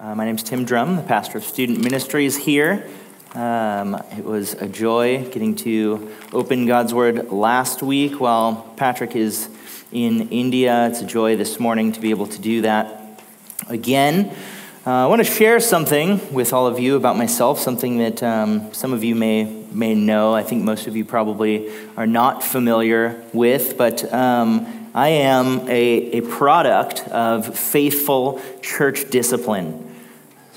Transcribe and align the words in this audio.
Uh, 0.00 0.14
my 0.14 0.24
name 0.24 0.36
is 0.36 0.44
Tim 0.44 0.64
Drum, 0.64 0.94
the 0.94 1.02
pastor 1.02 1.38
of 1.38 1.44
student 1.44 1.82
ministries 1.82 2.36
here. 2.36 2.88
Um, 3.34 4.00
it 4.16 4.22
was 4.22 4.54
a 4.54 4.68
joy 4.68 5.24
getting 5.32 5.56
to 5.56 6.14
open 6.32 6.66
God's 6.66 6.94
Word 6.94 7.32
last 7.32 7.82
week 7.82 8.20
while 8.20 8.72
Patrick 8.76 9.16
is 9.16 9.48
in 9.90 10.28
India. 10.28 10.86
It's 10.86 11.00
a 11.00 11.04
joy 11.04 11.34
this 11.34 11.58
morning 11.58 11.90
to 11.90 12.00
be 12.00 12.10
able 12.10 12.28
to 12.28 12.40
do 12.40 12.62
that 12.62 13.20
again. 13.68 14.32
Uh, 14.86 14.90
I 14.90 15.06
want 15.06 15.18
to 15.18 15.28
share 15.28 15.58
something 15.58 16.32
with 16.32 16.52
all 16.52 16.68
of 16.68 16.78
you 16.78 16.94
about 16.94 17.16
myself, 17.16 17.58
something 17.58 17.98
that 17.98 18.22
um, 18.22 18.72
some 18.72 18.92
of 18.92 19.02
you 19.02 19.16
may, 19.16 19.46
may 19.72 19.96
know. 19.96 20.32
I 20.32 20.44
think 20.44 20.62
most 20.62 20.86
of 20.86 20.94
you 20.94 21.04
probably 21.04 21.72
are 21.96 22.06
not 22.06 22.44
familiar 22.44 23.20
with, 23.32 23.76
but 23.76 24.14
um, 24.14 24.90
I 24.94 25.08
am 25.08 25.68
a, 25.68 26.18
a 26.18 26.20
product 26.20 27.00
of 27.08 27.58
faithful 27.58 28.40
church 28.62 29.10
discipline. 29.10 29.86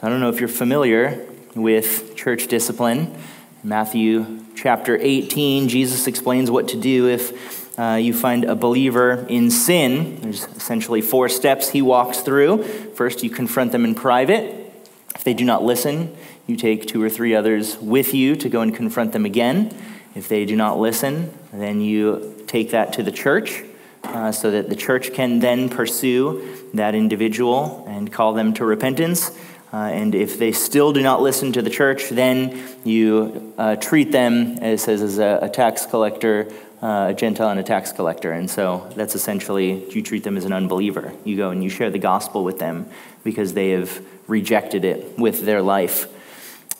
So 0.01 0.07
I 0.07 0.09
don't 0.09 0.19
know 0.19 0.29
if 0.29 0.39
you're 0.39 0.49
familiar 0.49 1.23
with 1.53 2.15
church 2.15 2.47
discipline. 2.47 3.15
Matthew 3.63 4.43
chapter 4.55 4.97
18, 4.99 5.69
Jesus 5.69 6.07
explains 6.07 6.49
what 6.49 6.69
to 6.69 6.77
do 6.77 7.07
if 7.07 7.77
uh, 7.77 7.99
you 8.01 8.11
find 8.11 8.43
a 8.45 8.55
believer 8.55 9.27
in 9.29 9.51
sin. 9.51 10.19
There's 10.21 10.45
essentially 10.45 11.01
four 11.01 11.29
steps 11.29 11.69
he 11.69 11.83
walks 11.83 12.21
through. 12.21 12.63
First, 12.95 13.21
you 13.21 13.29
confront 13.29 13.73
them 13.73 13.85
in 13.85 13.93
private. 13.93 14.73
If 15.13 15.23
they 15.23 15.35
do 15.35 15.45
not 15.45 15.61
listen, 15.61 16.17
you 16.47 16.55
take 16.55 16.87
two 16.87 17.03
or 17.03 17.09
three 17.11 17.35
others 17.35 17.77
with 17.77 18.15
you 18.15 18.35
to 18.37 18.49
go 18.49 18.61
and 18.61 18.75
confront 18.75 19.11
them 19.11 19.25
again. 19.25 19.71
If 20.15 20.27
they 20.27 20.45
do 20.45 20.55
not 20.55 20.79
listen, 20.79 21.31
then 21.53 21.79
you 21.79 22.43
take 22.47 22.71
that 22.71 22.93
to 22.93 23.03
the 23.03 23.11
church 23.11 23.63
uh, 24.03 24.31
so 24.31 24.49
that 24.49 24.67
the 24.67 24.75
church 24.75 25.13
can 25.13 25.39
then 25.39 25.69
pursue 25.69 26.67
that 26.73 26.95
individual 26.95 27.85
and 27.87 28.11
call 28.11 28.33
them 28.33 28.51
to 28.55 28.65
repentance. 28.65 29.29
Uh, 29.73 29.77
and 29.77 30.13
if 30.13 30.37
they 30.37 30.51
still 30.51 30.91
do 30.91 31.01
not 31.01 31.21
listen 31.21 31.53
to 31.53 31.61
the 31.61 31.69
church, 31.69 32.09
then 32.09 32.61
you 32.83 33.53
uh, 33.57 33.75
treat 33.77 34.11
them, 34.11 34.57
as 34.59 34.83
says, 34.83 35.01
as 35.01 35.17
a, 35.17 35.39
a 35.43 35.49
tax 35.49 35.85
collector, 35.85 36.51
uh, 36.81 37.07
a 37.09 37.13
Gentile 37.13 37.49
and 37.49 37.59
a 37.59 37.63
tax 37.63 37.93
collector. 37.93 38.33
And 38.33 38.49
so 38.49 38.91
that's 38.95 39.15
essentially, 39.15 39.89
you 39.91 40.01
treat 40.01 40.23
them 40.23 40.35
as 40.35 40.43
an 40.43 40.51
unbeliever. 40.51 41.13
You 41.23 41.37
go 41.37 41.51
and 41.51 41.63
you 41.63 41.69
share 41.69 41.89
the 41.89 41.99
gospel 41.99 42.43
with 42.43 42.59
them 42.59 42.89
because 43.23 43.53
they 43.53 43.69
have 43.69 44.03
rejected 44.27 44.83
it 44.83 45.17
with 45.17 45.45
their 45.45 45.61
life. 45.61 46.07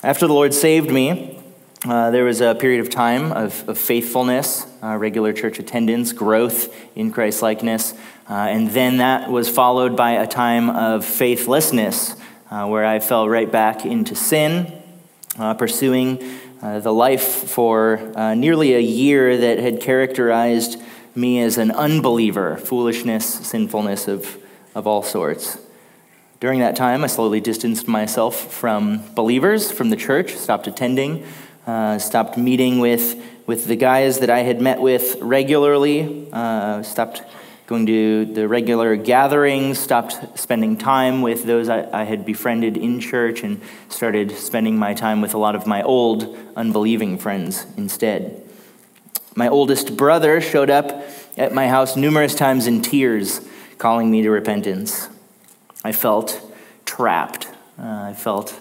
After 0.04 0.28
the 0.28 0.34
Lord 0.34 0.54
saved 0.54 0.92
me, 0.92 1.40
uh, 1.88 2.12
there 2.12 2.26
was 2.26 2.42
a 2.42 2.56
period 2.56 2.82
of 2.82 2.90
time 2.90 3.32
of, 3.32 3.68
of 3.70 3.78
faithfulness, 3.78 4.68
uh, 4.84 4.98
regular 4.98 5.34
church 5.34 5.60
attendance, 5.60 6.12
growth 6.14 6.76
in 6.96 7.12
Christ 7.12 7.42
likeness, 7.42 7.94
and 8.28 8.70
then 8.70 8.98
that 8.98 9.30
was 9.30 9.50
followed 9.50 9.96
by 9.96 10.12
a 10.12 10.28
time 10.28 10.70
of 10.70 11.04
faithlessness, 11.04 12.16
uh, 12.52 12.68
where 12.68 12.86
I 12.86 13.00
fell 13.00 13.28
right 13.28 13.52
back 13.52 13.86
into 13.86 14.14
sin, 14.14 14.72
uh, 15.40 15.56
pursuing 15.56 16.20
the 16.62 16.94
life 16.94 17.24
for 17.24 18.14
nearly 18.36 18.76
a 18.76 18.80
year 18.80 19.36
that 19.36 19.58
had 19.58 19.82
characterized 19.82 20.80
me 21.16 21.40
as 21.40 21.58
an 21.58 21.72
unbeliever, 21.72 22.56
foolishness, 22.58 23.26
sinfulness 23.26 24.08
of, 24.08 24.38
of 24.76 24.86
all 24.86 25.02
sorts. 25.02 25.58
During 26.40 26.60
that 26.60 26.76
time, 26.76 27.04
I 27.04 27.08
slowly 27.08 27.40
distanced 27.40 27.88
myself 27.88 28.36
from 28.54 29.02
believers, 29.16 29.72
from 29.72 29.90
the 29.90 29.96
church, 29.96 30.36
stopped 30.36 30.68
attending 30.68 31.26
uh, 31.66 32.00
stopped 32.00 32.38
meeting 32.38 32.80
with, 32.80 33.22
with 33.46 33.66
the 33.66 33.76
guys 33.76 34.20
that 34.20 34.30
I 34.30 34.40
had 34.40 34.62
met 34.62 34.82
with 34.82 35.18
regularly, 35.22 36.28
uh, 36.34 36.82
stopped 36.84 37.24
going 37.72 37.86
to 37.86 38.26
the 38.26 38.50
regular 38.50 38.98
gatherings, 38.98 39.80
stopped 39.80 40.38
spending 40.38 40.76
time 40.76 41.22
with 41.22 41.46
those 41.46 41.70
I, 41.70 42.02
I, 42.02 42.04
had 42.04 42.26
befriended 42.26 42.76
in 42.76 43.00
church, 43.00 43.44
and 43.44 43.62
started 43.88 44.32
spending 44.32 44.78
my 44.78 44.94
time 44.94 45.22
with 45.22 45.34
a 45.34 45.38
lot 45.38 45.56
of 45.56 45.66
my 45.66 45.82
old 45.82 46.38
unbelieving 46.58 47.18
friends 47.18 47.66
instead. 47.78 48.44
My 49.36 49.48
oldest 49.48 49.96
brother 49.96 50.42
showed 50.42 50.70
up 50.70 51.08
at 51.38 51.54
my 51.54 51.70
house 51.70 51.96
numerous 51.96 52.36
times 52.36 52.68
in 52.68 52.82
tears, 52.82 53.40
calling 53.78 54.12
me 54.12 54.22
to 54.22 54.30
repentance. 54.30 55.08
I 55.82 55.94
felt 55.94 56.42
trapped. 56.84 57.48
Uh, 57.80 58.02
I 58.10 58.14
felt 58.14 58.60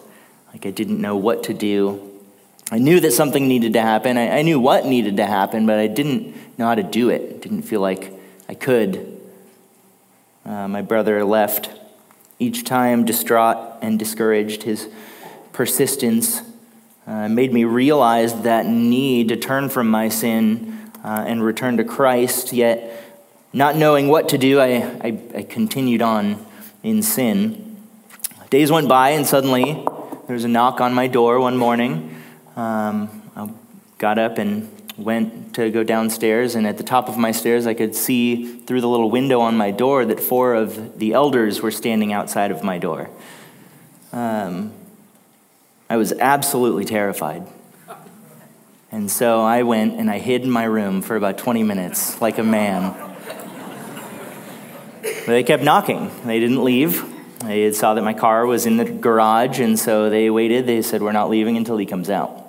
like 0.52 0.66
I 0.66 0.70
didn't 0.70 1.00
know 1.00 1.16
what 1.16 1.42
to 1.44 1.52
do. 1.52 2.12
I 2.70 2.78
knew 2.78 3.00
that 3.00 3.10
something 3.10 3.48
needed 3.48 3.72
to 3.72 3.82
happen. 3.82 4.16
I, 4.16 4.38
I, 4.38 4.42
knew 4.42 4.60
what 4.60 4.86
needed 4.86 5.16
to 5.16 5.26
happen, 5.26 5.66
but 5.66 5.80
I 5.80 5.88
didn't 5.88 6.32
know 6.56 6.66
how 6.66 6.76
to 6.76 6.84
do 6.84 7.10
it. 7.10 7.42
Didn't 7.42 7.62
feel 7.62 7.80
like 7.80 8.19
I 8.50 8.54
could. 8.54 9.20
Uh, 10.44 10.66
my 10.66 10.82
brother 10.82 11.22
left 11.22 11.70
each 12.40 12.64
time 12.64 13.04
distraught 13.04 13.78
and 13.80 13.96
discouraged. 13.96 14.64
His 14.64 14.88
persistence 15.52 16.42
uh, 17.06 17.28
made 17.28 17.52
me 17.52 17.62
realize 17.62 18.42
that 18.42 18.66
need 18.66 19.28
to 19.28 19.36
turn 19.36 19.68
from 19.68 19.88
my 19.88 20.08
sin 20.08 20.90
uh, 21.04 21.24
and 21.28 21.44
return 21.44 21.76
to 21.76 21.84
Christ, 21.84 22.52
yet 22.52 23.22
not 23.52 23.76
knowing 23.76 24.08
what 24.08 24.28
to 24.30 24.36
do, 24.36 24.58
I, 24.58 24.82
I, 25.00 25.20
I 25.32 25.42
continued 25.42 26.02
on 26.02 26.44
in 26.82 27.04
sin. 27.04 27.76
Days 28.50 28.72
went 28.72 28.88
by, 28.88 29.10
and 29.10 29.24
suddenly 29.24 29.74
there 30.26 30.34
was 30.34 30.42
a 30.42 30.48
knock 30.48 30.80
on 30.80 30.92
my 30.92 31.06
door 31.06 31.38
one 31.38 31.56
morning 31.56 32.20
um, 32.56 33.22
I 33.36 33.48
got 33.98 34.18
up 34.18 34.38
and 34.38 34.79
went 35.02 35.54
to 35.54 35.70
go 35.70 35.82
downstairs, 35.82 36.54
and 36.54 36.66
at 36.66 36.78
the 36.78 36.84
top 36.84 37.08
of 37.08 37.16
my 37.16 37.32
stairs, 37.32 37.66
I 37.66 37.74
could 37.74 37.94
see 37.94 38.58
through 38.60 38.80
the 38.80 38.88
little 38.88 39.10
window 39.10 39.40
on 39.40 39.56
my 39.56 39.70
door 39.70 40.04
that 40.04 40.20
four 40.20 40.54
of 40.54 40.98
the 40.98 41.12
elders 41.12 41.60
were 41.60 41.70
standing 41.70 42.12
outside 42.12 42.50
of 42.50 42.62
my 42.62 42.78
door. 42.78 43.10
Um, 44.12 44.72
I 45.88 45.96
was 45.96 46.12
absolutely 46.12 46.84
terrified. 46.84 47.46
And 48.92 49.10
so 49.10 49.40
I 49.42 49.62
went 49.62 49.98
and 49.98 50.10
I 50.10 50.18
hid 50.18 50.42
in 50.42 50.50
my 50.50 50.64
room 50.64 51.00
for 51.02 51.16
about 51.16 51.38
20 51.38 51.62
minutes, 51.62 52.20
like 52.20 52.38
a 52.38 52.42
man. 52.42 52.94
But 55.02 55.26
they 55.26 55.44
kept 55.44 55.62
knocking. 55.62 56.10
They 56.24 56.40
didn't 56.40 56.64
leave. 56.64 57.04
They 57.44 57.72
saw 57.72 57.94
that 57.94 58.02
my 58.02 58.14
car 58.14 58.46
was 58.46 58.66
in 58.66 58.76
the 58.76 58.84
garage, 58.84 59.60
and 59.60 59.78
so 59.78 60.10
they 60.10 60.28
waited. 60.28 60.66
They 60.66 60.82
said, 60.82 61.02
We're 61.02 61.12
not 61.12 61.30
leaving 61.30 61.56
until 61.56 61.76
he 61.76 61.86
comes 61.86 62.10
out. 62.10 62.39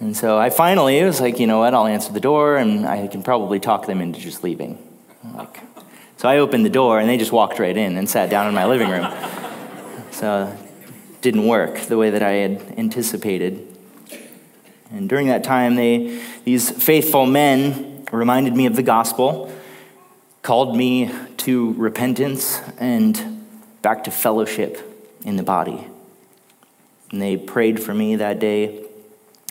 And 0.00 0.16
so 0.16 0.38
I 0.38 0.50
finally 0.50 0.98
it 0.98 1.04
was 1.04 1.20
like, 1.20 1.38
you 1.38 1.46
know 1.46 1.60
what, 1.60 1.74
I'll 1.74 1.86
answer 1.86 2.12
the 2.12 2.20
door 2.20 2.56
and 2.56 2.86
I 2.86 3.06
can 3.06 3.22
probably 3.22 3.60
talk 3.60 3.86
them 3.86 4.00
into 4.00 4.20
just 4.20 4.42
leaving. 4.42 4.78
Like, 5.34 5.60
so 6.16 6.28
I 6.28 6.38
opened 6.38 6.64
the 6.64 6.70
door 6.70 6.98
and 6.98 7.08
they 7.08 7.16
just 7.16 7.32
walked 7.32 7.58
right 7.58 7.76
in 7.76 7.96
and 7.96 8.08
sat 8.08 8.30
down 8.30 8.48
in 8.48 8.54
my 8.54 8.66
living 8.66 8.90
room. 8.90 9.12
So 10.10 10.56
didn't 11.20 11.46
work 11.46 11.80
the 11.80 11.96
way 11.96 12.10
that 12.10 12.22
I 12.22 12.32
had 12.32 12.74
anticipated. 12.76 13.66
And 14.90 15.08
during 15.08 15.28
that 15.28 15.42
time, 15.42 15.74
they, 15.74 16.22
these 16.44 16.70
faithful 16.70 17.26
men 17.26 18.06
reminded 18.12 18.54
me 18.54 18.66
of 18.66 18.76
the 18.76 18.82
gospel, 18.82 19.50
called 20.42 20.76
me 20.76 21.10
to 21.38 21.72
repentance 21.72 22.60
and 22.78 23.46
back 23.80 24.04
to 24.04 24.10
fellowship 24.10 24.78
in 25.24 25.36
the 25.36 25.42
body. 25.42 25.86
And 27.10 27.20
they 27.20 27.36
prayed 27.36 27.82
for 27.82 27.94
me 27.94 28.16
that 28.16 28.38
day 28.38 28.83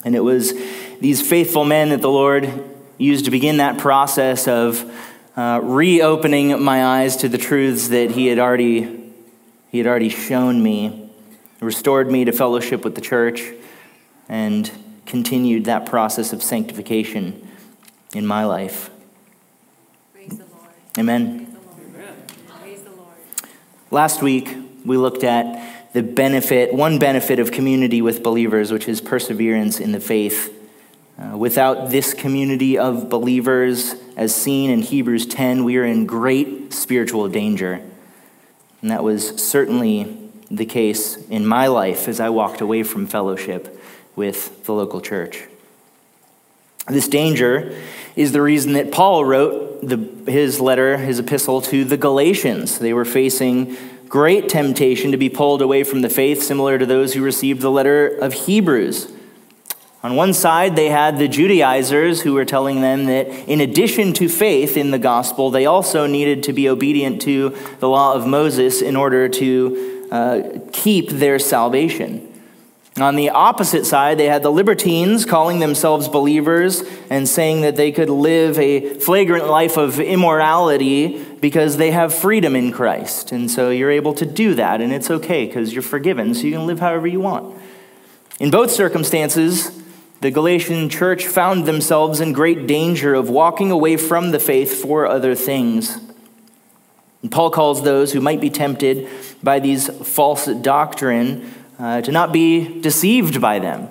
and 0.05 0.15
it 0.15 0.21
was 0.21 0.53
these 0.99 1.21
faithful 1.27 1.65
men 1.65 1.89
that 1.89 2.01
the 2.01 2.09
Lord 2.09 2.63
used 2.97 3.25
to 3.25 3.31
begin 3.31 3.57
that 3.57 3.77
process 3.77 4.47
of 4.47 4.89
uh, 5.35 5.59
reopening 5.63 6.61
my 6.61 6.85
eyes 6.85 7.17
to 7.17 7.29
the 7.29 7.37
truths 7.37 7.87
that 7.89 8.11
He 8.11 8.27
had 8.27 8.39
already, 8.39 9.11
he 9.69 9.77
had 9.77 9.87
already 9.87 10.09
shown 10.09 10.61
me, 10.61 11.11
restored 11.59 12.11
me 12.11 12.25
to 12.25 12.31
fellowship 12.31 12.83
with 12.83 12.95
the 12.95 13.01
church, 13.01 13.43
and 14.29 14.69
continued 15.05 15.65
that 15.65 15.85
process 15.85 16.33
of 16.33 16.43
sanctification 16.43 17.47
in 18.13 18.25
my 18.25 18.45
life. 18.45 18.89
Amen. 20.97 21.57
Praise 22.61 22.83
the 22.83 22.91
Lord. 22.91 23.15
Last 23.89 24.21
week, 24.21 24.55
we 24.85 24.95
looked 24.95 25.23
at 25.23 25.72
the 25.93 26.03
benefit, 26.03 26.73
one 26.73 26.99
benefit 26.99 27.39
of 27.39 27.51
community 27.51 28.01
with 28.01 28.23
believers, 28.23 28.71
which 28.71 28.87
is 28.87 28.99
perseverance 28.99 29.79
in 29.79 29.91
the 29.91 29.99
faith. 29.99 30.51
Uh, 31.17 31.37
without 31.37 31.91
this 31.91 32.13
community 32.13 32.77
of 32.77 33.09
believers, 33.09 33.93
as 34.17 34.35
seen 34.35 34.71
in 34.71 34.81
Hebrews 34.81 35.27
10, 35.27 35.63
we 35.63 35.77
are 35.77 35.85
in 35.85 36.07
great 36.07 36.73
spiritual 36.73 37.29
danger. 37.29 37.81
And 38.81 38.89
that 38.89 39.03
was 39.03 39.41
certainly 39.41 40.17
the 40.49 40.65
case 40.65 41.15
in 41.29 41.45
my 41.45 41.67
life 41.67 42.07
as 42.07 42.19
I 42.19 42.29
walked 42.29 42.61
away 42.61 42.81
from 42.81 43.05
fellowship 43.05 43.79
with 44.15 44.65
the 44.65 44.73
local 44.73 45.01
church. 45.01 45.43
This 46.87 47.07
danger 47.07 47.79
is 48.15 48.31
the 48.31 48.41
reason 48.41 48.73
that 48.73 48.91
Paul 48.91 49.23
wrote 49.23 49.87
the, 49.87 50.31
his 50.31 50.59
letter, 50.59 50.97
his 50.97 51.19
epistle 51.19 51.61
to 51.61 51.85
the 51.85 51.97
Galatians. 51.97 52.79
They 52.79 52.93
were 52.93 53.05
facing 53.05 53.77
great 54.13 54.47
temptation 54.47 55.09
to 55.09 55.17
be 55.17 55.27
pulled 55.27 55.59
away 55.59 55.83
from 55.83 56.01
the 56.01 56.09
faith, 56.09 56.43
similar 56.43 56.77
to 56.77 56.85
those 56.85 57.15
who 57.15 57.23
received 57.23 57.61
the 57.61 57.71
letter 57.71 58.07
of 58.07 58.31
Hebrews. 58.31 59.11
On 60.03 60.15
one 60.15 60.35
side, 60.35 60.75
they 60.75 60.89
had 60.89 61.17
the 61.17 61.27
Judaizers 61.27 62.21
who 62.21 62.35
were 62.35 62.45
telling 62.45 62.81
them 62.81 63.05
that 63.05 63.27
in 63.49 63.59
addition 63.59 64.13
to 64.13 64.29
faith 64.29 64.77
in 64.77 64.91
the 64.91 64.99
gospel, 64.99 65.49
they 65.49 65.65
also 65.65 66.05
needed 66.05 66.43
to 66.43 66.53
be 66.53 66.69
obedient 66.69 67.23
to 67.23 67.57
the 67.79 67.89
law 67.89 68.13
of 68.13 68.27
Moses 68.27 68.83
in 68.83 68.95
order 68.95 69.27
to 69.29 70.07
uh, 70.11 70.41
keep 70.71 71.09
their 71.09 71.39
salvation. 71.39 72.31
On 72.97 73.15
the 73.15 73.31
opposite 73.31 73.87
side, 73.87 74.19
they 74.19 74.27
had 74.27 74.43
the 74.43 74.51
libertines 74.51 75.25
calling 75.25 75.57
themselves 75.57 76.07
believers 76.07 76.83
and 77.09 77.27
saying 77.27 77.61
that 77.61 77.75
they 77.75 77.91
could 77.91 78.09
live 78.09 78.59
a 78.59 78.93
flagrant 78.99 79.47
life 79.47 79.77
of 79.77 79.99
immorality 79.99 81.23
because 81.41 81.77
they 81.77 81.89
have 81.89 82.13
freedom 82.13 82.55
in 82.55 82.71
Christ. 82.71 83.31
And 83.31 83.49
so 83.49 83.71
you're 83.71 83.89
able 83.89 84.13
to 84.13 84.27
do 84.27 84.53
that, 84.55 84.79
and 84.79 84.93
it's 84.93 85.09
okay 85.09 85.47
because 85.47 85.73
you're 85.73 85.81
forgiven, 85.81 86.35
so 86.35 86.43
you 86.43 86.51
can 86.51 86.67
live 86.67 86.79
however 86.81 87.07
you 87.07 87.19
want. 87.19 87.59
In 88.39 88.51
both 88.51 88.69
circumstances, 88.69 89.81
the 90.21 90.29
Galatian 90.29 90.87
church 90.87 91.25
found 91.25 91.65
themselves 91.65 92.21
in 92.21 92.31
great 92.31 92.67
danger 92.67 93.15
of 93.15 93.27
walking 93.27 93.71
away 93.71 93.97
from 93.97 94.29
the 94.29 94.39
faith 94.39 94.81
for 94.81 95.07
other 95.07 95.33
things. 95.33 95.97
And 97.23 97.31
Paul 97.31 97.49
calls 97.49 97.83
those 97.83 98.13
who 98.13 98.21
might 98.21 98.39
be 98.39 98.51
tempted 98.51 99.09
by 99.41 99.59
these 99.59 99.87
false 100.07 100.45
doctrine 100.45 101.51
uh, 101.79 102.01
to 102.01 102.11
not 102.11 102.31
be 102.31 102.81
deceived 102.81 103.41
by 103.41 103.59
them. 103.59 103.89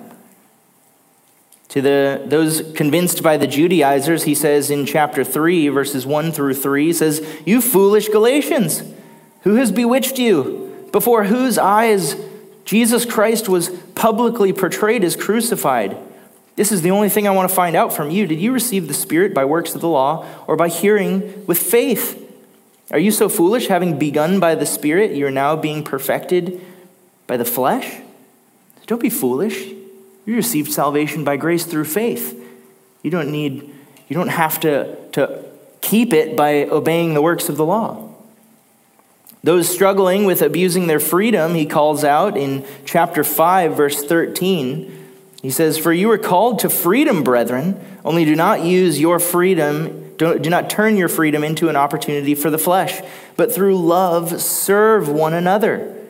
To 1.69 1.81
the, 1.81 2.21
those 2.25 2.71
convinced 2.73 3.23
by 3.23 3.37
the 3.37 3.47
Judaizers, 3.47 4.23
he 4.23 4.35
says 4.35 4.69
in 4.69 4.85
chapter 4.85 5.23
3, 5.23 5.69
verses 5.69 6.05
1 6.05 6.31
through 6.31 6.53
3, 6.53 6.85
he 6.85 6.93
says, 6.93 7.25
You 7.45 7.61
foolish 7.61 8.09
Galatians, 8.09 8.83
who 9.41 9.55
has 9.55 9.71
bewitched 9.71 10.19
you? 10.19 10.87
Before 10.91 11.23
whose 11.23 11.57
eyes 11.57 12.15
Jesus 12.65 13.05
Christ 13.05 13.49
was 13.49 13.69
publicly 13.95 14.53
portrayed 14.53 15.03
as 15.03 15.15
crucified. 15.15 15.97
This 16.55 16.71
is 16.71 16.83
the 16.83 16.91
only 16.91 17.09
thing 17.09 17.27
I 17.27 17.31
want 17.31 17.49
to 17.49 17.55
find 17.55 17.75
out 17.75 17.91
from 17.91 18.11
you. 18.11 18.27
Did 18.27 18.39
you 18.39 18.51
receive 18.51 18.87
the 18.87 18.93
Spirit 18.93 19.33
by 19.33 19.43
works 19.43 19.73
of 19.73 19.81
the 19.81 19.87
law 19.87 20.25
or 20.47 20.55
by 20.55 20.69
hearing 20.69 21.45
with 21.47 21.57
faith? 21.57 22.19
Are 22.91 22.99
you 22.99 23.11
so 23.11 23.27
foolish, 23.27 23.67
having 23.67 23.97
begun 23.97 24.39
by 24.39 24.53
the 24.53 24.67
Spirit, 24.67 25.15
you're 25.15 25.31
now 25.31 25.55
being 25.55 25.83
perfected 25.83 26.61
by 27.27 27.37
the 27.37 27.45
flesh? 27.45 28.01
Don't 28.87 29.01
be 29.01 29.09
foolish. 29.09 29.67
You 30.25 30.35
received 30.35 30.71
salvation 30.71 31.23
by 31.23 31.37
grace 31.37 31.65
through 31.65 31.85
faith. 31.85 32.39
You 33.01 33.11
don't 33.11 33.31
need, 33.31 33.73
you 34.07 34.15
don't 34.15 34.29
have 34.29 34.59
to, 34.61 34.95
to 35.11 35.43
keep 35.81 36.13
it 36.13 36.35
by 36.35 36.65
obeying 36.65 37.13
the 37.13 37.21
works 37.21 37.49
of 37.49 37.57
the 37.57 37.65
law. 37.65 38.09
Those 39.43 39.67
struggling 39.67 40.23
with 40.23 40.41
abusing 40.41 40.87
their 40.87 41.01
freedom, 41.01 41.53
he 41.53 41.65
calls 41.65 42.05
out 42.05 42.37
in 42.37 42.65
chapter 42.85 43.25
5, 43.25 43.75
verse 43.75 44.03
13. 44.03 44.99
He 45.41 45.49
says, 45.49 45.77
For 45.77 45.91
you 45.91 46.09
are 46.11 46.17
called 46.17 46.59
to 46.59 46.69
freedom, 46.69 47.23
brethren, 47.23 47.79
only 48.05 48.23
do 48.23 48.35
not 48.35 48.61
use 48.61 49.01
your 49.01 49.19
freedom, 49.19 50.15
do, 50.17 50.39
do 50.39 50.49
not 50.49 50.69
turn 50.69 50.95
your 50.95 51.09
freedom 51.09 51.43
into 51.43 51.67
an 51.67 51.75
opportunity 51.75 52.35
for 52.35 52.49
the 52.49 52.57
flesh, 52.57 53.01
but 53.35 53.51
through 53.51 53.77
love 53.77 54.41
serve 54.41 55.09
one 55.09 55.33
another. 55.33 56.02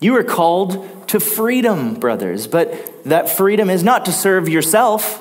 You 0.00 0.16
are 0.16 0.24
called 0.24 1.08
to 1.08 1.20
freedom, 1.20 1.94
brothers, 1.94 2.46
but 2.46 3.04
that 3.04 3.28
freedom 3.28 3.70
is 3.70 3.82
not 3.82 4.04
to 4.06 4.12
serve 4.12 4.48
yourself. 4.48 5.20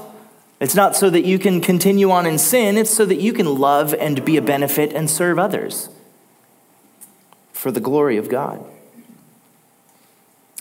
It's 0.59 0.75
not 0.75 0.95
so 0.95 1.09
that 1.09 1.25
you 1.25 1.39
can 1.39 1.61
continue 1.61 2.09
on 2.11 2.25
in 2.25 2.37
sin, 2.37 2.77
it's 2.77 2.89
so 2.89 3.05
that 3.05 3.19
you 3.19 3.33
can 3.33 3.45
love 3.45 3.93
and 3.93 4.23
be 4.23 4.37
a 4.37 4.41
benefit 4.41 4.93
and 4.93 5.09
serve 5.09 5.37
others 5.37 5.89
for 7.51 7.71
the 7.71 7.79
glory 7.79 8.17
of 8.17 8.29
God. 8.29 8.63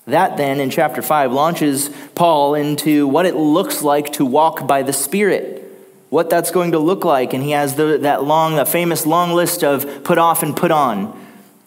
That 0.06 0.36
then, 0.36 0.58
in 0.58 0.70
chapter 0.70 1.00
5, 1.00 1.32
launches 1.32 1.88
Paul 2.14 2.54
into 2.54 3.06
what 3.06 3.26
it 3.26 3.36
looks 3.36 3.82
like 3.82 4.12
to 4.14 4.24
walk 4.24 4.66
by 4.66 4.82
the 4.82 4.92
Spirit, 4.92 5.62
what 6.10 6.28
that's 6.28 6.50
going 6.50 6.72
to 6.72 6.78
look 6.78 7.04
like. 7.04 7.32
And 7.32 7.42
he 7.42 7.52
has 7.52 7.76
the, 7.76 7.98
that 7.98 8.24
long, 8.24 8.56
the 8.56 8.66
famous 8.66 9.06
long 9.06 9.32
list 9.32 9.62
of 9.62 10.02
put 10.02 10.18
off 10.18 10.42
and 10.42 10.56
put 10.56 10.72
on. 10.72 11.18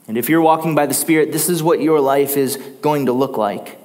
And 0.08 0.18
if 0.18 0.30
you're 0.30 0.42
walking 0.42 0.76
by 0.76 0.86
the 0.86 0.94
Spirit, 0.94 1.32
this 1.32 1.50
is 1.50 1.64
what 1.64 1.82
your 1.82 2.00
life 2.00 2.38
is 2.38 2.58
going 2.82 3.08
to 3.08 3.14
look 3.14 3.38
like. 3.38 3.80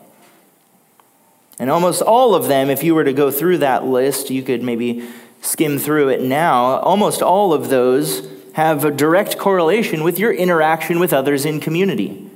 And 1.59 1.71
almost 1.71 2.03
all 2.03 2.35
of 2.35 2.47
them, 2.47 2.71
if 2.71 2.83
you 2.83 2.95
were 2.95 3.05
to 3.05 3.13
go 3.13 3.31
through 3.31 3.59
that 3.59 3.85
list, 3.85 4.31
you 4.31 4.43
could 4.43 4.63
maybe 4.63 5.09
skim 5.43 5.79
through 5.79 6.09
it 6.09 6.23
now. 6.23 6.79
Almost 6.81 7.23
all 7.23 7.53
of 7.53 7.69
those 7.69 8.29
have 8.55 8.85
a 8.85 8.91
direct 8.91 9.39
correlation 9.39 10.03
with 10.03 10.19
your 10.19 10.33
interaction 10.33 10.99
with 10.99 11.13
others 11.13 11.45
in 11.45 11.61
community. 11.61 12.31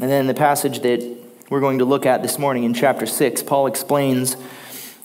And 0.00 0.10
then 0.10 0.26
the 0.26 0.34
passage 0.34 0.80
that 0.80 1.18
we're 1.50 1.60
going 1.60 1.78
to 1.78 1.84
look 1.84 2.06
at 2.06 2.22
this 2.22 2.38
morning 2.38 2.64
in 2.64 2.74
chapter 2.74 3.06
6, 3.06 3.42
Paul 3.42 3.66
explains 3.66 4.34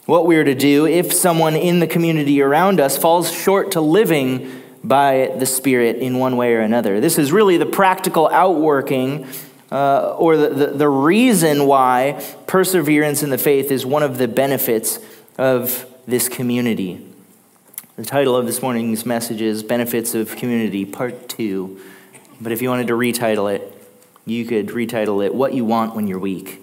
what 0.06 0.26
we 0.26 0.38
are 0.38 0.46
to 0.46 0.56
do 0.56 0.88
if 0.88 1.12
someone 1.12 1.56
in 1.56 1.80
the 1.80 1.88
community 1.88 2.42
around 2.42 2.80
us 2.80 2.98
falls 2.98 3.32
short 3.32 3.72
to 3.72 3.82
living 3.82 4.64
by 4.88 5.34
the 5.38 5.46
Spirit 5.46 5.98
in 5.98 6.18
one 6.18 6.38
way 6.38 6.54
or 6.54 6.62
another. 6.62 7.02
This 7.02 7.18
is 7.18 7.32
really 7.32 7.58
the 7.58 7.66
practical 7.66 8.30
outworking 8.30 9.28
uh, 9.72 10.16
or 10.18 10.38
the, 10.38 10.50
the, 10.50 10.68
the 10.68 10.90
reason 10.90 11.66
why 11.66 12.24
perseverance 12.48 13.22
in 13.22 13.30
the 13.30 13.38
faith 13.38 13.70
is 13.70 13.86
one 13.86 14.02
of 14.02 14.18
the 14.18 14.28
benefits 14.28 15.00
of 15.38 15.86
this 16.08 16.30
community. 16.30 17.06
The 17.98 18.06
title 18.06 18.36
of 18.36 18.46
this 18.46 18.62
morning's 18.62 19.06
message 19.06 19.42
is 19.42 19.64
Benefits 19.64 20.16
of 20.16 20.36
Community, 20.38 20.86
Part 20.86 21.28
2. 21.28 21.82
But 22.40 22.52
if 22.52 22.62
you 22.62 22.70
wanted 22.70 22.88
to 22.88 22.94
retitle 22.94 23.54
it, 23.54 23.74
you 24.26 24.46
could 24.46 24.68
retitle 24.68 25.26
it 25.26 25.36
What 25.36 25.54
You 25.54 25.66
Want 25.66 25.96
When 25.96 26.08
You're 26.08 26.20
Weak. 26.20 26.62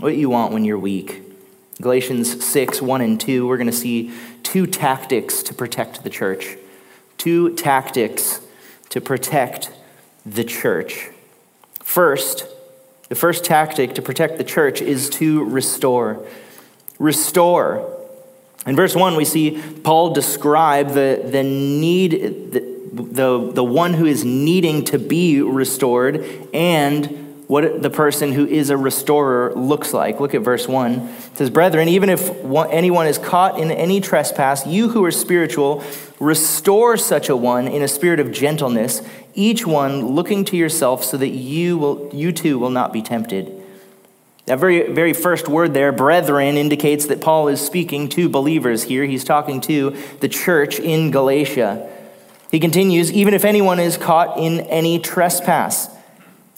What 0.00 0.16
You 0.16 0.30
Want 0.30 0.52
When 0.52 0.64
You're 0.64 0.78
Weak. 0.78 1.22
Galatians 1.80 2.44
6, 2.44 2.82
1 2.82 3.00
and 3.00 3.20
2, 3.20 3.46
we're 3.46 3.56
going 3.56 3.66
to 3.66 3.72
see 3.72 4.12
two 4.42 4.66
tactics 4.66 5.42
to 5.42 5.54
protect 5.54 6.02
the 6.02 6.10
church 6.10 6.56
two 7.24 7.54
tactics 7.54 8.38
to 8.90 9.00
protect 9.00 9.72
the 10.26 10.44
church. 10.44 11.08
First, 11.82 12.46
the 13.08 13.14
first 13.14 13.46
tactic 13.46 13.94
to 13.94 14.02
protect 14.02 14.36
the 14.36 14.44
church 14.44 14.82
is 14.82 15.08
to 15.08 15.42
restore. 15.42 16.22
Restore. 16.98 17.98
In 18.66 18.76
verse 18.76 18.94
1, 18.94 19.16
we 19.16 19.24
see 19.24 19.62
Paul 19.84 20.12
describe 20.12 20.88
the, 20.88 21.22
the 21.24 21.42
need, 21.42 22.52
the, 22.52 22.60
the, 22.92 23.52
the 23.54 23.64
one 23.64 23.94
who 23.94 24.04
is 24.04 24.22
needing 24.22 24.84
to 24.84 24.98
be 24.98 25.40
restored 25.40 26.22
and 26.52 27.24
what 27.46 27.80
the 27.80 27.90
person 27.90 28.32
who 28.32 28.46
is 28.46 28.68
a 28.68 28.76
restorer 28.76 29.54
looks 29.54 29.94
like. 29.94 30.20
Look 30.20 30.34
at 30.34 30.42
verse 30.42 30.68
1. 30.68 30.92
It 30.92 31.36
says, 31.38 31.48
Brethren, 31.48 31.88
even 31.88 32.10
if 32.10 32.30
anyone 32.70 33.06
is 33.06 33.16
caught 33.16 33.58
in 33.58 33.70
any 33.70 34.02
trespass, 34.02 34.66
you 34.66 34.90
who 34.90 35.02
are 35.06 35.10
spiritual, 35.10 35.82
restore 36.20 36.96
such 36.96 37.28
a 37.28 37.36
one 37.36 37.66
in 37.66 37.82
a 37.82 37.88
spirit 37.88 38.20
of 38.20 38.32
gentleness, 38.32 39.02
each 39.34 39.66
one 39.66 40.06
looking 40.06 40.44
to 40.46 40.56
yourself 40.56 41.04
so 41.04 41.16
that 41.16 41.30
you, 41.30 41.76
will, 41.76 42.10
you 42.12 42.32
too 42.32 42.58
will 42.58 42.70
not 42.70 42.92
be 42.92 43.02
tempted. 43.02 43.60
That 44.46 44.58
very, 44.58 44.92
very 44.92 45.14
first 45.14 45.48
word 45.48 45.72
there, 45.72 45.90
brethren, 45.90 46.56
indicates 46.56 47.06
that 47.06 47.22
Paul 47.22 47.48
is 47.48 47.60
speaking 47.60 48.08
to 48.10 48.28
believers 48.28 48.84
here. 48.84 49.04
He's 49.06 49.24
talking 49.24 49.60
to 49.62 49.96
the 50.20 50.28
church 50.28 50.78
in 50.78 51.10
Galatia. 51.10 51.90
He 52.50 52.60
continues, 52.60 53.10
even 53.10 53.32
if 53.32 53.44
anyone 53.44 53.80
is 53.80 53.96
caught 53.96 54.38
in 54.38 54.60
any 54.60 54.98
trespass. 54.98 55.88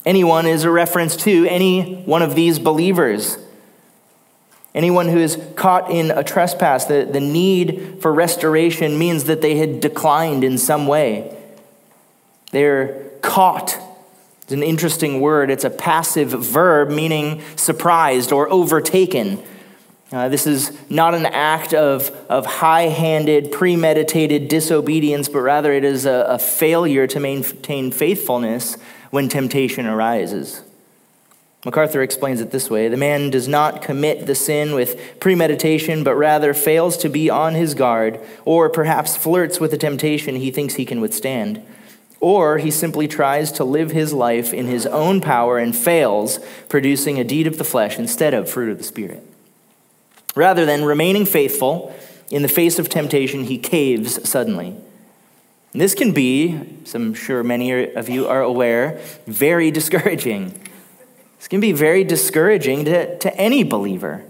Anyone 0.05 0.45
is 0.45 0.63
a 0.63 0.71
reference 0.71 1.15
to 1.17 1.47
any 1.47 1.95
one 2.03 2.21
of 2.21 2.35
these 2.35 2.59
believers. 2.59 3.37
Anyone 4.77 5.07
who 5.07 5.17
is 5.17 5.39
caught 5.55 5.89
in 5.89 6.11
a 6.11 6.23
trespass, 6.23 6.85
the, 6.85 7.09
the 7.11 7.19
need 7.19 7.97
for 7.99 8.13
restoration 8.13 8.99
means 8.99 9.23
that 9.23 9.41
they 9.41 9.55
had 9.55 9.79
declined 9.79 10.43
in 10.43 10.59
some 10.59 10.85
way. 10.85 11.35
They're 12.51 13.09
caught. 13.23 13.75
It's 14.43 14.51
an 14.51 14.61
interesting 14.61 15.19
word. 15.19 15.49
It's 15.49 15.63
a 15.63 15.71
passive 15.71 16.29
verb 16.29 16.91
meaning 16.91 17.41
surprised 17.55 18.31
or 18.31 18.47
overtaken. 18.51 19.41
Uh, 20.11 20.29
this 20.29 20.45
is 20.45 20.77
not 20.91 21.15
an 21.15 21.25
act 21.25 21.73
of, 21.73 22.11
of 22.29 22.45
high 22.45 22.89
handed, 22.89 23.51
premeditated 23.51 24.47
disobedience, 24.47 25.27
but 25.27 25.39
rather 25.39 25.73
it 25.73 25.85
is 25.85 26.05
a, 26.05 26.27
a 26.29 26.37
failure 26.37 27.07
to 27.07 27.19
maintain 27.19 27.89
faithfulness 27.89 28.77
when 29.09 29.27
temptation 29.27 29.87
arises. 29.87 30.61
MacArthur 31.65 32.01
explains 32.01 32.39
it 32.39 32.51
this 32.51 32.69
way 32.69 32.87
The 32.87 32.97
man 32.97 33.29
does 33.29 33.47
not 33.47 33.81
commit 33.81 34.25
the 34.25 34.35
sin 34.35 34.73
with 34.73 35.19
premeditation, 35.19 36.03
but 36.03 36.15
rather 36.15 36.53
fails 36.53 36.97
to 36.97 37.09
be 37.09 37.29
on 37.29 37.55
his 37.55 37.73
guard, 37.73 38.19
or 38.45 38.69
perhaps 38.69 39.17
flirts 39.17 39.59
with 39.59 39.73
a 39.73 39.77
temptation 39.77 40.35
he 40.35 40.51
thinks 40.51 40.75
he 40.75 40.85
can 40.85 41.01
withstand. 41.01 41.61
Or 42.19 42.57
he 42.57 42.71
simply 42.71 43.07
tries 43.07 43.51
to 43.53 43.63
live 43.63 43.91
his 43.91 44.11
life 44.11 44.53
in 44.53 44.65
his 44.65 44.87
own 44.87 45.21
power 45.21 45.57
and 45.59 45.75
fails, 45.75 46.39
producing 46.67 47.19
a 47.19 47.23
deed 47.23 47.45
of 47.45 47.57
the 47.57 47.63
flesh 47.63 47.99
instead 47.99 48.33
of 48.33 48.49
fruit 48.49 48.71
of 48.71 48.79
the 48.79 48.83
Spirit. 48.83 49.23
Rather 50.35 50.65
than 50.65 50.83
remaining 50.83 51.25
faithful 51.25 51.93
in 52.29 52.41
the 52.41 52.47
face 52.47 52.79
of 52.79 52.89
temptation, 52.89 53.43
he 53.45 53.57
caves 53.57 54.27
suddenly. 54.27 54.75
And 55.73 55.81
this 55.81 55.93
can 55.93 56.11
be, 56.11 56.79
as 56.83 56.95
I'm 56.95 57.13
sure 57.13 57.43
many 57.43 57.93
of 57.93 58.09
you 58.09 58.27
are 58.27 58.41
aware, 58.41 58.99
very 59.25 59.69
discouraging. 59.79 60.59
This 61.37 61.47
can 61.47 61.59
be 61.59 61.71
very 61.71 62.03
discouraging 62.03 62.85
to, 62.85 63.17
to 63.19 63.35
any 63.35 63.63
believer. 63.63 64.23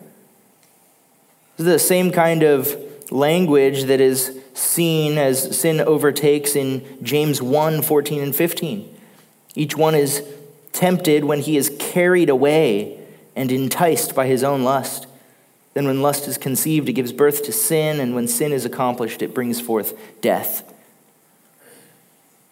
This 1.57 1.67
is 1.67 1.73
the 1.73 1.79
same 1.79 2.11
kind 2.11 2.43
of 2.43 2.75
language 3.11 3.83
that 3.83 4.01
is 4.01 4.39
seen 4.53 5.17
as 5.17 5.59
sin 5.59 5.79
overtakes 5.79 6.55
in 6.55 6.85
James 7.03 7.41
1 7.41 7.81
14 7.81 8.21
and 8.21 8.35
15. 8.35 8.95
Each 9.55 9.75
one 9.75 9.95
is 9.95 10.23
tempted 10.71 11.23
when 11.23 11.39
he 11.39 11.57
is 11.57 11.75
carried 11.79 12.29
away 12.29 12.99
and 13.35 13.51
enticed 13.51 14.13
by 14.13 14.27
his 14.27 14.43
own 14.43 14.63
lust. 14.63 15.07
Then, 15.73 15.85
when 15.85 16.01
lust 16.01 16.27
is 16.27 16.37
conceived, 16.37 16.89
it 16.89 16.93
gives 16.93 17.13
birth 17.13 17.43
to 17.43 17.51
sin, 17.51 17.99
and 17.99 18.15
when 18.15 18.27
sin 18.27 18.51
is 18.51 18.65
accomplished, 18.65 19.21
it 19.21 19.33
brings 19.33 19.61
forth 19.61 19.93
death. 20.21 20.63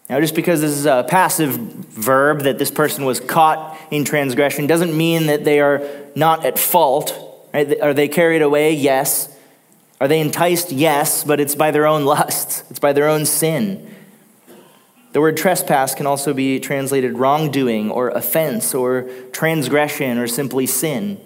Now, 0.10 0.20
just 0.20 0.36
because 0.36 0.62
this 0.62 0.72
is 0.72 0.86
a 0.86 1.06
passive 1.08 1.56
verb 1.56 2.42
that 2.42 2.60
this 2.60 2.70
person 2.70 3.06
was 3.06 3.20
caught 3.20 3.78
in 3.90 4.06
transgression 4.06 4.68
doesn't 4.68 4.96
mean 4.96 5.26
that 5.28 5.44
they 5.44 5.60
are 5.60 5.82
not 6.16 6.46
at 6.46 6.60
fault. 6.60 7.50
Right? 7.54 7.80
Are 7.82 7.94
they 7.94 8.08
carried 8.08 8.44
away? 8.44 8.74
Yes. 8.74 9.36
Are 10.00 10.08
they 10.08 10.20
enticed? 10.20 10.72
Yes, 10.72 11.24
but 11.24 11.40
it's 11.40 11.56
by 11.56 11.72
their 11.72 11.88
own 11.88 12.06
lusts, 12.06 12.64
it's 12.70 12.80
by 12.80 12.94
their 12.94 13.08
own 13.08 13.26
sin. 13.26 13.92
The 15.14 15.22
word 15.22 15.38
trespass 15.38 15.96
can 15.96 16.06
also 16.06 16.34
be 16.34 16.60
translated 16.60 17.18
wrongdoing 17.18 17.90
or 17.90 18.10
offense 18.10 18.76
or 18.76 19.10
transgression 19.32 20.18
or 20.18 20.28
simply 20.28 20.68
sin. 20.68 21.20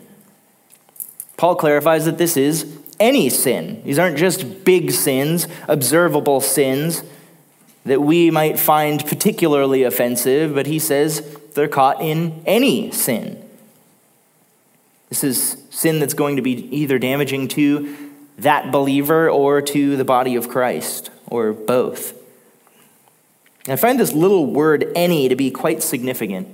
Paul 1.38 1.56
clarifies 1.56 2.06
that 2.06 2.20
this 2.20 2.38
is 2.38 2.78
any 3.00 3.30
sin. 3.30 3.82
These 3.84 3.98
aren't 3.98 4.18
just 4.18 4.64
big 4.64 4.92
sins, 4.92 5.48
observable 5.68 6.40
sins 6.40 7.02
that 7.86 8.02
we 8.02 8.30
might 8.30 8.60
find 8.60 9.06
particularly 9.06 9.84
offensive, 9.84 10.54
but 10.54 10.68
he 10.68 10.80
says 10.80 11.38
they're 11.56 11.68
caught 11.68 12.02
in 12.02 12.42
any 12.46 12.92
sin. 12.92 13.44
This 15.10 15.24
is 15.24 15.64
sin 15.70 16.00
that's 16.00 16.14
going 16.14 16.36
to 16.36 16.42
be 16.42 16.68
either 16.76 17.00
damaging 17.00 17.48
to 17.50 17.96
that 18.38 18.72
believer 18.72 19.30
or 19.30 19.62
to 19.62 19.98
the 19.98 20.06
body 20.06 20.36
of 20.36 20.48
Christ, 20.48 21.10
or 21.28 21.52
both. 21.52 22.14
I 23.68 23.76
find 23.76 24.00
this 24.00 24.14
little 24.14 24.46
word 24.46 24.92
any 24.96 25.28
to 25.28 25.36
be 25.36 25.52
quite 25.52 25.84
significant 25.84 26.48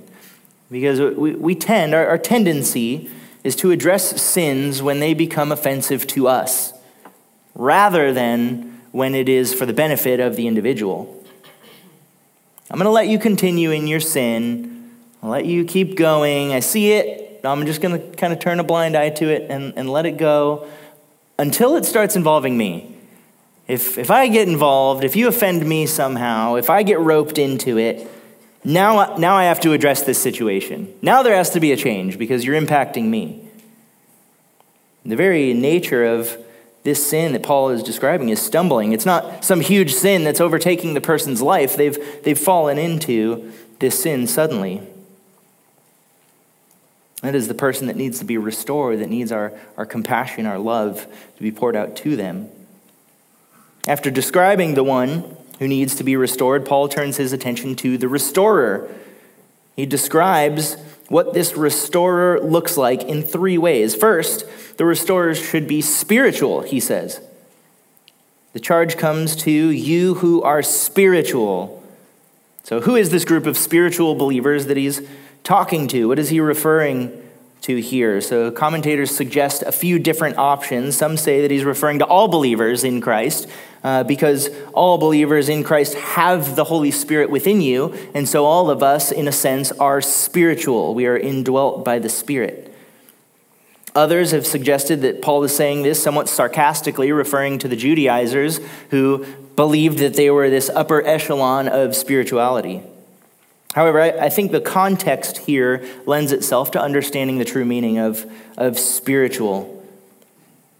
because 0.70 1.00
we, 1.16 1.34
we 1.34 1.54
tend, 1.54 1.94
our, 1.94 2.06
our 2.08 2.18
tendency 2.18 3.10
is 3.44 3.54
to 3.56 3.70
address 3.70 4.20
sins 4.20 4.82
when 4.82 4.98
they 4.98 5.14
become 5.14 5.52
offensive 5.52 6.06
to 6.08 6.26
us, 6.26 6.72
rather 7.54 8.12
than 8.12 8.75
when 8.96 9.14
it 9.14 9.28
is 9.28 9.52
for 9.52 9.66
the 9.66 9.74
benefit 9.74 10.20
of 10.20 10.36
the 10.36 10.46
individual. 10.46 11.22
I'm 12.70 12.78
going 12.78 12.86
to 12.86 12.90
let 12.90 13.08
you 13.08 13.18
continue 13.18 13.70
in 13.70 13.86
your 13.86 14.00
sin. 14.00 14.90
I'll 15.22 15.28
let 15.28 15.44
you 15.44 15.66
keep 15.66 15.96
going. 15.96 16.54
I 16.54 16.60
see 16.60 16.92
it. 16.92 17.40
I'm 17.44 17.66
just 17.66 17.82
going 17.82 18.00
to 18.00 18.16
kind 18.16 18.32
of 18.32 18.38
turn 18.38 18.58
a 18.58 18.64
blind 18.64 18.96
eye 18.96 19.10
to 19.10 19.28
it 19.28 19.50
and, 19.50 19.74
and 19.76 19.90
let 19.90 20.06
it 20.06 20.16
go 20.16 20.66
until 21.38 21.76
it 21.76 21.84
starts 21.84 22.16
involving 22.16 22.56
me. 22.56 22.96
If, 23.68 23.98
if 23.98 24.10
I 24.10 24.28
get 24.28 24.48
involved, 24.48 25.04
if 25.04 25.14
you 25.14 25.28
offend 25.28 25.68
me 25.68 25.84
somehow, 25.84 26.54
if 26.54 26.70
I 26.70 26.82
get 26.82 26.98
roped 26.98 27.36
into 27.36 27.76
it, 27.76 28.08
now, 28.64 29.14
now 29.18 29.36
I 29.36 29.44
have 29.44 29.60
to 29.60 29.74
address 29.74 30.04
this 30.04 30.22
situation. 30.22 30.90
Now 31.02 31.22
there 31.22 31.36
has 31.36 31.50
to 31.50 31.60
be 31.60 31.70
a 31.70 31.76
change 31.76 32.18
because 32.18 32.46
you're 32.46 32.58
impacting 32.58 33.04
me. 33.04 33.46
The 35.04 35.16
very 35.16 35.52
nature 35.52 36.02
of 36.02 36.45
this 36.86 37.04
sin 37.04 37.32
that 37.32 37.42
Paul 37.42 37.70
is 37.70 37.82
describing 37.82 38.28
is 38.28 38.40
stumbling. 38.40 38.92
It's 38.92 39.04
not 39.04 39.44
some 39.44 39.60
huge 39.60 39.92
sin 39.92 40.22
that's 40.22 40.40
overtaking 40.40 40.94
the 40.94 41.00
person's 41.00 41.42
life. 41.42 41.76
They've, 41.76 41.98
they've 42.22 42.38
fallen 42.38 42.78
into 42.78 43.52
this 43.80 44.00
sin 44.00 44.28
suddenly. 44.28 44.80
That 47.22 47.34
is 47.34 47.48
the 47.48 47.54
person 47.54 47.88
that 47.88 47.96
needs 47.96 48.20
to 48.20 48.24
be 48.24 48.38
restored, 48.38 49.00
that 49.00 49.10
needs 49.10 49.32
our, 49.32 49.52
our 49.76 49.84
compassion, 49.84 50.46
our 50.46 50.60
love 50.60 51.08
to 51.36 51.42
be 51.42 51.50
poured 51.50 51.74
out 51.74 51.96
to 51.96 52.14
them. 52.14 52.50
After 53.88 54.08
describing 54.08 54.74
the 54.74 54.84
one 54.84 55.36
who 55.58 55.66
needs 55.66 55.96
to 55.96 56.04
be 56.04 56.14
restored, 56.14 56.64
Paul 56.64 56.88
turns 56.88 57.16
his 57.16 57.32
attention 57.32 57.74
to 57.76 57.98
the 57.98 58.06
restorer. 58.06 58.88
He 59.74 59.86
describes 59.86 60.76
what 61.08 61.34
this 61.34 61.56
restorer 61.56 62.40
looks 62.40 62.76
like 62.76 63.02
in 63.04 63.22
three 63.22 63.58
ways. 63.58 63.94
First, 63.94 64.44
the 64.76 64.84
restorer 64.84 65.34
should 65.34 65.66
be 65.66 65.80
spiritual, 65.80 66.62
he 66.62 66.80
says. 66.80 67.20
The 68.52 68.60
charge 68.60 68.96
comes 68.96 69.36
to 69.36 69.50
you 69.50 70.14
who 70.14 70.42
are 70.42 70.62
spiritual. 70.62 71.82
So, 72.62 72.80
who 72.80 72.96
is 72.96 73.10
this 73.10 73.24
group 73.24 73.46
of 73.46 73.56
spiritual 73.56 74.14
believers 74.14 74.66
that 74.66 74.76
he's 74.76 75.02
talking 75.44 75.86
to? 75.88 76.08
What 76.08 76.18
is 76.18 76.30
he 76.30 76.40
referring 76.40 77.25
to 77.66 77.80
here. 77.80 78.20
So 78.20 78.52
commentators 78.52 79.10
suggest 79.10 79.62
a 79.62 79.72
few 79.72 79.98
different 79.98 80.38
options. 80.38 80.96
Some 80.96 81.16
say 81.16 81.42
that 81.42 81.50
he's 81.50 81.64
referring 81.64 81.98
to 81.98 82.04
all 82.04 82.28
believers 82.28 82.84
in 82.84 83.00
Christ 83.00 83.48
uh, 83.82 84.04
because 84.04 84.50
all 84.72 84.98
believers 84.98 85.48
in 85.48 85.64
Christ 85.64 85.94
have 85.94 86.54
the 86.54 86.62
Holy 86.62 86.92
Spirit 86.92 87.28
within 87.28 87.60
you, 87.60 87.92
and 88.14 88.28
so 88.28 88.44
all 88.44 88.70
of 88.70 88.84
us, 88.84 89.10
in 89.10 89.26
a 89.26 89.32
sense, 89.32 89.72
are 89.72 90.00
spiritual. 90.00 90.94
We 90.94 91.06
are 91.06 91.16
indwelt 91.16 91.84
by 91.84 91.98
the 91.98 92.08
Spirit. 92.08 92.72
Others 93.96 94.30
have 94.30 94.46
suggested 94.46 95.02
that 95.02 95.20
Paul 95.20 95.42
is 95.42 95.56
saying 95.56 95.82
this 95.82 96.00
somewhat 96.00 96.28
sarcastically, 96.28 97.10
referring 97.10 97.58
to 97.58 97.68
the 97.68 97.76
Judaizers 97.76 98.60
who 98.90 99.26
believed 99.56 99.98
that 99.98 100.14
they 100.14 100.30
were 100.30 100.50
this 100.50 100.68
upper 100.68 101.02
echelon 101.02 101.66
of 101.66 101.96
spirituality. 101.96 102.82
However, 103.76 104.00
I, 104.00 104.08
I, 104.08 104.28
think 104.30 104.52
the 104.52 104.60
context 104.62 105.36
here 105.36 105.86
lends 106.06 106.32
itself 106.32 106.70
to 106.70 106.80
understanding 106.80 107.36
the 107.36 107.44
true 107.44 107.66
meaning 107.66 107.98
of, 107.98 108.24
of 108.56 108.78
spiritual. 108.78 109.84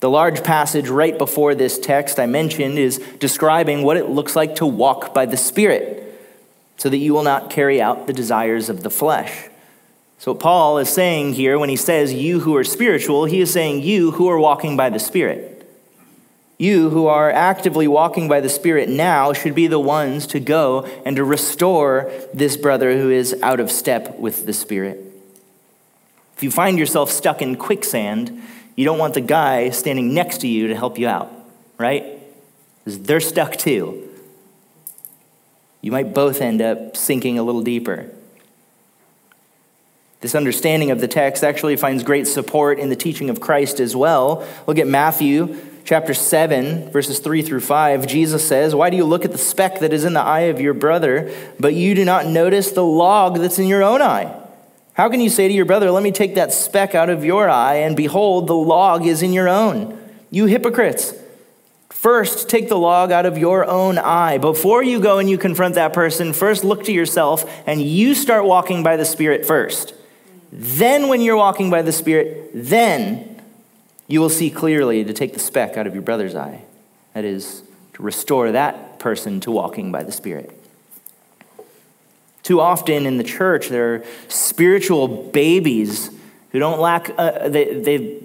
The 0.01 0.09
large 0.09 0.43
passage 0.43 0.89
right 0.89 1.17
before 1.17 1.55
this 1.55 1.79
text 1.79 2.19
I 2.19 2.25
mentioned 2.25 2.79
is 2.79 2.97
describing 3.19 3.83
what 3.83 3.99
it 3.99 4.09
looks 4.09 4.35
like 4.35 4.57
to 4.57 4.67
walk 4.67 5.13
by 5.13 5.27
the 5.27 5.37
Spirit, 5.37 6.05
so 6.79 6.89
that 6.89 6.97
you 6.97 7.13
will 7.13 7.23
not 7.23 7.51
carry 7.51 7.83
out 7.83 8.07
the 8.07 8.15
desires 8.15 8.71
of 8.71 8.83
the 8.83 8.89
flesh. 8.89 9.51
So, 10.17 10.35
Paul 10.35 10.79
is 10.79 10.89
saying 10.89 11.35
here 11.35 11.59
when 11.59 11.69
he 11.69 11.77
says, 11.77 12.15
You 12.15 12.41
who 12.41 12.57
are 12.57 12.65
spiritual, 12.65 13.27
he 13.27 13.43
is 13.43 13.53
saying, 13.53 13.83
You 13.83 14.13
who 14.13 14.27
are 14.31 14.39
walking 14.39 14.75
by 14.75 14.89
the 14.89 14.99
Spirit. 14.99 15.56
You 16.59 16.89
who 16.89 17.07
are 17.07 17.31
actively 17.31 17.87
walking 17.87 18.29
by 18.29 18.41
the 18.41 18.49
Spirit 18.49 18.89
now 18.89 19.35
should 19.35 19.55
be 19.55 19.67
the 19.67 19.79
ones 19.79 20.27
to 20.29 20.41
go 20.41 20.85
and 21.05 21.17
to 21.17 21.25
restore 21.25 22.11
this 22.33 22.57
brother 22.57 22.97
who 22.97 23.11
is 23.11 23.37
out 23.43 23.61
of 23.61 23.71
step 23.71 24.19
with 24.19 24.47
the 24.47 24.55
Spirit. 24.55 25.01
If 26.37 26.43
you 26.43 26.51
find 26.51 26.79
yourself 26.79 27.11
stuck 27.11 27.43
in 27.43 27.57
quicksand, 27.57 28.43
you 28.75 28.85
don't 28.85 28.99
want 28.99 29.15
the 29.15 29.21
guy 29.21 29.71
standing 29.71 30.15
next 30.15 30.39
to 30.39 30.49
you 30.49 30.69
to 30.69 30.77
help 30.77 30.99
you 30.99 31.09
out, 31.09 31.31
right? 31.79 32.21
Because 32.85 33.01
they're 33.01 33.21
stuck 33.21 33.57
too. 33.57 34.09
You 35.83 35.93
might 35.93 36.15
both 36.15 36.41
end 36.41 36.63
up 36.63 36.97
sinking 36.97 37.39
a 37.39 37.43
little 37.43 37.63
deeper. 37.63 38.11
This 40.21 40.35
understanding 40.35 40.91
of 40.91 41.01
the 41.01 41.09
text 41.09 41.45
actually 41.45 41.77
finds 41.77 42.03
great 42.03 42.27
support 42.27 42.79
in 42.79 42.89
the 42.89 42.97
teaching 42.97 43.31
of 43.31 43.41
Christ 43.41 43.81
as 43.81 43.95
well. 43.95 44.47
Look 44.67 44.79
at 44.79 44.87
Matthew 44.87 45.57
chapter 45.87 46.13
7, 46.13 46.91
verses 46.91 47.21
3 47.21 47.43
through 47.43 47.61
5, 47.61 48.07
Jesus 48.07 48.47
says, 48.47 48.75
Why 48.75 48.91
do 48.91 48.97
you 48.97 49.05
look 49.05 49.25
at 49.25 49.33
the 49.33 49.39
speck 49.39 49.79
that 49.81 49.93
is 49.93 50.05
in 50.05 50.15
the 50.15 50.21
eye 50.21 50.41
of 50.41 50.61
your 50.61 50.75
brother, 50.75 51.33
but 51.61 51.75
you 51.75 51.95
do 51.95 52.05
not 52.05 52.27
notice 52.27 52.73
the 52.73 52.85
log 52.85 53.39
that's 53.39 53.59
in 53.59 53.69
your 53.69 53.85
own 53.85 54.03
eye? 54.03 54.35
How 54.95 55.09
can 55.09 55.21
you 55.21 55.31
say 55.31 55.47
to 55.47 55.55
your 55.55 55.65
brother, 55.65 55.91
Let 55.91 56.03
me 56.03 56.11
take 56.11 56.35
that 56.35 56.53
speck 56.53 56.95
out 56.95 57.09
of 57.09 57.25
your 57.25 57.49
eye, 57.49 57.77
and 57.77 57.97
behold, 57.97 58.49
the 58.49 58.55
log 58.55 59.07
is 59.07 59.23
in 59.23 59.33
your 59.33 59.49
own? 59.49 59.97
You 60.31 60.47
hypocrites! 60.47 61.15
First, 61.91 62.49
take 62.49 62.69
the 62.69 62.79
log 62.79 63.11
out 63.11 63.25
of 63.25 63.39
your 63.39 63.65
own 63.65 63.97
eye. 63.97 64.39
Before 64.39 64.83
you 64.83 65.01
go 65.01 65.19
and 65.19 65.31
you 65.31 65.39
confront 65.39 65.77
that 65.77 65.93
person, 65.93 66.33
first 66.33 66.63
look 66.63 66.85
to 66.85 66.93
yourself 66.93 67.51
and 67.67 67.81
you 67.81 68.15
start 68.15 68.45
walking 68.45 68.83
by 68.83 68.97
the 68.97 69.05
Spirit 69.05 69.47
first. 69.47 69.95
Then, 70.53 71.09
when 71.09 71.21
you're 71.21 71.37
walking 71.37 71.71
by 71.71 71.83
the 71.83 71.93
Spirit, 71.93 72.51
then 72.55 73.43
you 74.09 74.21
will 74.21 74.31
see 74.31 74.51
clearly 74.51 75.05
to 75.05 75.13
take 75.13 75.33
the 75.33 75.41
speck 75.41 75.77
out 75.77 75.87
of 75.87 75.95
your 75.95 76.03
brother's 76.03 76.35
eye. 76.35 76.63
That 77.15 77.25
is, 77.25 77.63
to 77.95 78.03
restore 78.03 78.53
that 78.53 78.99
person 78.99 79.41
to 79.41 79.51
walking 79.51 79.91
by 79.91 80.03
the 80.03 80.13
Spirit. 80.13 80.51
Too 82.43 82.61
often 82.61 83.07
in 83.07 83.17
the 83.17 83.25
church, 83.25 83.69
there 83.69 83.95
are 83.95 84.05
spiritual 84.29 85.09
babies 85.09 86.11
who 86.53 86.61
don't 86.61 86.81
lack, 86.81 87.11
uh, 87.19 87.49
they, 87.49 87.81
they 87.81 88.23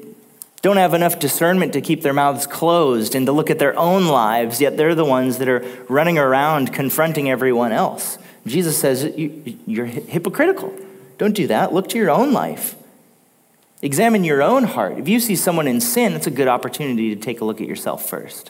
don't 0.62 0.78
have 0.78 0.94
enough 0.94 1.18
discernment 1.18 1.74
to 1.74 1.82
keep 1.82 2.04
their 2.04 2.13
mouths 2.13 2.46
closed 2.46 3.16
and 3.16 3.25
to 3.25 3.32
look 3.32 3.50
at 3.50 3.58
their 3.58 3.78
own 3.78 4.06
lives, 4.08 4.62
yet 4.62 4.78
they're 4.78 4.94
the 4.94 5.06
ones 5.06 5.40
that 5.40 5.48
are 5.48 5.66
running 5.90 6.20
around 6.20 6.72
confronting 6.72 7.32
everyone 7.32 7.72
else. 7.72 8.20
Jesus 8.46 8.78
says, 8.78 9.12
You're 9.16 9.86
hypocritical. 9.86 10.75
Don't 11.22 11.36
do 11.36 11.46
that. 11.46 11.72
Look 11.72 11.88
to 11.90 12.00
your 12.00 12.10
own 12.10 12.34
life. 12.34 12.74
Examine 13.84 14.24
your 14.24 14.42
own 14.42 14.63
heart. 14.63 14.98
If 14.98 15.08
you 15.08 15.20
see 15.20 15.36
someone 15.36 15.68
in 15.68 15.80
sin, 15.80 16.13
it's 16.13 16.25
a 16.25 16.32
good 16.32 16.48
opportunity 16.48 17.13
to 17.13 17.22
take 17.22 17.42
a 17.42 17.46
look 17.46 17.62
at 17.62 17.68
yourself 17.68 18.10
first. 18.10 18.50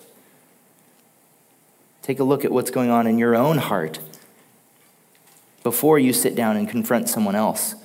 Take 2.01 2.21
a 2.21 2.23
look 2.23 2.45
at 2.45 2.51
what's 2.53 2.71
going 2.71 2.89
on 2.89 3.07
in 3.07 3.17
your 3.17 3.35
own 3.35 3.57
heart 3.57 3.99
before 5.63 5.99
you 5.99 6.13
sit 6.13 6.33
down 6.33 6.55
and 6.55 6.69
confront 6.69 7.09
someone 7.09 7.35
else. 7.35 7.75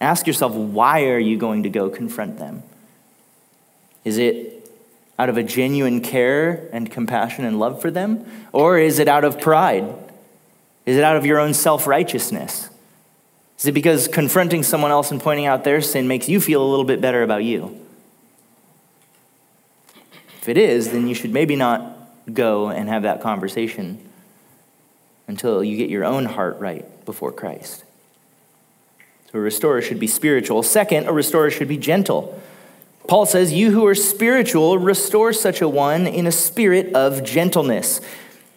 Ask 0.00 0.28
yourself, 0.28 0.54
why 0.54 1.06
are 1.06 1.18
you 1.18 1.36
going 1.36 1.64
to 1.64 1.68
go 1.68 1.90
confront 1.90 2.38
them? 2.38 2.62
Is 4.04 4.18
it 4.18 4.70
out 5.18 5.28
of 5.28 5.36
a 5.36 5.42
genuine 5.42 6.00
care 6.00 6.68
and 6.72 6.88
compassion 6.88 7.44
and 7.44 7.58
love 7.58 7.82
for 7.82 7.90
them? 7.90 8.24
Or 8.52 8.78
is 8.78 9.00
it 9.00 9.08
out 9.08 9.24
of 9.24 9.40
pride? 9.40 9.92
Is 10.86 10.96
it 10.96 11.02
out 11.02 11.16
of 11.16 11.26
your 11.26 11.40
own 11.40 11.54
self 11.54 11.88
righteousness? 11.88 12.67
Is 13.58 13.66
it 13.66 13.72
because 13.72 14.06
confronting 14.06 14.62
someone 14.62 14.92
else 14.92 15.10
and 15.10 15.20
pointing 15.20 15.46
out 15.46 15.64
their 15.64 15.80
sin 15.80 16.06
makes 16.06 16.28
you 16.28 16.40
feel 16.40 16.62
a 16.62 16.68
little 16.68 16.84
bit 16.84 17.00
better 17.00 17.22
about 17.22 17.42
you? 17.42 17.84
If 20.40 20.48
it 20.48 20.56
is, 20.56 20.92
then 20.92 21.08
you 21.08 21.14
should 21.14 21.32
maybe 21.32 21.56
not 21.56 21.96
go 22.32 22.68
and 22.68 22.88
have 22.88 23.02
that 23.02 23.20
conversation 23.20 23.98
until 25.26 25.64
you 25.64 25.76
get 25.76 25.90
your 25.90 26.04
own 26.04 26.24
heart 26.24 26.58
right 26.60 27.04
before 27.04 27.32
Christ. 27.32 27.84
So 29.30 29.38
a 29.38 29.42
restorer 29.42 29.82
should 29.82 29.98
be 29.98 30.06
spiritual. 30.06 30.62
Second, 30.62 31.06
a 31.06 31.12
restorer 31.12 31.50
should 31.50 31.68
be 31.68 31.76
gentle. 31.76 32.40
Paul 33.08 33.26
says, 33.26 33.52
You 33.52 33.72
who 33.72 33.86
are 33.86 33.94
spiritual, 33.94 34.78
restore 34.78 35.32
such 35.32 35.60
a 35.60 35.68
one 35.68 36.06
in 36.06 36.26
a 36.26 36.32
spirit 36.32 36.94
of 36.94 37.24
gentleness. 37.24 38.00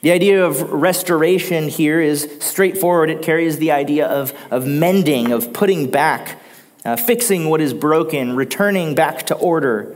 The 0.02 0.12
idea 0.12 0.44
of 0.44 0.64
restoration 0.72 1.68
here 1.68 2.02
is 2.02 2.28
straightforward. 2.40 3.12
It 3.12 3.22
carries 3.22 3.60
the 3.60 3.72
idea 3.72 4.08
of, 4.08 4.34
of 4.50 4.66
mending, 4.66 5.32
of 5.32 5.54
putting 5.54 5.92
back, 5.92 6.42
uh, 6.84 6.96
fixing 6.96 7.50
what 7.50 7.62
is 7.62 7.72
broken, 7.72 8.36
returning 8.36 8.96
back 8.96 9.28
to 9.28 9.36
order. 9.36 9.96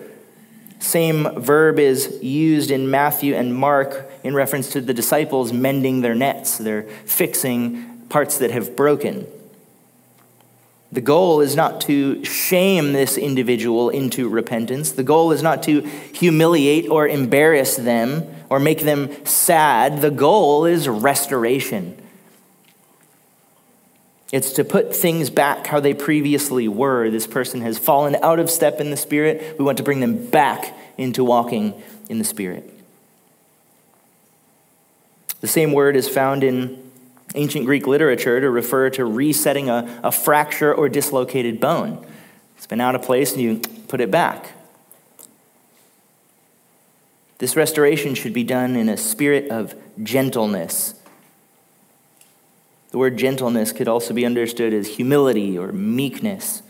Same 0.78 1.42
verb 1.42 1.80
is 1.80 2.20
used 2.22 2.70
in 2.70 2.92
Matthew 2.92 3.34
and 3.34 3.56
Mark 3.56 4.12
in 4.24 4.36
reference 4.36 4.70
to 4.74 4.82
the 4.82 4.94
disciples 4.94 5.52
mending 5.52 6.02
their 6.02 6.14
nets. 6.14 6.60
They're 6.60 6.84
fixing 6.84 8.06
parts 8.10 8.38
that 8.38 8.52
have 8.52 8.76
broken. 8.76 9.26
The 10.92 11.02
goal 11.02 11.42
is 11.42 11.56
not 11.56 11.82
to 11.82 12.24
shame 12.24 12.94
this 12.94 13.18
individual 13.18 13.90
into 13.90 14.30
repentance. 14.30 14.92
The 14.92 15.04
goal 15.04 15.32
is 15.32 15.42
not 15.42 15.64
to 15.64 15.82
humiliate 15.82 16.90
or 16.90 17.08
embarrass 17.08 17.76
them 17.76 18.24
or 18.56 18.60
make 18.62 18.84
them 18.84 19.10
sad. 19.26 20.00
The 20.00 20.10
goal 20.10 20.64
is 20.64 20.88
restoration. 20.88 22.02
It's 24.32 24.54
to 24.54 24.64
put 24.64 24.96
things 24.96 25.30
back 25.30 25.68
how 25.68 25.82
they 25.82 25.94
previously 25.94 26.70
were. 26.70 27.10
This 27.10 27.28
person 27.28 27.60
has 27.64 27.78
fallen 27.78 28.16
out 28.24 28.40
of 28.40 28.50
step 28.50 28.80
in 28.80 28.92
the 28.92 28.96
Spirit. 28.98 29.60
We 29.60 29.66
want 29.66 29.78
to 29.80 29.84
bring 29.84 30.00
them 30.00 30.28
back 30.28 30.74
into 30.98 31.26
walking 31.26 31.74
in 32.08 32.18
the 32.18 32.24
Spirit. 32.24 32.64
The 35.42 35.48
same 35.48 35.74
word 35.74 35.98
is 35.98 36.08
found 36.08 36.42
in 36.42 36.82
ancient 37.36 37.66
Greek 37.66 37.86
literature 37.86 38.40
to 38.40 38.50
refer 38.50 38.90
to 38.92 39.04
resetting 39.04 39.70
a, 39.70 40.00
a 40.02 40.14
fracture 40.14 40.74
or 40.74 40.88
dislocated 40.88 41.60
bone. 41.60 42.08
It's 42.56 42.68
been 42.68 42.80
out 42.80 42.96
of 42.96 43.02
place 43.02 43.34
and 43.34 43.42
you 43.42 43.58
put 43.90 44.00
it 44.00 44.10
back. 44.10 44.55
This 47.38 47.56
restoration 47.56 48.16
should 48.16 48.34
be 48.34 48.44
done 48.44 48.76
in 48.76 48.88
a 48.88 48.98
spirit 48.98 49.50
of 49.50 49.76
gentleness. 50.02 50.96
The 52.92 52.98
word 52.98 53.18
gentleness 53.18 53.74
could 53.74 53.90
also 53.90 54.14
be 54.14 54.26
understood 54.26 54.74
as 54.74 54.96
humility 54.96 55.58
or 55.58 55.74
meekness. 55.74 56.62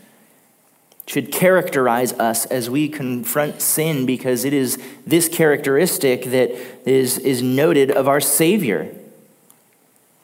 It 1.04 1.10
should 1.10 1.30
characterize 1.30 2.12
us 2.14 2.46
as 2.46 2.68
we 2.68 2.88
confront 2.88 3.62
sin 3.62 4.06
because 4.06 4.44
it 4.44 4.52
is 4.52 4.82
this 5.06 5.28
characteristic 5.28 6.24
that 6.24 6.50
is, 6.84 7.18
is 7.18 7.42
noted 7.42 7.92
of 7.92 8.08
our 8.08 8.20
Savior. 8.20 8.92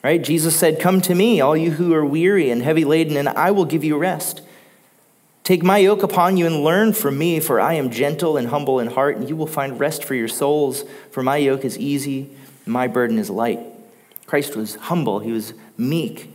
Right? 0.03 0.21
Jesus 0.21 0.57
said, 0.57 0.81
Come 0.81 1.01
to 1.03 1.15
me, 1.15 1.41
all 1.41 1.57
you 1.57 1.71
who 1.71 1.95
are 1.95 2.05
weary 2.05 2.51
and 2.51 2.63
heavy 2.63 2.85
laden, 2.85 3.17
and 3.17 3.29
I 3.29 3.53
will 3.53 3.65
give 3.65 3.85
you 3.85 3.97
rest. 3.97 4.43
Take 5.45 5.65
my 5.65 5.79
yoke 5.79 6.05
upon 6.05 6.37
you 6.37 6.47
and 6.47 6.63
learn 6.63 6.93
from 6.93 7.19
me, 7.19 7.41
for 7.41 7.61
I 7.61 7.75
am 7.75 7.91
gentle 7.91 8.37
and 8.37 8.49
humble 8.49 8.79
in 8.79 8.89
heart, 8.89 9.17
and 9.17 9.29
you 9.29 9.35
will 9.35 9.49
find 9.49 9.81
rest 9.81 10.05
for 10.05 10.15
your 10.15 10.29
souls. 10.29 10.85
For 11.11 11.23
my 11.23 11.37
yoke 11.37 11.65
is 11.65 11.77
easy, 11.79 12.31
my 12.65 12.87
burden 12.87 13.19
is 13.19 13.29
light. 13.29 13.59
Christ 14.27 14.55
was 14.55 14.77
humble, 14.77 15.19
he 15.19 15.33
was 15.33 15.53
meek. 15.77 16.33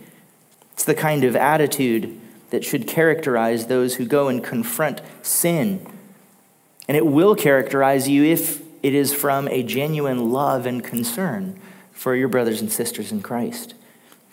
It's 0.74 0.84
the 0.84 0.94
kind 0.94 1.24
of 1.24 1.36
attitude 1.36 2.20
that 2.50 2.66
should 2.66 2.88
characterize 2.88 3.68
those 3.68 3.96
who 3.96 4.06
go 4.06 4.28
and 4.28 4.44
confront 4.44 5.02
sin. 5.22 5.86
And 6.88 6.98
it 6.98 7.06
will 7.06 7.36
characterize 7.36 8.10
you 8.10 8.24
if 8.26 8.62
it 8.84 8.94
is 8.94 9.14
from 9.14 9.48
a 9.48 9.64
genuine 9.64 10.32
love 10.32 10.66
and 10.66 10.84
concern 10.84 11.60
for 11.92 12.14
your 12.16 12.28
brothers 12.28 12.62
and 12.62 12.72
sisters 12.72 13.12
in 13.12 13.22
Christ. 13.22 13.74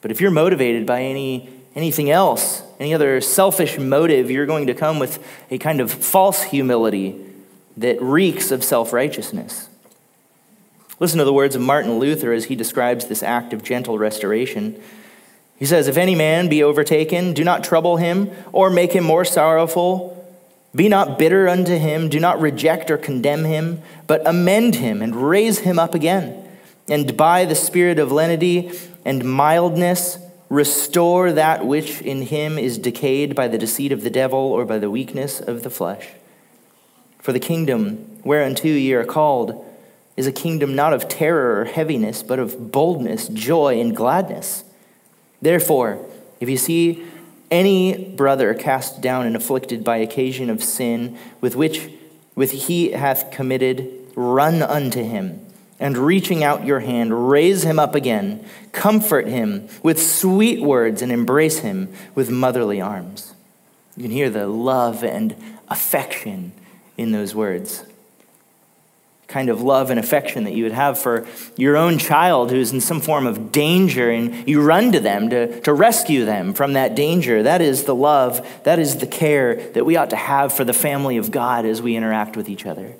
But 0.02 0.10
if 0.10 0.20
you're 0.20 0.30
motivated 0.30 0.84
by 0.84 1.02
any 1.02 1.48
anything 1.74 2.10
else, 2.10 2.62
any 2.78 2.94
other 2.94 3.20
selfish 3.20 3.78
motive, 3.78 4.30
you're 4.30 4.46
going 4.46 4.66
to 4.66 4.74
come 4.74 4.98
with 4.98 5.24
a 5.50 5.58
kind 5.58 5.80
of 5.80 5.90
false 5.90 6.42
humility 6.44 7.20
that 7.76 8.00
reeks 8.00 8.50
of 8.50 8.62
self-righteousness. 8.62 9.68
Listen 11.00 11.18
to 11.18 11.24
the 11.24 11.32
words 11.32 11.56
of 11.56 11.62
Martin 11.62 11.98
Luther 11.98 12.32
as 12.32 12.46
he 12.46 12.54
describes 12.54 13.06
this 13.06 13.22
act 13.22 13.52
of 13.52 13.64
gentle 13.64 13.98
restoration. 13.98 14.80
He 15.56 15.66
says, 15.66 15.88
If 15.88 15.96
any 15.96 16.14
man 16.14 16.48
be 16.48 16.62
overtaken, 16.62 17.32
do 17.34 17.42
not 17.42 17.64
trouble 17.64 17.96
him 17.96 18.30
or 18.52 18.70
make 18.70 18.92
him 18.92 19.04
more 19.04 19.24
sorrowful. 19.24 20.12
Be 20.74 20.88
not 20.88 21.18
bitter 21.18 21.48
unto 21.48 21.76
him, 21.76 22.08
do 22.08 22.18
not 22.18 22.40
reject 22.40 22.90
or 22.90 22.98
condemn 22.98 23.44
him, 23.44 23.82
but 24.06 24.26
amend 24.26 24.76
him 24.76 25.02
and 25.02 25.14
raise 25.14 25.60
him 25.60 25.78
up 25.78 25.94
again 25.94 26.44
and 26.88 27.16
by 27.16 27.44
the 27.44 27.54
spirit 27.54 27.98
of 27.98 28.12
lenity 28.12 28.70
and 29.04 29.24
mildness, 29.24 30.18
restore 30.54 31.32
that 31.32 31.66
which 31.66 32.00
in 32.00 32.22
him 32.22 32.56
is 32.56 32.78
decayed 32.78 33.34
by 33.34 33.48
the 33.48 33.58
deceit 33.58 33.90
of 33.90 34.02
the 34.02 34.10
devil 34.10 34.38
or 34.38 34.64
by 34.64 34.78
the 34.78 34.90
weakness 34.90 35.40
of 35.40 35.64
the 35.64 35.70
flesh. 35.70 36.10
For 37.18 37.32
the 37.32 37.40
kingdom 37.40 38.20
whereunto 38.22 38.68
ye 38.68 38.92
are 38.92 39.04
called 39.04 39.64
is 40.16 40.28
a 40.28 40.32
kingdom 40.32 40.76
not 40.76 40.92
of 40.92 41.08
terror 41.08 41.60
or 41.60 41.64
heaviness, 41.64 42.22
but 42.22 42.38
of 42.38 42.70
boldness, 42.70 43.26
joy, 43.28 43.80
and 43.80 43.96
gladness. 43.96 44.62
Therefore, 45.42 45.98
if 46.38 46.48
you 46.48 46.56
see 46.56 47.02
any 47.50 48.04
brother 48.10 48.54
cast 48.54 49.00
down 49.00 49.26
and 49.26 49.34
afflicted 49.34 49.82
by 49.82 49.96
occasion 49.96 50.50
of 50.50 50.62
sin 50.62 51.18
with 51.40 51.56
which 51.56 51.90
with 52.36 52.52
he 52.52 52.92
hath 52.92 53.32
committed, 53.32 53.90
run 54.14 54.62
unto 54.62 55.02
him 55.02 55.43
and 55.80 55.98
reaching 55.98 56.44
out 56.44 56.64
your 56.64 56.80
hand, 56.80 57.28
raise 57.28 57.64
him 57.64 57.78
up 57.78 57.94
again, 57.94 58.44
comfort 58.72 59.26
him 59.26 59.68
with 59.82 60.00
sweet 60.00 60.62
words, 60.62 61.02
and 61.02 61.10
embrace 61.10 61.58
him 61.58 61.92
with 62.14 62.30
motherly 62.30 62.80
arms. 62.80 63.34
You 63.96 64.02
can 64.04 64.12
hear 64.12 64.30
the 64.30 64.46
love 64.46 65.02
and 65.04 65.34
affection 65.68 66.52
in 66.96 67.12
those 67.12 67.34
words. 67.34 67.84
Kind 69.26 69.48
of 69.48 69.62
love 69.62 69.90
and 69.90 69.98
affection 69.98 70.44
that 70.44 70.52
you 70.52 70.64
would 70.64 70.72
have 70.72 70.98
for 70.98 71.26
your 71.56 71.76
own 71.76 71.98
child 71.98 72.50
who's 72.50 72.72
in 72.72 72.80
some 72.80 73.00
form 73.00 73.26
of 73.26 73.50
danger, 73.50 74.10
and 74.10 74.48
you 74.48 74.62
run 74.62 74.92
to 74.92 75.00
them 75.00 75.30
to, 75.30 75.60
to 75.62 75.72
rescue 75.72 76.24
them 76.24 76.54
from 76.54 76.74
that 76.74 76.94
danger. 76.94 77.42
That 77.42 77.60
is 77.60 77.84
the 77.84 77.94
love, 77.94 78.46
that 78.64 78.78
is 78.78 78.98
the 78.98 79.06
care 79.06 79.56
that 79.70 79.84
we 79.84 79.96
ought 79.96 80.10
to 80.10 80.16
have 80.16 80.52
for 80.52 80.62
the 80.62 80.72
family 80.72 81.16
of 81.16 81.30
God 81.30 81.64
as 81.64 81.82
we 81.82 81.96
interact 81.96 82.37
with 82.37 82.48
each 82.48 82.64
other. 82.64 82.94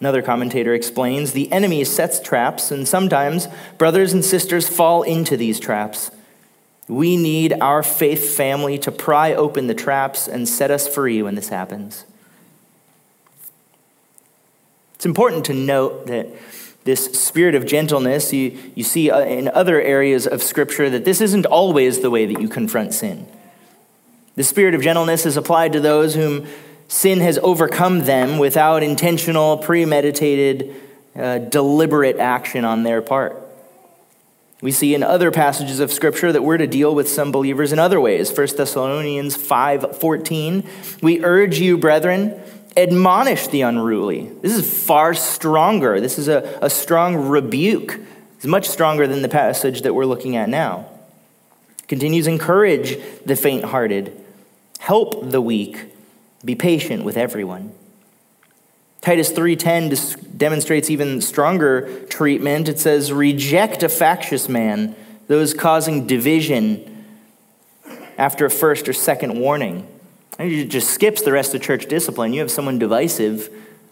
Another 0.00 0.22
commentator 0.22 0.74
explains 0.74 1.32
the 1.32 1.50
enemy 1.52 1.84
sets 1.84 2.20
traps, 2.20 2.70
and 2.70 2.86
sometimes 2.86 3.48
brothers 3.78 4.12
and 4.12 4.24
sisters 4.24 4.68
fall 4.68 5.02
into 5.02 5.36
these 5.36 5.60
traps. 5.60 6.10
We 6.88 7.16
need 7.16 7.54
our 7.60 7.82
faith 7.82 8.36
family 8.36 8.78
to 8.80 8.92
pry 8.92 9.32
open 9.32 9.66
the 9.66 9.74
traps 9.74 10.28
and 10.28 10.48
set 10.48 10.70
us 10.70 10.86
free 10.86 11.22
when 11.22 11.34
this 11.34 11.48
happens. 11.48 12.04
It's 14.94 15.06
important 15.06 15.44
to 15.46 15.54
note 15.54 16.06
that 16.06 16.28
this 16.84 17.06
spirit 17.18 17.54
of 17.54 17.66
gentleness, 17.66 18.32
you, 18.32 18.58
you 18.74 18.84
see 18.84 19.10
uh, 19.10 19.20
in 19.20 19.48
other 19.48 19.80
areas 19.80 20.26
of 20.26 20.42
Scripture 20.42 20.90
that 20.90 21.06
this 21.06 21.20
isn't 21.20 21.46
always 21.46 22.00
the 22.00 22.10
way 22.10 22.26
that 22.26 22.40
you 22.40 22.48
confront 22.48 22.92
sin. 22.92 23.26
The 24.36 24.44
spirit 24.44 24.74
of 24.74 24.82
gentleness 24.82 25.24
is 25.24 25.36
applied 25.36 25.72
to 25.72 25.80
those 25.80 26.14
whom 26.14 26.46
sin 26.94 27.18
has 27.18 27.38
overcome 27.42 28.04
them 28.04 28.38
without 28.38 28.80
intentional, 28.80 29.58
premeditated, 29.58 30.72
uh, 31.16 31.38
deliberate 31.38 32.18
action 32.18 32.64
on 32.64 32.84
their 32.84 33.02
part. 33.02 33.36
We 34.62 34.70
see 34.70 34.94
in 34.94 35.02
other 35.02 35.32
passages 35.32 35.80
of 35.80 35.92
scripture 35.92 36.30
that 36.30 36.42
we're 36.42 36.56
to 36.56 36.68
deal 36.68 36.94
with 36.94 37.08
some 37.08 37.32
believers 37.32 37.72
in 37.72 37.80
other 37.80 38.00
ways. 38.00 38.30
1 38.30 38.56
Thessalonians 38.56 39.36
5:14, 39.36 40.62
we 41.02 41.22
urge 41.24 41.58
you, 41.58 41.76
brethren, 41.76 42.40
admonish 42.76 43.48
the 43.48 43.62
unruly. 43.62 44.30
This 44.40 44.56
is 44.56 44.86
far 44.86 45.14
stronger. 45.14 46.00
This 46.00 46.16
is 46.16 46.28
a, 46.28 46.58
a 46.62 46.70
strong 46.70 47.16
rebuke. 47.28 47.98
It's 48.36 48.46
much 48.46 48.68
stronger 48.68 49.08
than 49.08 49.22
the 49.22 49.28
passage 49.28 49.82
that 49.82 49.94
we're 49.94 50.06
looking 50.06 50.36
at 50.36 50.48
now. 50.48 50.86
Continues, 51.88 52.28
encourage 52.28 52.98
the 53.26 53.34
faint-hearted, 53.34 54.12
help 54.78 55.28
the 55.30 55.40
weak, 55.40 55.93
be 56.44 56.54
patient 56.54 57.04
with 57.04 57.16
everyone. 57.16 57.72
Titus 59.00 59.30
3:10 59.30 60.16
demonstrates 60.36 60.88
even 60.90 61.20
stronger 61.20 61.88
treatment. 62.08 62.68
It 62.68 62.78
says, 62.78 63.12
"Reject 63.12 63.82
a 63.82 63.88
factious 63.88 64.48
man, 64.48 64.94
those 65.28 65.52
causing 65.52 66.06
division 66.06 67.04
after 68.16 68.46
a 68.46 68.50
first 68.50 68.88
or 68.88 68.92
second 68.92 69.38
warning." 69.38 69.86
And 70.38 70.50
it 70.50 70.64
just 70.66 70.88
skips 70.88 71.22
the 71.22 71.32
rest 71.32 71.54
of 71.54 71.60
church 71.60 71.86
discipline. 71.86 72.32
You 72.32 72.40
have 72.40 72.50
someone 72.50 72.78
divisive 72.78 73.50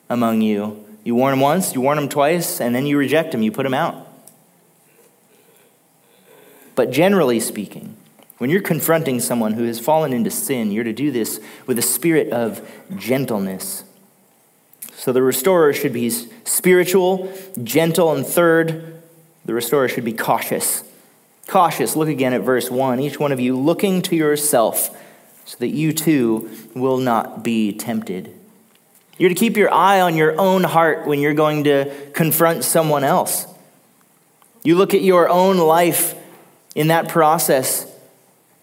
among 0.09 0.41
you. 0.41 0.83
You 1.05 1.15
warn 1.15 1.33
them 1.33 1.41
once, 1.41 1.75
you 1.75 1.81
warn 1.81 1.97
them 1.97 2.09
twice, 2.09 2.61
and 2.61 2.75
then 2.75 2.87
you 2.87 2.97
reject 2.97 3.33
them, 3.33 3.43
you 3.43 3.53
put 3.53 3.65
them 3.65 3.75
out. 3.75 4.07
But 6.75 6.91
generally 6.91 7.39
speaking, 7.39 7.97
when 8.43 8.51
you're 8.51 8.61
confronting 8.61 9.21
someone 9.21 9.53
who 9.53 9.63
has 9.63 9.79
fallen 9.79 10.13
into 10.13 10.29
sin, 10.29 10.73
you're 10.73 10.83
to 10.83 10.93
do 10.93 11.13
this 11.13 11.39
with 11.65 11.79
a 11.79 11.83
spirit 11.83 12.33
of 12.33 12.61
gentleness. 12.97 13.85
So 14.97 15.13
the 15.13 15.23
restorer 15.23 15.73
should 15.73 15.93
be 15.93 16.11
spiritual, 16.11 17.33
gentle, 17.63 18.13
and 18.13 18.27
third, 18.27 19.01
the 19.45 19.55
restorer 19.55 19.89
should 19.89 20.05
be 20.05 20.13
cautious. 20.13 20.83
Cautious, 21.47 21.95
look 21.95 22.09
again 22.09 22.33
at 22.33 22.41
verse 22.41 22.69
1. 22.69 22.99
Each 22.99 23.17
one 23.17 23.31
of 23.31 23.39
you 23.39 23.57
looking 23.57 24.03
to 24.03 24.17
yourself 24.17 24.91
so 25.45 25.57
that 25.59 25.69
you 25.69 25.93
too 25.93 26.51
will 26.75 26.99
not 26.99 27.45
be 27.45 27.73
tempted. 27.73 28.37
You're 29.19 29.29
to 29.29 29.37
keep 29.37 29.57
your 29.57 29.73
eye 29.73 30.01
on 30.01 30.17
your 30.17 30.37
own 30.41 30.65
heart 30.65 31.07
when 31.07 31.21
you're 31.21 31.33
going 31.33 31.63
to 31.63 31.95
confront 32.13 32.65
someone 32.65 33.05
else. 33.05 33.47
You 34.65 34.75
look 34.75 34.95
at 34.95 35.03
your 35.03 35.29
own 35.29 35.59
life 35.59 36.17
in 36.75 36.89
that 36.89 37.07
process 37.07 37.87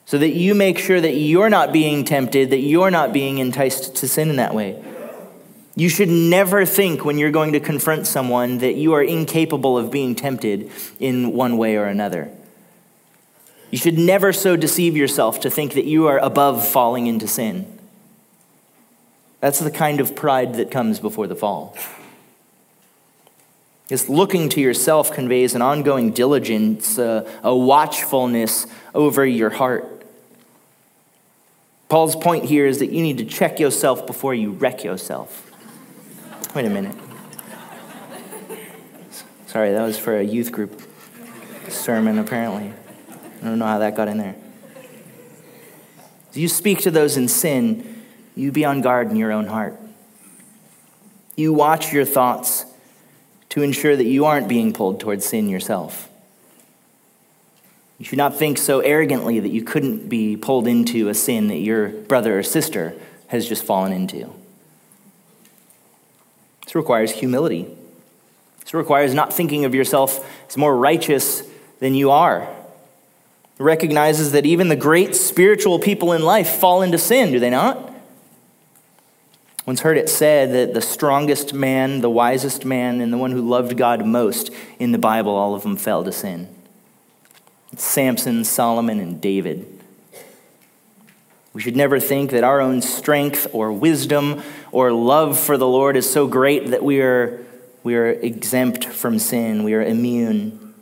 so 0.09 0.17
that 0.17 0.29
you 0.29 0.55
make 0.55 0.79
sure 0.79 0.99
that 0.99 1.13
you're 1.13 1.51
not 1.51 1.71
being 1.71 2.03
tempted, 2.03 2.49
that 2.49 2.61
you're 2.61 2.89
not 2.89 3.13
being 3.13 3.37
enticed 3.37 3.95
to 3.97 4.07
sin 4.07 4.31
in 4.31 4.37
that 4.37 4.55
way. 4.55 4.83
You 5.75 5.87
should 5.87 6.09
never 6.09 6.65
think 6.65 7.05
when 7.05 7.19
you're 7.19 7.29
going 7.29 7.53
to 7.53 7.59
confront 7.59 8.07
someone 8.07 8.57
that 8.57 8.73
you 8.73 8.93
are 8.93 9.03
incapable 9.03 9.77
of 9.77 9.91
being 9.91 10.15
tempted 10.15 10.71
in 10.99 11.33
one 11.33 11.59
way 11.59 11.75
or 11.75 11.85
another. 11.85 12.27
You 13.69 13.77
should 13.77 13.99
never 13.99 14.33
so 14.33 14.55
deceive 14.55 14.97
yourself 14.97 15.41
to 15.41 15.49
think 15.51 15.75
that 15.75 15.85
you 15.85 16.07
are 16.07 16.17
above 16.17 16.67
falling 16.67 17.05
into 17.05 17.27
sin. 17.27 17.67
That's 19.41 19.59
the 19.59 19.69
kind 19.69 19.99
of 19.99 20.15
pride 20.15 20.55
that 20.55 20.71
comes 20.71 20.99
before 20.99 21.27
the 21.27 21.35
fall. 21.35 21.77
This 23.89 24.09
looking 24.09 24.49
to 24.49 24.59
yourself 24.59 25.13
conveys 25.13 25.53
an 25.53 25.61
ongoing 25.61 26.13
diligence, 26.13 26.97
uh, 26.97 27.29
a 27.43 27.55
watchfulness 27.55 28.65
over 28.95 29.23
your 29.23 29.51
heart. 29.51 29.98
Paul's 31.89 32.15
point 32.15 32.45
here 32.45 32.67
is 32.67 32.79
that 32.79 32.91
you 32.91 33.01
need 33.01 33.17
to 33.17 33.25
check 33.25 33.59
yourself 33.59 34.05
before 34.05 34.35
you 34.35 34.51
wreck 34.51 34.83
yourself. 34.83 35.51
Wait 36.55 36.65
a 36.65 36.69
minute. 36.69 36.95
Sorry, 39.47 39.71
that 39.71 39.81
was 39.81 39.97
for 39.97 40.15
a 40.15 40.23
youth 40.23 40.51
group 40.51 40.81
sermon, 41.67 42.19
apparently. 42.19 42.71
I 43.41 43.43
don't 43.43 43.57
know 43.57 43.65
how 43.65 43.79
that 43.79 43.95
got 43.95 44.07
in 44.07 44.19
there. 44.19 44.35
You 46.33 46.47
speak 46.47 46.79
to 46.81 46.91
those 46.91 47.17
in 47.17 47.27
sin, 47.27 48.03
you 48.35 48.51
be 48.51 48.63
on 48.63 48.81
guard 48.81 49.09
in 49.09 49.15
your 49.15 49.31
own 49.31 49.47
heart. 49.47 49.77
You 51.35 51.53
watch 51.53 51.91
your 51.91 52.05
thoughts 52.05 52.65
to 53.49 53.63
ensure 53.63 53.95
that 53.95 54.05
you 54.05 54.25
aren't 54.25 54.47
being 54.47 54.73
pulled 54.73 54.99
towards 54.99 55.25
sin 55.25 55.49
yourself. 55.49 56.08
You 57.99 58.05
should 58.05 58.17
not 58.17 58.35
think 58.35 58.57
so 58.57 58.79
arrogantly 58.79 59.41
that 59.41 59.49
you 59.49 59.61
couldn't 59.61 60.07
be 60.07 60.37
pulled 60.37 60.67
into 60.67 61.09
a 61.09 61.13
sin 61.13 61.47
that 61.49 61.57
your 61.57 61.89
brother 61.89 62.39
or 62.39 62.43
sister 62.43 62.95
has 63.27 63.47
just 63.47 63.63
fallen 63.63 63.91
into. 63.91 64.33
This 66.63 66.75
requires 66.75 67.11
humility. 67.11 67.67
This 68.61 68.73
requires 68.73 69.13
not 69.13 69.33
thinking 69.33 69.65
of 69.65 69.75
yourself 69.75 70.25
as 70.47 70.55
more 70.55 70.75
righteous 70.75 71.43
than 71.79 71.93
you 71.93 72.09
are. 72.09 72.43
It 72.43 73.63
recognizes 73.63 74.31
that 74.31 74.45
even 74.45 74.69
the 74.69 74.75
great 74.77 75.13
spiritual 75.13 75.77
people 75.77 76.13
in 76.13 76.23
life 76.23 76.49
fall 76.49 76.81
into 76.81 76.97
sin, 76.97 77.33
do 77.33 77.39
they 77.39 77.49
not? 77.49 77.93
Once 79.65 79.81
heard 79.81 79.97
it 79.97 80.09
said 80.09 80.53
that 80.53 80.73
the 80.73 80.81
strongest 80.81 81.53
man, 81.53 81.99
the 81.99 82.09
wisest 82.09 82.63
man, 82.63 83.01
and 83.01 83.11
the 83.11 83.17
one 83.17 83.31
who 83.31 83.41
loved 83.41 83.75
God 83.75 84.05
most 84.05 84.51
in 84.79 84.93
the 84.93 84.97
Bible, 84.97 85.35
all 85.35 85.53
of 85.53 85.63
them 85.63 85.75
fell 85.75 86.03
to 86.05 86.11
sin. 86.11 86.47
Samson, 87.79 88.43
Solomon, 88.43 88.99
and 88.99 89.21
David. 89.21 89.65
We 91.53 91.61
should 91.61 91.75
never 91.75 91.99
think 91.99 92.31
that 92.31 92.43
our 92.43 92.61
own 92.61 92.81
strength 92.81 93.47
or 93.53 93.71
wisdom 93.71 94.43
or 94.71 94.91
love 94.91 95.39
for 95.39 95.57
the 95.57 95.67
Lord 95.67 95.97
is 95.97 96.09
so 96.09 96.27
great 96.27 96.67
that 96.67 96.83
we 96.83 97.01
are, 97.01 97.43
we 97.83 97.95
are 97.95 98.07
exempt 98.09 98.85
from 98.85 99.17
sin, 99.17 99.63
we 99.63 99.73
are 99.73 99.81
immune. 99.81 100.73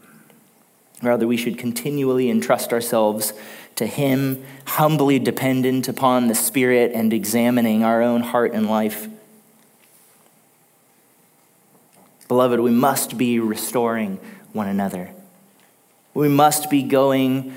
Rather, 1.02 1.28
we 1.28 1.38
should 1.38 1.58
continually 1.58 2.30
entrust 2.30 2.74
ourselves 2.74 3.34
to 3.76 3.86
Him, 3.86 4.44
humbly 4.66 5.20
dependent 5.20 5.88
upon 5.88 6.28
the 6.28 6.36
Spirit 6.36 6.92
and 6.94 7.14
examining 7.14 7.84
our 7.84 8.02
own 8.02 8.22
heart 8.22 8.54
and 8.54 8.68
life. 8.68 9.08
Beloved, 12.28 12.60
we 12.60 12.72
must 12.72 13.18
be 13.18 13.40
restoring 13.40 14.20
one 14.52 14.68
another. 14.68 15.12
We 16.17 16.30
must 16.30 16.71
be 16.71 16.82
going 16.82 17.53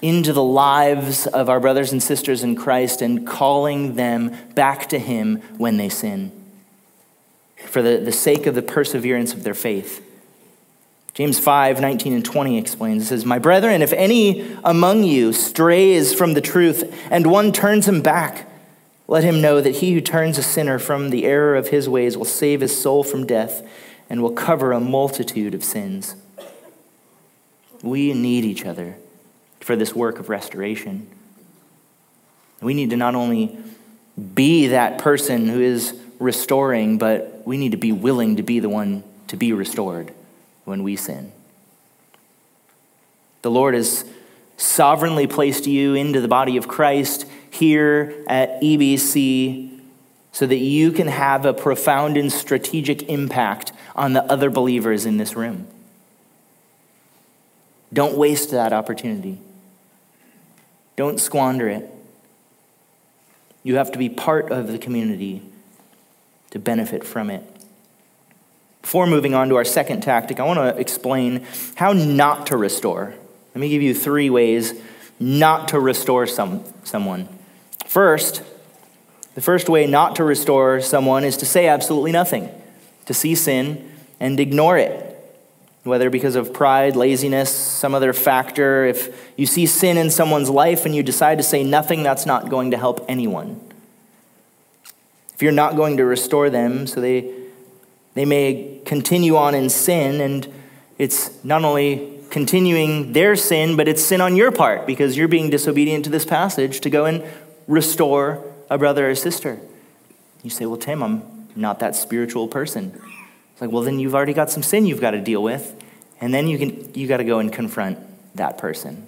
into 0.00 0.32
the 0.32 0.42
lives 0.42 1.26
of 1.26 1.48
our 1.48 1.58
brothers 1.58 1.90
and 1.90 2.00
sisters 2.00 2.44
in 2.44 2.54
Christ 2.54 3.02
and 3.02 3.26
calling 3.26 3.96
them 3.96 4.36
back 4.54 4.88
to 4.90 5.00
Him 5.00 5.42
when 5.58 5.78
they 5.78 5.88
sin 5.88 6.30
for 7.66 7.82
the, 7.82 7.96
the 7.96 8.12
sake 8.12 8.46
of 8.46 8.54
the 8.54 8.62
perseverance 8.62 9.32
of 9.32 9.42
their 9.42 9.52
faith. 9.52 10.00
James 11.14 11.40
5, 11.40 11.80
19 11.80 12.12
and 12.12 12.24
20 12.24 12.56
explains, 12.56 13.02
it 13.02 13.06
says, 13.06 13.24
My 13.24 13.40
brethren, 13.40 13.82
if 13.82 13.92
any 13.92 14.56
among 14.62 15.02
you 15.02 15.32
strays 15.32 16.14
from 16.14 16.34
the 16.34 16.40
truth 16.40 16.96
and 17.10 17.26
one 17.26 17.50
turns 17.50 17.88
him 17.88 18.00
back, 18.00 18.48
let 19.08 19.24
him 19.24 19.40
know 19.40 19.60
that 19.60 19.76
he 19.76 19.92
who 19.92 20.00
turns 20.00 20.38
a 20.38 20.42
sinner 20.44 20.78
from 20.78 21.10
the 21.10 21.24
error 21.24 21.56
of 21.56 21.70
his 21.70 21.88
ways 21.88 22.16
will 22.16 22.24
save 22.24 22.60
his 22.60 22.80
soul 22.80 23.02
from 23.02 23.26
death 23.26 23.68
and 24.08 24.22
will 24.22 24.30
cover 24.30 24.70
a 24.70 24.78
multitude 24.78 25.52
of 25.52 25.64
sins. 25.64 26.14
We 27.84 28.14
need 28.14 28.46
each 28.46 28.64
other 28.64 28.96
for 29.60 29.76
this 29.76 29.94
work 29.94 30.18
of 30.18 30.30
restoration. 30.30 31.06
We 32.62 32.72
need 32.72 32.88
to 32.90 32.96
not 32.96 33.14
only 33.14 33.58
be 34.34 34.68
that 34.68 34.96
person 34.98 35.48
who 35.48 35.60
is 35.60 35.94
restoring, 36.18 36.96
but 36.96 37.42
we 37.44 37.58
need 37.58 37.72
to 37.72 37.76
be 37.76 37.92
willing 37.92 38.36
to 38.36 38.42
be 38.42 38.58
the 38.58 38.70
one 38.70 39.04
to 39.26 39.36
be 39.36 39.52
restored 39.52 40.14
when 40.64 40.82
we 40.82 40.96
sin. 40.96 41.30
The 43.42 43.50
Lord 43.50 43.74
has 43.74 44.06
sovereignly 44.56 45.26
placed 45.26 45.66
you 45.66 45.94
into 45.94 46.22
the 46.22 46.28
body 46.28 46.56
of 46.56 46.66
Christ 46.66 47.26
here 47.50 48.24
at 48.26 48.62
EBC 48.62 49.78
so 50.32 50.46
that 50.46 50.56
you 50.56 50.90
can 50.90 51.08
have 51.08 51.44
a 51.44 51.52
profound 51.52 52.16
and 52.16 52.32
strategic 52.32 53.02
impact 53.10 53.72
on 53.94 54.14
the 54.14 54.24
other 54.24 54.48
believers 54.48 55.04
in 55.04 55.18
this 55.18 55.36
room. 55.36 55.66
Don't 57.94 58.16
waste 58.18 58.50
that 58.50 58.72
opportunity. 58.72 59.38
Don't 60.96 61.18
squander 61.18 61.68
it. 61.68 61.90
You 63.62 63.76
have 63.76 63.92
to 63.92 63.98
be 63.98 64.08
part 64.08 64.50
of 64.50 64.68
the 64.68 64.78
community 64.78 65.42
to 66.50 66.58
benefit 66.58 67.04
from 67.04 67.30
it. 67.30 67.42
Before 68.82 69.06
moving 69.06 69.34
on 69.34 69.48
to 69.48 69.56
our 69.56 69.64
second 69.64 70.02
tactic, 70.02 70.38
I 70.38 70.44
want 70.44 70.58
to 70.58 70.78
explain 70.78 71.46
how 71.76 71.92
not 71.94 72.48
to 72.48 72.56
restore. 72.56 73.14
Let 73.54 73.60
me 73.60 73.70
give 73.70 73.80
you 73.80 73.94
three 73.94 74.28
ways 74.28 74.74
not 75.18 75.68
to 75.68 75.80
restore 75.80 76.26
some, 76.26 76.64
someone. 76.82 77.28
First, 77.86 78.42
the 79.34 79.40
first 79.40 79.68
way 79.68 79.86
not 79.86 80.16
to 80.16 80.24
restore 80.24 80.80
someone 80.80 81.24
is 81.24 81.36
to 81.38 81.46
say 81.46 81.66
absolutely 81.66 82.12
nothing, 82.12 82.50
to 83.06 83.14
see 83.14 83.34
sin 83.34 83.90
and 84.20 84.38
ignore 84.38 84.76
it. 84.76 85.03
Whether 85.84 86.10
because 86.10 86.34
of 86.34 86.52
pride, 86.52 86.96
laziness, 86.96 87.54
some 87.54 87.94
other 87.94 88.12
factor, 88.12 88.84
if 88.84 89.32
you 89.36 89.46
see 89.46 89.66
sin 89.66 89.96
in 89.96 90.10
someone's 90.10 90.50
life 90.50 90.86
and 90.86 90.94
you 90.94 91.02
decide 91.02 91.38
to 91.38 91.44
say 91.44 91.62
nothing, 91.62 92.02
that's 92.02 92.26
not 92.26 92.48
going 92.48 92.70
to 92.70 92.78
help 92.78 93.04
anyone. 93.08 93.60
If 95.34 95.42
you're 95.42 95.52
not 95.52 95.76
going 95.76 95.98
to 95.98 96.04
restore 96.04 96.48
them 96.48 96.86
so 96.86 97.00
they 97.00 97.44
they 98.14 98.24
may 98.24 98.80
continue 98.84 99.36
on 99.36 99.54
in 99.54 99.68
sin, 99.68 100.20
and 100.20 100.48
it's 100.98 101.44
not 101.44 101.64
only 101.64 102.20
continuing 102.30 103.12
their 103.12 103.36
sin, 103.36 103.76
but 103.76 103.88
it's 103.88 104.02
sin 104.02 104.20
on 104.20 104.36
your 104.36 104.52
part 104.52 104.86
because 104.86 105.16
you're 105.16 105.28
being 105.28 105.50
disobedient 105.50 106.04
to 106.04 106.10
this 106.10 106.24
passage 106.24 106.80
to 106.80 106.90
go 106.90 107.04
and 107.04 107.24
restore 107.66 108.42
a 108.70 108.78
brother 108.78 109.10
or 109.10 109.14
sister. 109.14 109.60
You 110.42 110.50
say, 110.50 110.64
Well, 110.66 110.78
Tim, 110.78 111.02
I'm 111.02 111.22
not 111.56 111.80
that 111.80 111.96
spiritual 111.96 112.48
person. 112.48 113.00
It's 113.54 113.60
like, 113.60 113.70
well, 113.70 113.82
then 113.82 114.00
you've 114.00 114.16
already 114.16 114.32
got 114.32 114.50
some 114.50 114.64
sin 114.64 114.84
you've 114.84 115.00
got 115.00 115.12
to 115.12 115.20
deal 115.20 115.40
with, 115.40 115.80
and 116.20 116.34
then 116.34 116.48
you 116.48 116.58
can 116.58 116.92
you 116.92 117.06
got 117.06 117.18
to 117.18 117.24
go 117.24 117.38
and 117.38 117.52
confront 117.52 117.98
that 118.34 118.58
person. 118.58 119.06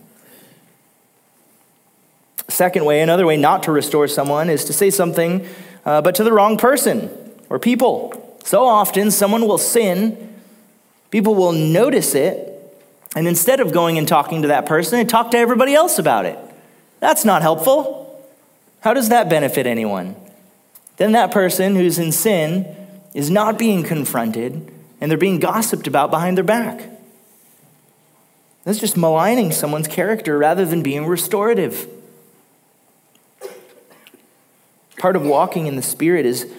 Second 2.49 2.85
way, 2.85 3.01
another 3.01 3.27
way 3.27 3.37
not 3.37 3.65
to 3.65 3.73
restore 3.73 4.07
someone 4.07 4.49
is 4.49 4.65
to 4.67 4.73
say 4.73 4.89
something, 4.89 5.45
uh, 5.85 6.01
but 6.01 6.15
to 6.15 6.23
the 6.23 6.33
wrong 6.33 6.57
person 6.57 7.11
or 7.51 7.59
people. 7.59 8.39
So 8.45 8.65
often, 8.65 9.11
someone 9.11 9.49
will 9.49 9.59
sin, 9.59 10.33
people 11.11 11.35
will 11.35 11.51
notice 11.51 12.15
it, 12.15 12.53
and 13.17 13.27
instead 13.27 13.59
of 13.59 13.73
going 13.73 13.99
and 13.99 14.07
talking 14.07 14.43
to 14.43 14.49
that 14.49 14.65
person, 14.65 15.01
they 15.01 15.05
talk 15.05 15.33
to 15.33 15.39
everybody 15.39 15.75
else 15.75 15.99
about 15.99 16.25
it. 16.25 16.39
That's 17.01 17.25
not 17.25 17.43
helpful. 17.43 18.25
How 18.81 18.95
does 18.95 19.09
that 19.09 19.29
benefit 19.29 19.67
anyone? 19.67 20.15
Then 20.99 21.11
that 21.13 21.33
person 21.33 21.75
who's 21.75 21.99
in 21.99 22.13
sin 22.13 22.86
is 23.17 23.31
not 23.31 23.59
being 23.59 23.83
confronted 23.83 24.71
and 25.01 25.11
they're 25.11 25.17
being 25.17 25.39
gossiped 25.39 25.87
about 25.87 26.11
behind 26.11 26.37
their 26.37 26.45
back. 26.45 26.91
That's 28.65 28.79
just 28.79 28.95
maligning 28.95 29.53
someone's 29.53 29.89
character 29.89 30.37
rather 30.37 30.67
than 30.67 30.83
being 30.83 31.07
restorative. 31.07 31.89
Part 34.99 35.17
of 35.17 35.25
walking 35.25 35.67
in 35.67 35.77
the 35.77 35.83
Spirit 35.83 36.27
is 36.27 36.53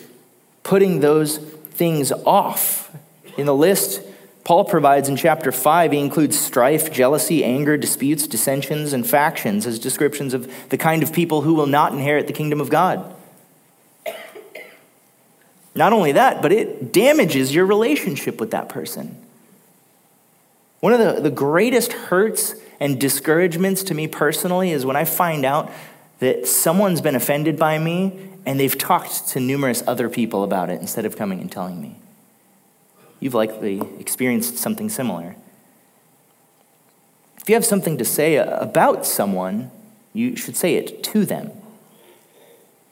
putting 0.63 0.99
those 0.99 1.37
things 1.37 2.11
off. 2.11 2.91
In 3.37 3.45
the 3.45 3.55
list 3.55 4.01
Paul 4.43 4.65
provides 4.65 5.09
in 5.09 5.15
chapter 5.15 5.51
5, 5.51 5.91
he 5.91 5.99
includes 5.99 6.39
strife, 6.39 6.91
jealousy, 6.91 7.43
anger, 7.43 7.77
disputes, 7.77 8.25
dissensions, 8.25 8.93
and 8.93 9.05
factions 9.05 9.67
as 9.67 9.77
descriptions 9.77 10.33
of 10.33 10.51
the 10.69 10.77
kind 10.77 11.03
of 11.03 11.13
people 11.13 11.41
who 11.41 11.53
will 11.53 11.67
not 11.67 11.91
inherit 11.91 12.25
the 12.25 12.33
kingdom 12.33 12.61
of 12.61 12.71
God. 12.71 13.13
Not 15.77 15.93
only 15.93 16.13
that, 16.13 16.41
but 16.41 16.51
it 16.51 16.91
damages 16.91 17.53
your 17.53 17.67
relationship 17.67 18.39
with 18.39 18.49
that 18.49 18.67
person. 18.67 19.15
One 20.79 20.91
of 20.91 20.99
the, 20.99 21.21
the 21.21 21.29
greatest 21.29 21.93
hurts 21.93 22.55
and 22.79 22.99
discouragements 22.99 23.83
to 23.83 23.93
me 23.93 24.07
personally 24.07 24.71
is 24.71 24.85
when 24.85 24.95
I 24.95 25.05
find 25.05 25.45
out 25.45 25.71
that 26.19 26.47
someone's 26.47 26.99
been 26.99 27.15
offended 27.15 27.59
by 27.59 27.77
me 27.77 28.19
and 28.43 28.59
they've 28.59 28.77
talked 28.77 29.27
to 29.29 29.39
numerous 29.39 29.83
other 29.85 30.09
people 30.09 30.43
about 30.43 30.71
it 30.71 30.81
instead 30.81 31.05
of 31.05 31.15
coming 31.15 31.41
and 31.41 31.51
telling 31.51 31.79
me. 31.79 31.97
You've 33.19 33.35
likely 33.35 33.79
experienced 33.99 34.57
something 34.57 34.89
similar. 34.89 35.35
If 37.39 37.49
you 37.49 37.55
have 37.55 37.65
something 37.65 37.99
to 37.99 38.05
say 38.05 38.37
about 38.37 39.05
someone, 39.05 39.69
you 40.13 40.35
should 40.35 40.55
say 40.55 40.75
it 40.75 41.03
to 41.03 41.23
them. 41.23 41.51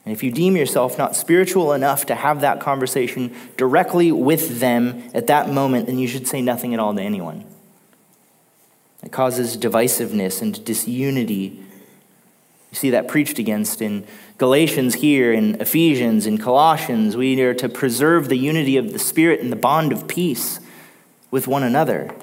And 0.06 0.12
if 0.14 0.22
you 0.22 0.30
deem 0.30 0.56
yourself 0.56 0.96
not 0.96 1.16
spiritual 1.16 1.72
enough 1.72 2.06
to 2.06 2.14
have 2.14 2.40
that 2.40 2.60
conversation 2.60 3.34
directly 3.56 4.12
with 4.12 4.60
them 4.60 5.02
at 5.12 5.26
that 5.26 5.50
moment, 5.50 5.86
then 5.86 5.98
you 5.98 6.06
should 6.06 6.28
say 6.28 6.40
nothing 6.40 6.72
at 6.72 6.78
all 6.78 6.94
to 6.94 7.02
anyone. 7.02 7.44
It 9.02 9.10
causes 9.10 9.56
divisiveness 9.56 10.40
and 10.40 10.64
disunity. 10.64 11.60
You 12.70 12.74
see 12.74 12.90
that 12.90 13.08
preached 13.08 13.40
against 13.40 13.82
in 13.82 14.06
Galatians 14.38 14.94
here, 14.94 15.32
in 15.32 15.60
Ephesians, 15.60 16.24
in 16.24 16.38
Colossians. 16.38 17.16
We 17.16 17.40
are 17.42 17.54
to 17.54 17.68
preserve 17.68 18.28
the 18.28 18.38
unity 18.38 18.76
of 18.76 18.92
the 18.92 19.00
Spirit 19.00 19.40
and 19.40 19.50
the 19.50 19.56
bond 19.56 19.92
of 19.92 20.06
peace 20.06 20.60
with 21.32 21.48
one 21.48 21.64
another. 21.64 22.14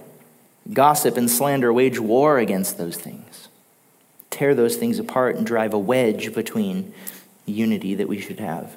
Gossip 0.72 1.18
and 1.18 1.30
slander 1.30 1.74
wage 1.74 2.00
war 2.00 2.38
against 2.38 2.78
those 2.78 2.96
things, 2.96 3.50
tear 4.30 4.56
those 4.56 4.78
things 4.78 5.00
apart, 5.00 5.36
and 5.36 5.46
drive 5.46 5.74
a 5.74 5.80
wedge 5.80 6.34
between 6.34 6.94
unity 7.46 7.96
that 7.96 8.08
we 8.08 8.20
should 8.20 8.40
have. 8.40 8.76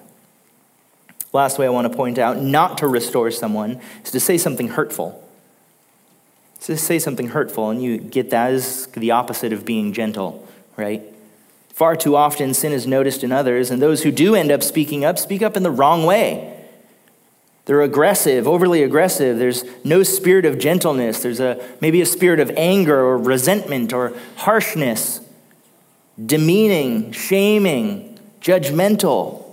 Last 1.32 1.58
way 1.58 1.66
I 1.66 1.70
want 1.70 1.90
to 1.90 1.96
point 1.96 2.18
out 2.18 2.40
not 2.40 2.78
to 2.78 2.88
restore 2.88 3.30
someone 3.30 3.80
is 4.04 4.10
to 4.12 4.20
say 4.20 4.38
something 4.38 4.68
hurtful. 4.68 5.22
To 6.62 6.76
say 6.76 6.98
something 6.98 7.28
hurtful, 7.28 7.70
and 7.70 7.82
you 7.82 7.98
get 7.98 8.30
that 8.30 8.50
as 8.52 8.86
the 8.88 9.10
opposite 9.10 9.52
of 9.52 9.64
being 9.64 9.92
gentle, 9.92 10.48
right? 10.76 11.02
Far 11.68 11.94
too 11.94 12.16
often, 12.16 12.54
sin 12.54 12.72
is 12.72 12.86
noticed 12.86 13.22
in 13.22 13.32
others, 13.32 13.70
and 13.70 13.82
those 13.82 14.02
who 14.02 14.10
do 14.10 14.34
end 14.34 14.50
up 14.50 14.62
speaking 14.62 15.04
up 15.04 15.18
speak 15.18 15.42
up 15.42 15.56
in 15.56 15.62
the 15.62 15.70
wrong 15.70 16.04
way. 16.04 16.54
They're 17.66 17.82
aggressive, 17.82 18.48
overly 18.48 18.82
aggressive. 18.82 19.38
There's 19.38 19.64
no 19.84 20.02
spirit 20.02 20.46
of 20.46 20.58
gentleness. 20.58 21.22
There's 21.22 21.40
a, 21.40 21.62
maybe 21.80 22.00
a 22.00 22.06
spirit 22.06 22.40
of 22.40 22.50
anger 22.56 22.98
or 22.98 23.18
resentment 23.18 23.92
or 23.92 24.14
harshness, 24.36 25.20
demeaning, 26.24 27.12
shaming, 27.12 28.15
judgmental. 28.40 29.44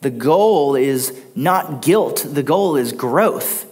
The 0.00 0.10
goal 0.10 0.76
is 0.76 1.18
not 1.34 1.82
guilt, 1.82 2.26
the 2.28 2.42
goal 2.42 2.76
is 2.76 2.92
growth. 2.92 3.66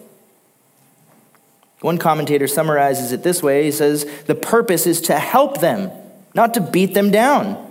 One 1.81 1.99
commentator 1.99 2.49
summarizes 2.49 3.13
it 3.13 3.23
this 3.23 3.43
way 3.43 3.65
he 3.65 3.71
says, 3.71 4.05
The 4.27 4.35
purpose 4.35 4.87
is 4.87 5.01
to 5.03 5.19
help 5.19 5.61
them, 5.61 5.91
not 6.35 6.55
to 6.55 6.61
beat 6.61 6.95
them 6.95 7.11
down. 7.11 7.65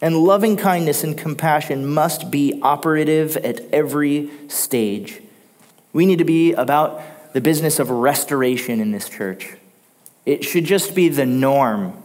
And 0.00 0.18
loving 0.18 0.56
kindness 0.56 1.04
and 1.04 1.16
compassion 1.16 1.86
must 1.86 2.30
be 2.30 2.60
operative 2.60 3.36
at 3.38 3.60
every 3.72 4.30
stage. 4.48 5.22
We 5.92 6.04
need 6.04 6.18
to 6.18 6.24
be 6.24 6.52
about 6.52 7.00
the 7.32 7.40
business 7.40 7.78
of 7.78 7.88
restoration 7.88 8.80
in 8.80 8.90
this 8.90 9.08
church. 9.08 9.54
It 10.26 10.44
should 10.44 10.64
just 10.64 10.94
be 10.94 11.08
the 11.08 11.24
norm 11.24 12.02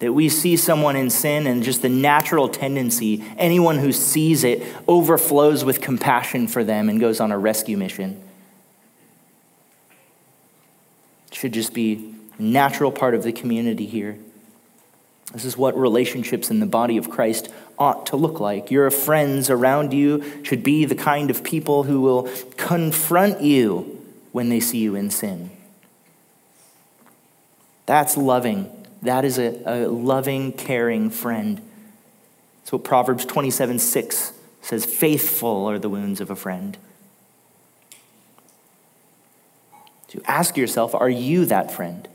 that 0.00 0.14
we 0.14 0.28
see 0.30 0.56
someone 0.56 0.96
in 0.96 1.10
sin 1.10 1.46
and 1.46 1.62
just 1.62 1.82
the 1.82 1.88
natural 1.88 2.48
tendency, 2.48 3.22
anyone 3.36 3.78
who 3.78 3.92
sees 3.92 4.44
it 4.44 4.62
overflows 4.88 5.62
with 5.62 5.80
compassion 5.80 6.48
for 6.48 6.64
them 6.64 6.88
and 6.88 6.98
goes 6.98 7.20
on 7.20 7.30
a 7.30 7.38
rescue 7.38 7.76
mission. 7.76 8.20
It 11.28 11.34
should 11.34 11.52
just 11.52 11.74
be 11.74 12.14
a 12.38 12.42
natural 12.42 12.90
part 12.90 13.14
of 13.14 13.22
the 13.22 13.32
community 13.32 13.84
here. 13.84 14.18
This 15.34 15.44
is 15.44 15.56
what 15.56 15.76
relationships 15.78 16.50
in 16.50 16.60
the 16.60 16.66
body 16.66 16.96
of 16.96 17.10
Christ 17.10 17.50
ought 17.78 18.06
to 18.06 18.16
look 18.16 18.40
like. 18.40 18.70
Your 18.70 18.90
friends 18.90 19.50
around 19.50 19.92
you 19.92 20.24
should 20.42 20.62
be 20.62 20.86
the 20.86 20.94
kind 20.94 21.30
of 21.30 21.44
people 21.44 21.82
who 21.82 22.00
will 22.00 22.28
confront 22.56 23.42
you 23.42 24.02
when 24.32 24.48
they 24.48 24.60
see 24.60 24.78
you 24.78 24.94
in 24.94 25.10
sin. 25.10 25.50
That's 27.84 28.16
loving 28.16 28.79
that 29.02 29.24
is 29.24 29.38
a, 29.38 29.60
a 29.64 29.88
loving, 29.88 30.52
caring 30.52 31.10
friend. 31.10 31.60
That's 32.60 32.72
what 32.72 32.84
Proverbs 32.84 33.24
27 33.24 33.78
6 33.78 34.32
says 34.62 34.84
faithful 34.84 35.66
are 35.66 35.78
the 35.78 35.88
wounds 35.88 36.20
of 36.20 36.30
a 36.30 36.36
friend. 36.36 36.76
To 40.08 40.20
ask 40.26 40.56
yourself, 40.56 40.94
are 40.94 41.08
you 41.08 41.44
that 41.46 41.70
friend? 41.70 42.08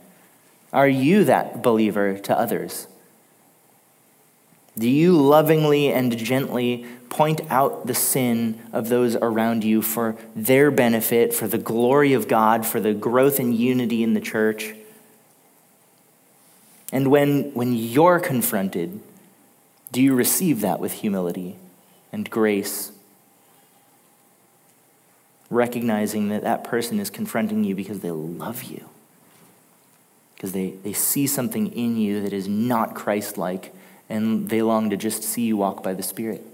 Are 0.72 0.88
you 0.88 1.24
that 1.24 1.62
believer 1.62 2.18
to 2.18 2.38
others? 2.38 2.86
Do 4.78 4.88
you 4.88 5.16
lovingly 5.16 5.90
and 5.90 6.16
gently 6.16 6.84
point 7.08 7.40
out 7.50 7.86
the 7.86 7.94
sin 7.94 8.60
of 8.72 8.90
those 8.90 9.16
around 9.16 9.64
you 9.64 9.80
for 9.80 10.16
their 10.34 10.70
benefit, 10.70 11.32
for 11.32 11.48
the 11.48 11.56
glory 11.56 12.12
of 12.12 12.28
God, 12.28 12.66
for 12.66 12.78
the 12.78 12.92
growth 12.92 13.38
and 13.38 13.54
unity 13.54 14.02
in 14.02 14.12
the 14.12 14.20
church? 14.20 14.74
And 16.92 17.10
when, 17.10 17.52
when 17.54 17.74
you're 17.74 18.20
confronted, 18.20 19.00
do 19.92 20.02
you 20.02 20.14
receive 20.14 20.60
that 20.60 20.80
with 20.80 20.92
humility 20.92 21.56
and 22.12 22.28
grace? 22.28 22.92
Recognizing 25.50 26.28
that 26.28 26.42
that 26.42 26.64
person 26.64 27.00
is 27.00 27.10
confronting 27.10 27.64
you 27.64 27.74
because 27.74 28.00
they 28.00 28.10
love 28.10 28.64
you, 28.64 28.88
because 30.34 30.52
they, 30.52 30.70
they 30.70 30.92
see 30.92 31.26
something 31.26 31.72
in 31.72 31.96
you 31.96 32.20
that 32.22 32.32
is 32.32 32.48
not 32.48 32.94
Christ 32.94 33.38
like, 33.38 33.72
and 34.08 34.48
they 34.48 34.62
long 34.62 34.90
to 34.90 34.96
just 34.96 35.22
see 35.22 35.42
you 35.42 35.56
walk 35.56 35.82
by 35.82 35.94
the 35.94 36.02
Spirit. 36.02 36.44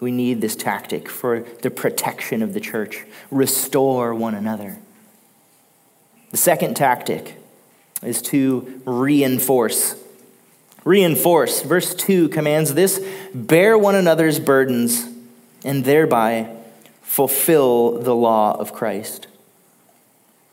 We 0.00 0.10
need 0.10 0.40
this 0.40 0.56
tactic 0.56 1.10
for 1.10 1.40
the 1.60 1.70
protection 1.70 2.42
of 2.42 2.54
the 2.54 2.60
church. 2.60 3.04
Restore 3.30 4.14
one 4.14 4.34
another. 4.34 4.78
The 6.30 6.36
second 6.36 6.74
tactic 6.74 7.36
is 8.02 8.22
to 8.22 8.82
reinforce. 8.86 9.96
Reinforce. 10.84 11.62
Verse 11.62 11.94
2 11.94 12.28
commands 12.30 12.74
this 12.74 13.04
bear 13.34 13.76
one 13.76 13.94
another's 13.94 14.38
burdens 14.40 15.06
and 15.64 15.84
thereby 15.84 16.56
fulfill 17.02 17.98
the 18.00 18.14
law 18.14 18.56
of 18.58 18.72
Christ. 18.72 19.26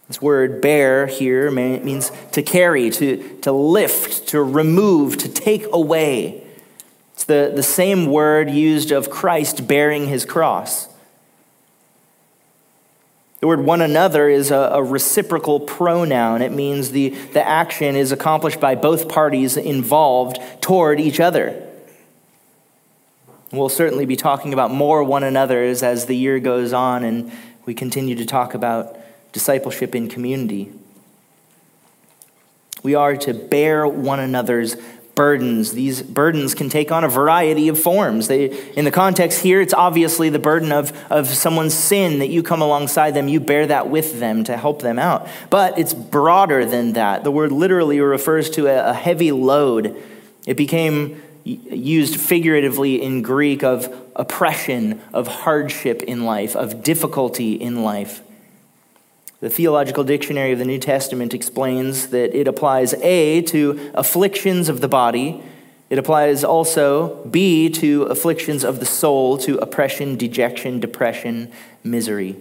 This 0.08 0.22
word 0.22 0.62
bear 0.62 1.06
here 1.08 1.52
means 1.52 2.12
to 2.32 2.42
carry, 2.42 2.90
to, 2.92 3.40
to 3.42 3.52
lift, 3.52 4.28
to 4.30 4.42
remove, 4.42 5.18
to 5.18 5.30
take 5.30 5.66
away. 5.72 6.44
It's 7.14 7.26
the, 7.26 7.52
the 7.54 7.64
same 7.64 8.06
word 8.06 8.50
used 8.50 8.92
of 8.92 9.10
Christ 9.10 9.68
bearing 9.68 10.08
his 10.08 10.24
cross. 10.26 10.88
The 13.40 13.48
word 13.48 13.60
one 13.60 13.82
another 13.82 14.30
is 14.30 14.50
a, 14.50 14.56
a, 14.74 14.84
reciprocal 14.84 15.60
pronoun. 15.60 16.42
It 16.42 16.52
means 16.52 16.90
the, 16.90 17.10
the 17.10 17.48
action 17.48 17.96
is 17.96 18.12
accomplished 18.12 18.60
by 18.60 18.74
both 18.74 19.08
parties 19.08 19.58
involved 19.58 20.40
toward 20.60 21.00
each 21.00 21.20
other. 21.20 21.64
We'll 23.52 23.70
certainly 23.70 24.06
be 24.06 24.16
talking 24.16 24.54
about 24.54 24.72
more 24.72 25.04
one 25.04 25.24
another's 25.24 25.84
as 25.84 26.08
the 26.08 26.16
year 26.16 26.40
goes 26.40 26.74
on 26.74 27.04
and 27.04 27.32
we 27.66 27.76
continue 27.76 28.16
to 28.16 28.26
talk 28.26 28.56
about 28.56 28.98
discipleship 29.34 29.94
in 29.94 30.10
community. 30.10 30.72
We 32.82 32.96
are 32.96 33.16
to 33.18 33.34
bear 33.34 33.88
one 33.88 34.20
another's 34.20 34.76
burdens. 35.18 35.74
These 35.74 36.04
burdens 36.04 36.54
can 36.54 36.70
take 36.70 36.92
on 36.92 37.04
a 37.04 37.10
variety 37.10 37.68
of 37.68 37.78
forms. 37.78 38.30
They, 38.30 38.46
in 38.74 38.86
the 38.86 38.92
context 38.92 39.42
here, 39.42 39.60
it's 39.60 39.74
obviously 39.74 40.30
the 40.30 40.40
burden 40.40 40.72
of, 40.72 40.94
of 41.12 41.28
someone's 41.28 41.74
sin 41.74 42.20
that 42.20 42.28
you 42.28 42.44
come 42.44 42.62
alongside 42.62 43.12
them, 43.12 43.28
you 43.28 43.42
bear 43.42 43.68
that 43.68 43.90
with 43.90 44.20
them 44.20 44.46
to 44.46 44.56
help 44.56 44.82
them 44.82 45.00
out. 45.00 45.28
But 45.50 45.78
it's 45.78 45.94
broader 45.94 46.66
than 46.66 46.94
that. 46.94 47.26
The 47.26 47.32
word 47.32 47.52
literally 47.52 48.00
refers 48.00 48.50
to 48.52 48.68
a, 48.68 48.92
a 48.92 48.94
heavy 48.94 49.34
load. 49.34 50.02
It 50.46 50.56
became 50.56 51.22
used 51.44 52.20
figuratively 52.20 53.02
in 53.02 53.24
Greek 53.24 53.64
of 53.64 53.94
oppression, 54.16 55.02
of 55.14 55.28
hardship 55.28 56.04
in 56.04 56.26
life, 56.26 56.56
of 56.56 56.84
difficulty 56.84 57.54
in 57.54 57.84
life. 57.84 58.22
The 59.40 59.50
Theological 59.52 60.04
Dictionary 60.04 60.52
of 60.54 60.58
the 60.58 60.66
New 60.66 60.80
Testament 60.80 61.32
explains 61.32 62.08
that 62.08 62.36
it 62.36 62.48
applies 62.48 62.96
A 62.96 63.44
to 63.44 63.92
afflictions 63.94 64.68
of 64.68 64.82
the 64.82 64.88
body, 64.88 65.44
it 65.92 66.00
applies 66.00 66.44
also 66.44 67.24
B 67.26 67.70
to 67.70 68.04
afflictions 68.04 68.64
of 68.64 68.80
the 68.80 68.86
soul, 68.86 69.38
to 69.38 69.58
oppression, 69.60 70.18
dejection, 70.18 70.80
depression, 70.80 71.52
misery. 71.84 72.36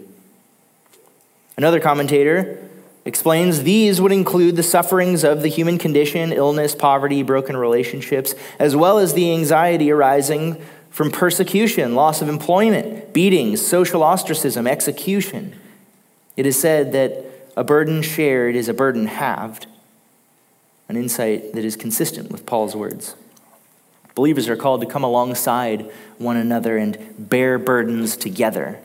Another 1.58 1.80
commentator 1.80 2.66
explains 3.04 3.62
these 3.62 4.00
would 4.00 4.10
include 4.10 4.56
the 4.56 4.62
sufferings 4.62 5.22
of 5.22 5.42
the 5.42 5.48
human 5.48 5.76
condition, 5.76 6.32
illness, 6.32 6.74
poverty, 6.74 7.22
broken 7.22 7.58
relationships, 7.58 8.34
as 8.58 8.74
well 8.74 8.98
as 8.98 9.12
the 9.12 9.32
anxiety 9.32 9.92
arising 9.92 10.60
from 10.90 11.10
persecution, 11.10 11.94
loss 11.94 12.22
of 12.22 12.28
employment, 12.28 13.12
beatings, 13.12 13.64
social 13.64 14.02
ostracism, 14.02 14.66
execution. 14.66 15.54
It 16.36 16.44
is 16.44 16.60
said 16.60 16.92
that 16.92 17.24
a 17.56 17.64
burden 17.64 18.02
shared 18.02 18.54
is 18.54 18.68
a 18.68 18.74
burden 18.74 19.06
halved, 19.06 19.66
an 20.88 20.96
insight 20.96 21.54
that 21.54 21.64
is 21.64 21.76
consistent 21.76 22.30
with 22.30 22.44
Paul's 22.44 22.76
words. 22.76 23.14
Believers 24.14 24.48
are 24.48 24.56
called 24.56 24.82
to 24.82 24.86
come 24.86 25.02
alongside 25.02 25.90
one 26.18 26.36
another 26.36 26.76
and 26.76 27.14
bear 27.18 27.58
burdens 27.58 28.16
together. 28.16 28.80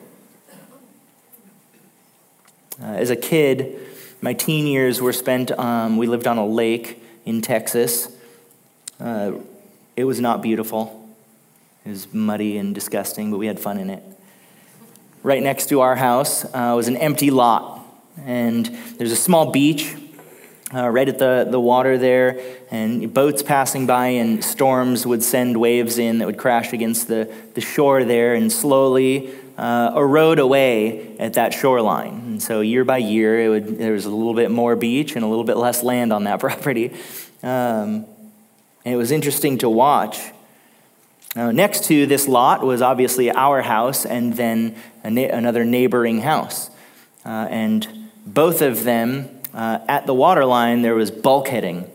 Uh, 2.81 2.85
as 2.85 3.09
a 3.09 3.15
kid, 3.15 3.79
my 4.21 4.33
teen 4.33 4.65
years 4.65 5.01
were 5.01 5.13
spent, 5.13 5.51
um, 5.51 5.97
we 5.97 6.07
lived 6.07 6.27
on 6.27 6.37
a 6.37 6.45
lake 6.45 7.03
in 7.25 7.41
Texas. 7.41 8.09
Uh, 8.99 9.33
it 9.95 10.05
was 10.05 10.19
not 10.19 10.41
beautiful. 10.41 10.97
It 11.85 11.89
was 11.89 12.13
muddy 12.13 12.57
and 12.57 12.73
disgusting, 12.73 13.29
but 13.31 13.37
we 13.37 13.47
had 13.47 13.59
fun 13.59 13.77
in 13.77 13.89
it 13.89 14.03
right 15.23 15.41
next 15.41 15.69
to 15.69 15.81
our 15.81 15.95
house 15.95 16.45
uh, 16.45 16.73
was 16.75 16.87
an 16.87 16.97
empty 16.97 17.31
lot. 17.31 17.79
And 18.25 18.65
there's 18.97 19.11
a 19.11 19.17
small 19.17 19.51
beach 19.51 19.95
uh, 20.73 20.89
right 20.89 21.09
at 21.09 21.19
the, 21.19 21.47
the 21.49 21.59
water 21.59 21.97
there, 21.97 22.39
and 22.69 23.13
boats 23.13 23.43
passing 23.43 23.85
by, 23.85 24.07
and 24.07 24.43
storms 24.43 25.05
would 25.05 25.21
send 25.21 25.59
waves 25.59 25.97
in 25.97 26.19
that 26.19 26.25
would 26.25 26.37
crash 26.37 26.71
against 26.71 27.07
the, 27.07 27.33
the 27.55 27.61
shore 27.61 28.05
there 28.05 28.33
and 28.33 28.51
slowly 28.51 29.33
uh, 29.57 29.91
erode 29.95 30.39
away 30.39 31.17
at 31.17 31.33
that 31.33 31.53
shoreline. 31.53 32.13
And 32.25 32.43
so 32.43 32.61
year 32.61 32.85
by 32.85 32.99
year, 32.99 33.41
it 33.41 33.49
would, 33.49 33.77
there 33.79 33.91
was 33.91 34.05
a 34.05 34.09
little 34.09 34.33
bit 34.33 34.49
more 34.49 34.75
beach 34.75 35.15
and 35.15 35.25
a 35.25 35.27
little 35.27 35.43
bit 35.43 35.57
less 35.57 35.83
land 35.83 36.13
on 36.13 36.23
that 36.23 36.39
property. 36.39 36.93
Um, 37.43 38.05
and 38.83 38.93
it 38.93 38.97
was 38.97 39.11
interesting 39.11 39.57
to 39.59 39.69
watch 39.69 40.19
uh, 41.35 41.51
next 41.51 41.85
to 41.85 42.05
this 42.05 42.27
lot 42.27 42.61
was 42.61 42.81
obviously 42.81 43.31
our 43.31 43.61
house 43.61 44.05
and 44.05 44.33
then 44.33 44.75
another 45.03 45.63
neighboring 45.63 46.21
house. 46.21 46.69
Uh, 47.25 47.47
and 47.49 47.87
both 48.25 48.61
of 48.61 48.83
them, 48.83 49.29
uh, 49.53 49.79
at 49.87 50.05
the 50.05 50.13
water 50.13 50.43
line, 50.43 50.81
there 50.81 50.95
was 50.95 51.09
bulkheading 51.09 51.87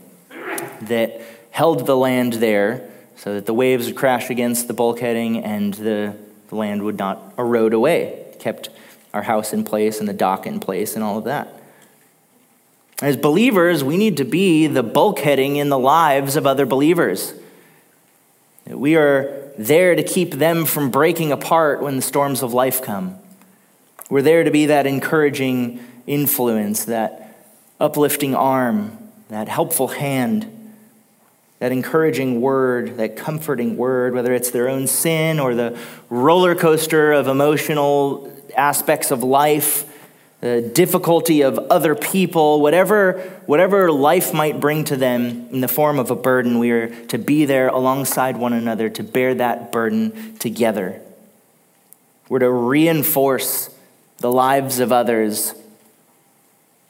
that 0.82 1.20
held 1.50 1.86
the 1.86 1.96
land 1.96 2.34
there 2.34 2.90
so 3.16 3.34
that 3.34 3.46
the 3.46 3.54
waves 3.54 3.86
would 3.86 3.96
crash 3.96 4.30
against 4.30 4.68
the 4.68 4.74
bulkheading 4.74 5.44
and 5.44 5.74
the, 5.74 6.16
the 6.48 6.54
land 6.54 6.82
would 6.82 6.98
not 6.98 7.34
erode 7.38 7.74
away. 7.74 8.24
kept 8.38 8.70
our 9.12 9.22
house 9.22 9.52
in 9.52 9.64
place 9.64 9.98
and 10.00 10.08
the 10.08 10.12
dock 10.12 10.46
in 10.46 10.60
place 10.60 10.94
and 10.94 11.02
all 11.02 11.18
of 11.18 11.24
that. 11.24 11.52
As 13.02 13.16
believers, 13.16 13.84
we 13.84 13.96
need 13.96 14.16
to 14.18 14.24
be 14.24 14.66
the 14.66 14.84
bulkheading 14.84 15.56
in 15.56 15.68
the 15.68 15.78
lives 15.78 16.36
of 16.36 16.46
other 16.46 16.64
believers. 16.64 17.34
We 18.68 18.96
are 18.96 19.52
there 19.56 19.94
to 19.94 20.02
keep 20.02 20.32
them 20.34 20.64
from 20.64 20.90
breaking 20.90 21.32
apart 21.32 21.80
when 21.82 21.96
the 21.96 22.02
storms 22.02 22.42
of 22.42 22.52
life 22.52 22.82
come. 22.82 23.18
We're 24.10 24.22
there 24.22 24.44
to 24.44 24.50
be 24.50 24.66
that 24.66 24.86
encouraging 24.86 25.84
influence, 26.06 26.84
that 26.86 27.36
uplifting 27.80 28.34
arm, 28.34 28.98
that 29.28 29.48
helpful 29.48 29.88
hand, 29.88 30.52
that 31.58 31.72
encouraging 31.72 32.40
word, 32.40 32.96
that 32.98 33.16
comforting 33.16 33.76
word, 33.76 34.14
whether 34.14 34.32
it's 34.34 34.50
their 34.50 34.68
own 34.68 34.86
sin 34.86 35.40
or 35.40 35.54
the 35.54 35.78
roller 36.10 36.54
coaster 36.54 37.12
of 37.12 37.28
emotional 37.28 38.32
aspects 38.56 39.10
of 39.10 39.22
life 39.22 39.92
the 40.40 40.60
difficulty 40.60 41.40
of 41.42 41.58
other 41.58 41.94
people, 41.94 42.60
whatever, 42.60 43.20
whatever 43.46 43.90
life 43.90 44.34
might 44.34 44.60
bring 44.60 44.84
to 44.84 44.96
them 44.96 45.48
in 45.50 45.60
the 45.60 45.68
form 45.68 45.98
of 45.98 46.10
a 46.10 46.16
burden, 46.16 46.58
we 46.58 46.70
are 46.70 46.88
to 47.06 47.18
be 47.18 47.44
there 47.46 47.68
alongside 47.68 48.36
one 48.36 48.52
another 48.52 48.90
to 48.90 49.02
bear 49.02 49.34
that 49.34 49.72
burden 49.72 50.36
together. 50.38 51.00
We're 52.28 52.40
to 52.40 52.50
reinforce 52.50 53.70
the 54.18 54.30
lives 54.30 54.78
of 54.78 54.92
others 54.92 55.54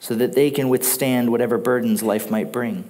so 0.01 0.15
that 0.15 0.35
they 0.35 0.51
can 0.51 0.69
withstand 0.69 1.31
whatever 1.31 1.59
burdens 1.59 2.03
life 2.03 2.31
might 2.31 2.53
bring. 2.53 2.89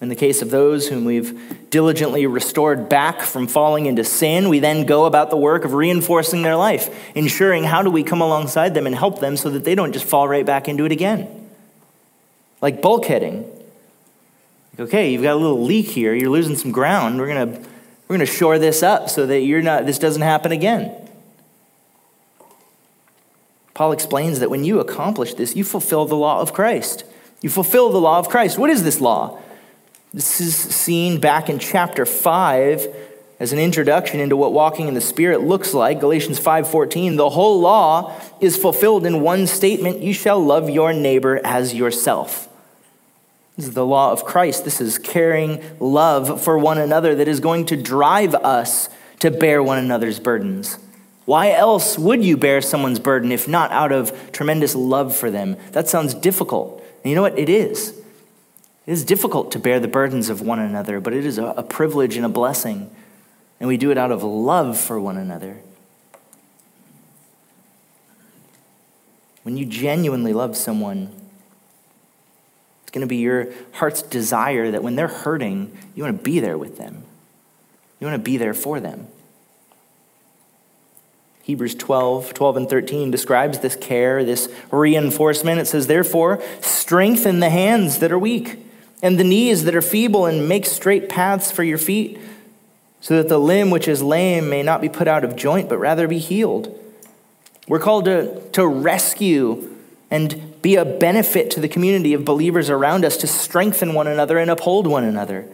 In 0.00 0.08
the 0.08 0.16
case 0.16 0.42
of 0.42 0.50
those 0.50 0.88
whom 0.88 1.04
we've 1.04 1.70
diligently 1.70 2.26
restored 2.26 2.88
back 2.88 3.22
from 3.22 3.46
falling 3.46 3.86
into 3.86 4.02
sin, 4.04 4.48
we 4.48 4.58
then 4.58 4.86
go 4.86 5.04
about 5.04 5.30
the 5.30 5.36
work 5.36 5.64
of 5.64 5.72
reinforcing 5.72 6.42
their 6.42 6.56
life, 6.56 7.12
ensuring 7.14 7.64
how 7.64 7.82
do 7.82 7.90
we 7.90 8.02
come 8.02 8.20
alongside 8.20 8.74
them 8.74 8.86
and 8.86 8.96
help 8.96 9.20
them 9.20 9.36
so 9.36 9.50
that 9.50 9.64
they 9.64 9.74
don't 9.74 9.92
just 9.92 10.04
fall 10.04 10.26
right 10.26 10.44
back 10.44 10.68
into 10.68 10.84
it 10.84 10.92
again. 10.92 11.48
Like 12.60 12.82
bulkheading. 12.82 13.48
Okay, 14.78 15.12
you've 15.12 15.22
got 15.22 15.34
a 15.34 15.36
little 15.36 15.62
leak 15.62 15.86
here, 15.86 16.12
you're 16.12 16.30
losing 16.30 16.56
some 16.56 16.72
ground. 16.72 17.18
We're 17.18 17.32
to 17.32 17.62
we're 18.08 18.18
to 18.18 18.26
shore 18.26 18.58
this 18.58 18.82
up 18.82 19.08
so 19.08 19.26
that 19.26 19.40
you're 19.40 19.62
not 19.62 19.86
this 19.86 19.98
doesn't 19.98 20.22
happen 20.22 20.50
again. 20.50 20.92
Paul 23.74 23.92
explains 23.92 24.40
that 24.40 24.50
when 24.50 24.64
you 24.64 24.80
accomplish 24.80 25.34
this, 25.34 25.56
you 25.56 25.64
fulfill 25.64 26.04
the 26.06 26.16
law 26.16 26.40
of 26.40 26.52
Christ. 26.52 27.04
You 27.40 27.50
fulfill 27.50 27.90
the 27.90 28.00
law 28.00 28.18
of 28.18 28.28
Christ. 28.28 28.58
What 28.58 28.70
is 28.70 28.84
this 28.84 29.00
law? 29.00 29.40
This 30.14 30.40
is 30.40 30.54
seen 30.54 31.18
back 31.18 31.50
in 31.50 31.58
chapter 31.58 32.06
5 32.06 32.86
as 33.40 33.52
an 33.52 33.58
introduction 33.58 34.20
into 34.20 34.36
what 34.36 34.52
walking 34.52 34.86
in 34.86 34.94
the 34.94 35.00
spirit 35.00 35.40
looks 35.40 35.74
like. 35.74 35.98
Galatians 35.98 36.38
5:14 36.38 37.16
the 37.16 37.30
whole 37.30 37.58
law 37.58 38.12
is 38.40 38.56
fulfilled 38.56 39.06
in 39.06 39.22
one 39.22 39.48
statement 39.48 40.02
you 40.04 40.12
shall 40.12 40.38
love 40.38 40.70
your 40.70 40.92
neighbor 40.92 41.40
as 41.42 41.74
yourself. 41.74 42.48
This 43.56 43.66
is 43.66 43.74
the 43.74 43.84
law 43.84 44.12
of 44.12 44.24
christ. 44.24 44.64
This 44.64 44.80
is 44.80 44.98
caring 44.98 45.60
love 45.80 46.40
for 46.40 46.56
one 46.58 46.78
another 46.78 47.16
that 47.16 47.26
is 47.26 47.40
going 47.40 47.66
to 47.66 47.76
drive 47.76 48.36
us 48.36 48.88
to 49.18 49.32
bear 49.32 49.64
one 49.64 49.78
another's 49.78 50.20
burdens. 50.20 50.78
Why 51.24 51.50
else 51.50 51.98
would 51.98 52.24
you 52.24 52.36
bear 52.36 52.62
someone's 52.62 53.00
burden 53.00 53.32
if 53.32 53.48
not 53.48 53.72
out 53.72 53.90
of 53.90 54.30
tremendous 54.30 54.76
love 54.76 55.16
for 55.16 55.32
them? 55.32 55.56
That 55.72 55.88
sounds 55.88 56.14
difficult. 56.14 56.84
And 57.02 57.10
you 57.10 57.16
know 57.16 57.22
what? 57.22 57.36
It 57.36 57.48
is 57.48 58.00
it 58.86 58.92
is 58.92 59.04
difficult 59.04 59.50
to 59.52 59.58
bear 59.58 59.80
the 59.80 59.88
burdens 59.88 60.28
of 60.28 60.42
one 60.42 60.58
another, 60.58 61.00
but 61.00 61.14
it 61.14 61.24
is 61.24 61.38
a, 61.38 61.64
privilege 61.68 62.16
and 62.16 62.26
a 62.26 62.28
blessing. 62.28 62.90
And 63.58 63.68
we 63.68 63.76
do 63.78 63.90
it 63.90 63.96
out 63.96 64.12
of 64.12 64.22
love 64.22 64.78
for 64.78 65.00
one 65.00 65.16
another. 65.16 65.60
When 69.42 69.56
you 69.56 69.64
genuinely 69.64 70.34
love 70.34 70.56
someone, 70.56 71.10
it's 72.82 72.90
going 72.90 73.00
to 73.00 73.06
be 73.06 73.16
your 73.16 73.48
heart's 73.72 74.02
desire 74.02 74.70
that 74.70 74.82
when 74.82 74.96
they're 74.96 75.08
hurting, 75.08 75.76
you 75.94 76.02
want 76.02 76.18
to 76.18 76.22
be 76.22 76.40
there 76.40 76.58
with 76.58 76.76
them. 76.76 77.04
You 78.00 78.06
want 78.06 78.18
to 78.18 78.22
be 78.22 78.36
there 78.36 78.54
for 78.54 78.80
them. 78.80 79.06
Hebrews 81.42 81.74
12, 81.74 82.32
12 82.34 82.56
and 82.56 82.68
13 82.68 83.10
describes 83.10 83.58
this 83.58 83.76
care, 83.76 84.24
this 84.24 84.50
reinforcement. 84.70 85.60
It 85.60 85.66
says, 85.66 85.86
Therefore, 85.86 86.42
strengthen 86.60 87.40
the 87.40 87.50
hands 87.50 87.98
that 87.98 88.10
are 88.10 88.18
weak 88.18 88.63
and 89.04 89.18
the 89.18 89.24
knees 89.24 89.64
that 89.64 89.76
are 89.76 89.82
feeble, 89.82 90.24
and 90.24 90.48
make 90.48 90.64
straight 90.64 91.10
paths 91.10 91.52
for 91.52 91.62
your 91.62 91.76
feet, 91.76 92.18
so 93.02 93.16
that 93.16 93.28
the 93.28 93.38
limb 93.38 93.70
which 93.70 93.86
is 93.86 94.02
lame 94.02 94.48
may 94.48 94.62
not 94.62 94.80
be 94.80 94.88
put 94.88 95.06
out 95.06 95.22
of 95.22 95.36
joint, 95.36 95.68
but 95.68 95.76
rather 95.76 96.08
be 96.08 96.18
healed. 96.18 96.74
We're 97.68 97.80
called 97.80 98.06
to, 98.06 98.40
to 98.52 98.66
rescue 98.66 99.76
and 100.10 100.60
be 100.62 100.76
a 100.76 100.86
benefit 100.86 101.50
to 101.50 101.60
the 101.60 101.68
community 101.68 102.14
of 102.14 102.24
believers 102.24 102.70
around 102.70 103.04
us, 103.04 103.18
to 103.18 103.26
strengthen 103.26 103.92
one 103.92 104.06
another 104.06 104.38
and 104.38 104.50
uphold 104.50 104.86
one 104.86 105.04
another. 105.04 105.46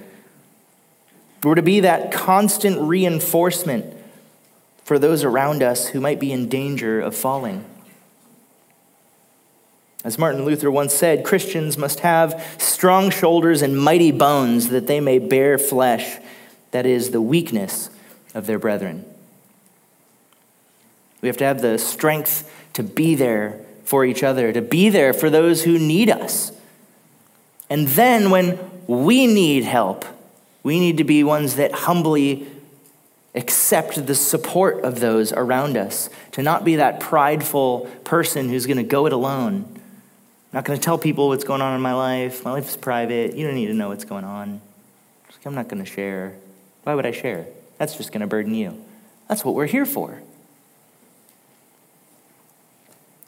We're 1.43 1.57
to 1.57 1.63
be 1.63 1.81
that 1.81 2.13
constant 2.13 2.81
reinforcement 2.81 3.97
for 4.85 4.97
those 4.97 5.25
around 5.25 5.65
us 5.65 5.89
who 5.89 6.01
might 6.01 6.21
be 6.21 6.31
in 6.31 6.49
danger 6.49 7.01
of 7.01 7.17
falling. 7.17 7.65
As 10.03 10.19
Martin 10.19 10.45
Luther 10.45 10.71
once 10.71 10.95
said, 10.95 11.25
Christians 11.25 11.77
must 11.77 12.01
have 12.01 12.57
strong 12.59 13.11
shoulders 13.11 13.61
and 13.61 13.79
mighty 13.79 14.13
bones 14.13 14.71
that 14.71 14.87
they 14.87 15.01
may 15.01 15.19
bear 15.19 15.59
flesh, 15.59 16.19
that 16.71 16.87
is, 16.87 17.11
the 17.11 17.21
weakness 17.21 17.91
of 18.35 18.47
their 18.47 18.59
brethren. 18.59 19.05
We 21.21 21.29
have 21.29 21.37
to 21.39 21.45
have 21.45 21.61
the 21.61 21.79
strength 21.79 22.51
to 22.73 22.83
be 22.83 23.15
there 23.15 23.61
for 23.85 24.05
each 24.05 24.23
other, 24.23 24.53
to 24.53 24.63
be 24.63 24.89
there 24.89 25.13
for 25.13 25.29
those 25.29 25.65
who 25.65 25.79
need 25.79 26.09
us. 26.09 26.53
And 27.69 27.87
then 27.89 28.31
when 28.31 28.59
we 28.87 29.27
need 29.27 29.65
help, 29.65 30.07
we 30.63 30.81
need 30.81 30.97
to 30.97 31.05
be 31.05 31.23
ones 31.23 31.57
that 31.57 31.73
humbly 31.73 32.47
accept 33.35 34.07
the 34.07 34.15
support 34.15 34.83
of 34.83 35.01
those 35.01 35.33
around 35.33 35.77
us, 35.77 36.09
to 36.33 36.43
not 36.43 36.65
be 36.65 36.77
that 36.77 37.01
prideful 37.01 37.81
person 38.05 38.49
who's 38.49 38.67
going 38.67 38.77
to 38.79 38.83
go 38.83 39.07
it 39.07 39.13
alone. 39.13 39.80
I'm 40.53 40.59
not 40.59 40.65
going 40.65 40.79
to 40.79 40.85
tell 40.85 40.99
people 40.99 41.29
what's 41.29 41.45
going 41.45 41.63
on 41.63 41.75
in 41.75 41.81
my 41.81 41.95
life. 41.95 42.45
My 42.45 42.53
life 42.53 42.69
is 42.69 42.77
private. 42.77 43.37
You 43.37 43.47
don't 43.47 43.55
need 43.55 43.67
to 43.67 43.75
know 43.75 43.89
what's 43.89 44.05
going 44.05 44.25
on. 44.25 44.61
I'm 45.45 45.55
not 45.55 45.69
going 45.69 45.83
to 45.83 45.91
share. 45.91 46.35
Why 46.83 46.95
would 46.95 47.07
I 47.07 47.13
share? 47.13 47.47
That's 47.79 47.97
just 47.97 48.13
going 48.13 48.21
to 48.21 48.27
burden 48.27 48.55
you. 48.55 48.85
That's 49.29 49.45
what 49.45 49.55
we're 49.55 49.67
here 49.67 49.87
for. 49.87 50.21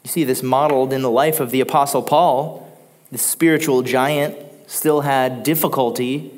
You 0.03 0.09
see 0.09 0.23
this 0.23 0.43
modeled 0.43 0.93
in 0.93 1.01
the 1.01 1.09
life 1.09 1.39
of 1.39 1.49
the 1.49 1.61
Apostle 1.61 2.03
Paul. 2.03 2.77
The 3.11 3.17
spiritual 3.17 3.81
giant 3.81 4.37
still 4.67 5.01
had 5.01 5.43
difficulty 5.43 6.31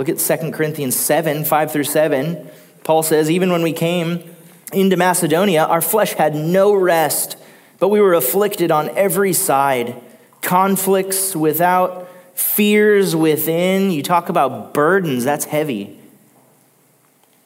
Look 0.00 0.08
at 0.08 0.18
2 0.18 0.50
Corinthians 0.52 0.96
7 0.96 1.44
5 1.44 1.72
through 1.72 1.84
7. 1.84 2.48
Paul 2.84 3.02
says, 3.02 3.30
Even 3.30 3.52
when 3.52 3.62
we 3.62 3.74
came 3.74 4.34
into 4.72 4.96
Macedonia, 4.96 5.64
our 5.64 5.82
flesh 5.82 6.14
had 6.14 6.34
no 6.34 6.72
rest, 6.72 7.36
but 7.80 7.88
we 7.88 8.00
were 8.00 8.14
afflicted 8.14 8.70
on 8.70 8.90
every 8.90 9.32
side, 9.32 10.00
conflicts 10.42 11.34
without, 11.34 12.08
fears 12.34 13.16
within. 13.16 13.90
You 13.90 14.02
talk 14.02 14.28
about 14.28 14.72
burdens, 14.72 15.24
that's 15.24 15.46
heavy. 15.46 15.98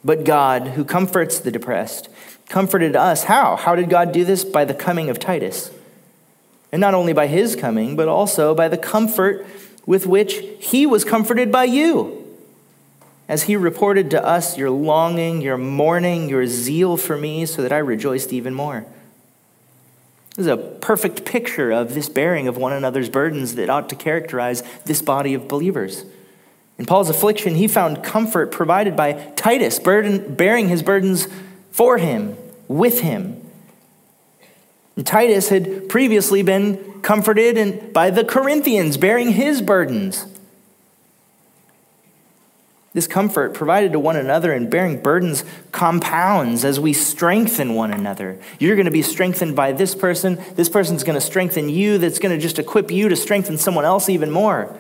But 0.05 0.25
God, 0.25 0.69
who 0.69 0.85
comforts 0.85 1.39
the 1.39 1.51
depressed, 1.51 2.11
comforted 2.49 2.95
us. 2.95 3.25
How? 3.25 3.57
How 3.57 3.75
did 3.75 3.89
God 3.89 4.13
do 4.13 4.25
this? 4.25 4.45
By 4.45 4.67
the 4.67 4.75
coming 4.75 5.09
of 5.09 5.19
Titus. 5.19 5.71
And 6.71 6.81
not 6.81 6.93
only 6.93 7.13
by 7.13 7.29
his 7.29 7.57
coming, 7.57 7.97
but 7.97 8.09
also 8.09 8.55
by 8.55 8.69
the 8.69 8.77
comfort 8.77 9.47
with 9.87 10.07
which 10.07 10.43
he 10.59 10.85
was 10.85 11.05
comforted 11.05 11.51
by 11.53 11.65
you 11.65 12.21
as 13.29 13.45
he 13.45 13.57
reported 13.57 14.11
to 14.11 14.23
us 14.23 14.59
your 14.59 14.71
longing, 14.71 15.41
your 15.41 15.57
mourning, 15.57 16.29
your 16.29 16.47
zeal 16.47 16.97
for 16.97 17.17
me, 17.17 17.47
so 17.47 17.63
that 17.63 17.73
I 17.73 17.79
rejoiced 17.79 18.33
even 18.33 18.53
more. 18.53 18.85
This 20.37 20.47
is 20.47 20.53
a 20.53 20.57
perfect 20.57 21.25
picture 21.25 21.71
of 21.71 21.95
this 21.95 22.09
bearing 22.09 22.49
of 22.49 22.57
one 22.57 22.73
another's 22.73 23.09
burdens 23.09 23.55
that 23.55 23.71
ought 23.71 23.89
to 23.91 23.97
characterize 23.97 24.65
this 24.85 25.01
body 25.01 25.35
of 25.35 25.47
believers. 25.47 26.05
In 26.77 26.87
Paul's 26.87 27.09
affliction, 27.09 27.55
he 27.55 27.69
found 27.69 28.03
comfort 28.03 28.51
provided 28.51 28.97
by 28.97 29.13
Titus, 29.37 29.79
burden, 29.79 30.35
bearing 30.35 30.69
his 30.69 30.83
burdens 30.83 31.29
for 31.71 31.99
him, 31.99 32.37
with 32.67 33.01
him. 33.01 33.41
And 34.97 35.07
Titus 35.07 35.51
had 35.51 35.89
previously 35.89 36.43
been 36.43 37.01
comforted 37.03 37.93
by 37.93 38.11
the 38.11 38.25
Corinthians, 38.25 38.97
bearing 38.97 39.31
his 39.31 39.63
burdens. 39.63 40.27
This 42.95 43.09
comfort 43.09 43.55
provided 43.55 43.91
to 43.93 43.99
one 43.99 44.15
another 44.15 44.53
and 44.53 44.71
bearing 44.71 45.03
burdens 45.03 45.45
compounds 45.73 46.65
as 46.65 46.79
we 46.79 46.93
strengthen 46.93 47.75
one 47.75 47.93
another. 47.93 48.39
You're 48.61 48.77
going 48.77 48.85
to 48.85 48.93
be 48.93 49.03
strengthened 49.03 49.57
by 49.57 49.73
this 49.73 49.97
person. 49.97 50.41
This 50.55 50.69
person's 50.69 51.03
going 51.03 51.17
to 51.17 51.21
strengthen 51.21 51.69
you. 51.69 51.99
That's 51.99 52.21
going 52.21 52.35
to 52.35 52.41
just 52.41 52.61
equip 52.61 52.93
you 52.93 53.09
to 53.09 53.17
strengthen 53.17 53.59
someone 53.59 53.85
else 53.85 54.09
even 54.09 54.31
more. 54.31 54.79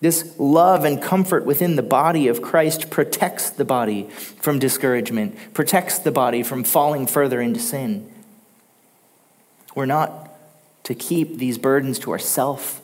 This 0.00 0.34
love 0.38 0.84
and 0.84 1.00
comfort 1.00 1.46
within 1.46 1.76
the 1.76 1.84
body 1.84 2.26
of 2.26 2.42
Christ 2.42 2.90
protects 2.90 3.48
the 3.48 3.64
body 3.64 4.10
from 4.40 4.58
discouragement, 4.58 5.54
protects 5.54 6.00
the 6.00 6.10
body 6.10 6.42
from 6.42 6.64
falling 6.64 7.06
further 7.06 7.40
into 7.40 7.60
sin. 7.60 8.12
We're 9.76 9.86
not 9.86 10.30
to 10.82 10.96
keep 10.96 11.38
these 11.38 11.58
burdens 11.58 12.00
to 12.00 12.10
ourselves 12.10 12.80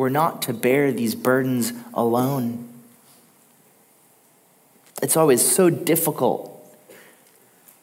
we're 0.00 0.08
not 0.08 0.40
to 0.40 0.54
bear 0.54 0.90
these 0.90 1.14
burdens 1.14 1.74
alone. 1.92 2.66
It's 5.02 5.14
always 5.14 5.46
so 5.46 5.68
difficult 5.68 6.74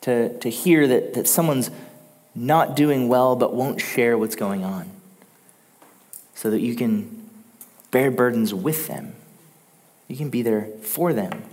to, 0.01 0.35
to 0.39 0.49
hear 0.49 0.87
that, 0.87 1.13
that 1.13 1.27
someone's 1.27 1.69
not 2.33 2.75
doing 2.75 3.07
well 3.07 3.35
but 3.35 3.53
won't 3.53 3.79
share 3.79 4.17
what's 4.17 4.35
going 4.35 4.63
on 4.63 4.89
so 6.33 6.49
that 6.49 6.59
you 6.59 6.75
can 6.75 7.29
bear 7.91 8.09
burdens 8.09 8.51
with 8.51 8.87
them. 8.87 9.13
You 10.07 10.17
can 10.17 10.31
be 10.31 10.41
there 10.41 10.69
for 10.81 11.13
them. 11.13 11.43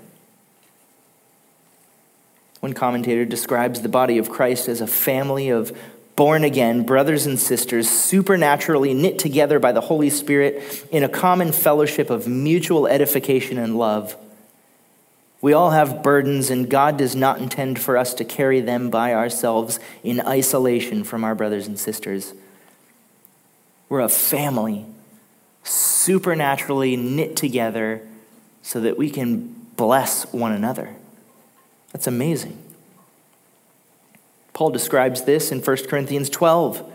One 2.60 2.72
commentator 2.72 3.26
describes 3.26 3.82
the 3.82 3.90
body 3.90 4.16
of 4.16 4.30
Christ 4.30 4.68
as 4.68 4.80
a 4.80 4.86
family 4.86 5.50
of 5.50 5.78
born 6.16 6.44
again, 6.44 6.84
brothers 6.84 7.26
and 7.26 7.38
sisters, 7.38 7.88
supernaturally 7.88 8.94
knit 8.94 9.18
together 9.18 9.58
by 9.58 9.72
the 9.72 9.80
Holy 9.80 10.10
Spirit 10.10 10.86
in 10.90 11.02
a 11.02 11.08
common 11.08 11.52
fellowship 11.52 12.10
of 12.10 12.28
mutual 12.28 12.86
edification 12.86 13.58
and 13.58 13.76
love. 13.76 14.16
We 15.40 15.52
all 15.52 15.72
have 15.72 16.02
burdens, 16.02 16.50
and 16.50 16.70
God 16.70 16.96
does 16.96 17.14
not 17.14 17.38
intend 17.38 17.78
for 17.78 17.98
us 17.98 18.14
to 18.14 18.24
carry 18.24 18.60
them 18.60 18.88
by 18.90 19.12
ourselves 19.12 19.78
in 20.02 20.20
isolation 20.20 21.04
from 21.04 21.24
our 21.24 21.34
brothers 21.34 21.66
and 21.66 21.78
sisters. 21.78 22.32
We're 23.88 24.00
a 24.00 24.08
family, 24.08 24.86
supernaturally 25.62 26.96
knit 26.96 27.36
together 27.36 28.06
so 28.62 28.80
that 28.80 28.96
we 28.96 29.10
can 29.10 29.66
bless 29.76 30.32
one 30.32 30.52
another. 30.52 30.94
That's 31.92 32.06
amazing. 32.06 32.56
Paul 34.54 34.70
describes 34.70 35.22
this 35.22 35.50
in 35.50 35.60
1 35.60 35.76
Corinthians 35.88 36.30
12, 36.30 36.90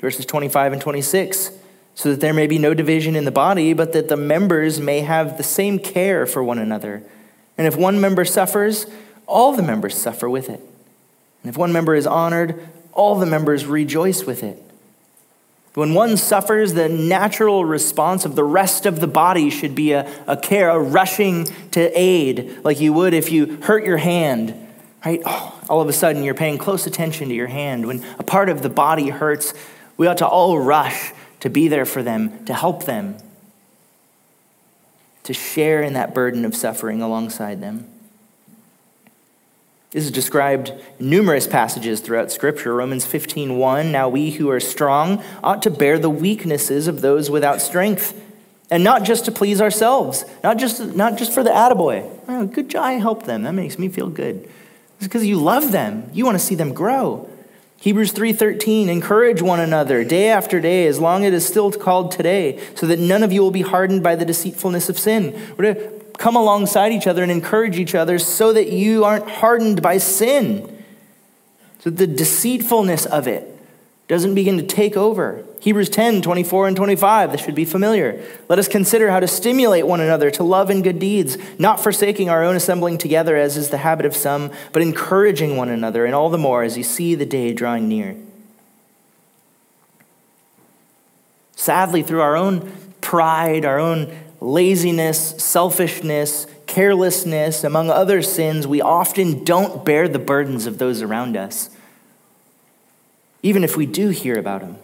verses 0.00 0.26
25 0.26 0.72
and 0.74 0.82
26, 0.82 1.52
so 1.94 2.10
that 2.10 2.20
there 2.20 2.34
may 2.34 2.48
be 2.48 2.58
no 2.58 2.74
division 2.74 3.14
in 3.14 3.24
the 3.24 3.30
body, 3.30 3.72
but 3.72 3.92
that 3.92 4.08
the 4.08 4.16
members 4.16 4.80
may 4.80 5.00
have 5.00 5.36
the 5.36 5.44
same 5.44 5.78
care 5.78 6.26
for 6.26 6.42
one 6.42 6.58
another. 6.58 7.04
And 7.56 7.68
if 7.68 7.76
one 7.76 8.00
member 8.00 8.24
suffers, 8.24 8.86
all 9.26 9.52
the 9.52 9.62
members 9.62 9.96
suffer 9.96 10.28
with 10.28 10.50
it. 10.50 10.60
And 11.42 11.50
if 11.50 11.56
one 11.56 11.72
member 11.72 11.94
is 11.94 12.06
honored, 12.06 12.68
all 12.92 13.14
the 13.14 13.26
members 13.26 13.64
rejoice 13.64 14.24
with 14.24 14.42
it. 14.42 14.60
When 15.74 15.94
one 15.94 16.16
suffers, 16.16 16.74
the 16.74 16.88
natural 16.88 17.64
response 17.64 18.24
of 18.24 18.34
the 18.34 18.42
rest 18.42 18.86
of 18.86 18.98
the 18.98 19.06
body 19.06 19.50
should 19.50 19.76
be 19.76 19.92
a, 19.92 20.10
a 20.26 20.36
care, 20.36 20.70
a 20.70 20.80
rushing 20.80 21.44
to 21.70 21.92
aid, 21.96 22.58
like 22.64 22.80
you 22.80 22.92
would 22.92 23.14
if 23.14 23.30
you 23.30 23.58
hurt 23.62 23.84
your 23.84 23.98
hand 23.98 24.67
right? 25.08 25.22
Oh, 25.24 25.58
all 25.70 25.80
of 25.80 25.88
a 25.88 25.92
sudden, 25.92 26.22
you're 26.22 26.34
paying 26.34 26.58
close 26.58 26.86
attention 26.86 27.30
to 27.30 27.34
your 27.34 27.46
hand. 27.46 27.86
When 27.86 28.04
a 28.18 28.22
part 28.22 28.50
of 28.50 28.60
the 28.60 28.68
body 28.68 29.08
hurts, 29.08 29.54
we 29.96 30.06
ought 30.06 30.18
to 30.18 30.26
all 30.26 30.58
rush 30.58 31.12
to 31.40 31.48
be 31.48 31.68
there 31.68 31.86
for 31.86 32.02
them, 32.02 32.44
to 32.44 32.52
help 32.52 32.84
them, 32.84 33.16
to 35.24 35.32
share 35.32 35.82
in 35.82 35.94
that 35.94 36.14
burden 36.14 36.44
of 36.44 36.54
suffering 36.54 37.00
alongside 37.00 37.62
them. 37.62 37.88
This 39.92 40.04
is 40.04 40.10
described 40.10 40.72
in 40.98 41.08
numerous 41.08 41.46
passages 41.46 42.00
throughout 42.00 42.30
Scripture. 42.30 42.74
Romans 42.74 43.06
15 43.06 43.56
1, 43.56 43.90
now 43.90 44.10
we 44.10 44.32
who 44.32 44.50
are 44.50 44.60
strong 44.60 45.24
ought 45.42 45.62
to 45.62 45.70
bear 45.70 45.98
the 45.98 46.10
weaknesses 46.10 46.86
of 46.86 47.00
those 47.00 47.30
without 47.30 47.62
strength. 47.62 48.14
And 48.70 48.84
not 48.84 49.04
just 49.04 49.24
to 49.24 49.32
please 49.32 49.62
ourselves, 49.62 50.26
not 50.44 50.58
just, 50.58 50.94
not 50.94 51.16
just 51.16 51.32
for 51.32 51.42
the 51.42 51.48
attaboy. 51.48 52.06
Oh, 52.28 52.44
good 52.44 52.68
job, 52.68 52.84
I 52.84 52.92
helped 52.92 53.24
them. 53.24 53.44
That 53.44 53.54
makes 53.54 53.78
me 53.78 53.88
feel 53.88 54.10
good. 54.10 54.46
It's 54.98 55.06
because 55.06 55.26
you 55.26 55.36
love 55.36 55.72
them. 55.72 56.10
You 56.12 56.24
want 56.24 56.38
to 56.38 56.44
see 56.44 56.54
them 56.54 56.74
grow. 56.74 57.28
Hebrews 57.80 58.12
3:13 58.12 58.88
encourage 58.88 59.40
one 59.40 59.60
another 59.60 60.02
day 60.02 60.28
after 60.28 60.60
day 60.60 60.86
as 60.88 60.98
long 60.98 61.24
as 61.24 61.28
it 61.28 61.34
is 61.34 61.46
still 61.46 61.70
called 61.70 62.10
today 62.10 62.58
so 62.74 62.86
that 62.86 62.98
none 62.98 63.22
of 63.22 63.32
you 63.32 63.40
will 63.40 63.52
be 63.52 63.62
hardened 63.62 64.02
by 64.02 64.16
the 64.16 64.24
deceitfulness 64.24 64.88
of 64.88 64.98
sin. 64.98 65.34
We're 65.56 65.74
to 65.74 65.90
come 66.18 66.34
alongside 66.34 66.92
each 66.92 67.06
other 67.06 67.22
and 67.22 67.30
encourage 67.30 67.78
each 67.78 67.94
other 67.94 68.18
so 68.18 68.52
that 68.52 68.72
you 68.72 69.04
aren't 69.04 69.28
hardened 69.28 69.80
by 69.80 69.98
sin. 69.98 70.68
So 71.78 71.90
the 71.90 72.08
deceitfulness 72.08 73.06
of 73.06 73.28
it 73.28 73.57
doesn't 74.08 74.34
begin 74.34 74.56
to 74.56 74.62
take 74.62 74.96
over. 74.96 75.44
Hebrews 75.60 75.90
10, 75.90 76.22
24 76.22 76.68
and 76.68 76.76
25, 76.76 77.30
this 77.30 77.44
should 77.44 77.54
be 77.54 77.66
familiar. 77.66 78.24
Let 78.48 78.58
us 78.58 78.66
consider 78.66 79.10
how 79.10 79.20
to 79.20 79.28
stimulate 79.28 79.86
one 79.86 80.00
another 80.00 80.30
to 80.32 80.42
love 80.42 80.70
and 80.70 80.82
good 80.82 80.98
deeds, 80.98 81.36
not 81.58 81.78
forsaking 81.78 82.30
our 82.30 82.42
own 82.42 82.56
assembling 82.56 82.96
together, 82.96 83.36
as 83.36 83.58
is 83.58 83.68
the 83.68 83.78
habit 83.78 84.06
of 84.06 84.16
some, 84.16 84.50
but 84.72 84.80
encouraging 84.80 85.58
one 85.58 85.68
another, 85.68 86.06
and 86.06 86.14
all 86.14 86.30
the 86.30 86.38
more 86.38 86.62
as 86.62 86.78
you 86.78 86.82
see 86.82 87.14
the 87.14 87.26
day 87.26 87.52
drawing 87.52 87.86
near. 87.86 88.16
Sadly, 91.54 92.02
through 92.02 92.22
our 92.22 92.36
own 92.36 92.72
pride, 93.02 93.66
our 93.66 93.78
own 93.78 94.16
laziness, 94.40 95.34
selfishness, 95.36 96.46
carelessness, 96.66 97.62
among 97.62 97.90
other 97.90 98.22
sins, 98.22 98.66
we 98.66 98.80
often 98.80 99.44
don't 99.44 99.84
bear 99.84 100.08
the 100.08 100.18
burdens 100.18 100.66
of 100.66 100.78
those 100.78 101.02
around 101.02 101.36
us. 101.36 101.68
Even 103.42 103.64
if 103.64 103.76
we 103.76 103.86
do 103.86 104.08
hear 104.08 104.38
about 104.38 104.62
him. 104.62 104.76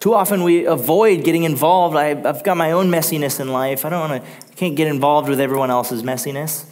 Too 0.00 0.14
often 0.14 0.44
we 0.44 0.66
avoid 0.66 1.24
getting 1.24 1.44
involved. 1.44 1.96
I, 1.96 2.14
have 2.14 2.44
got 2.44 2.56
my 2.56 2.72
own 2.72 2.88
messiness 2.88 3.40
in 3.40 3.48
life. 3.48 3.84
I 3.84 3.90
don't 3.90 4.08
want 4.08 4.24
to, 4.24 4.30
I 4.30 4.54
can't 4.54 4.76
get 4.76 4.86
involved 4.86 5.28
with 5.28 5.40
everyone 5.40 5.70
else's 5.70 6.02
messiness. 6.02 6.64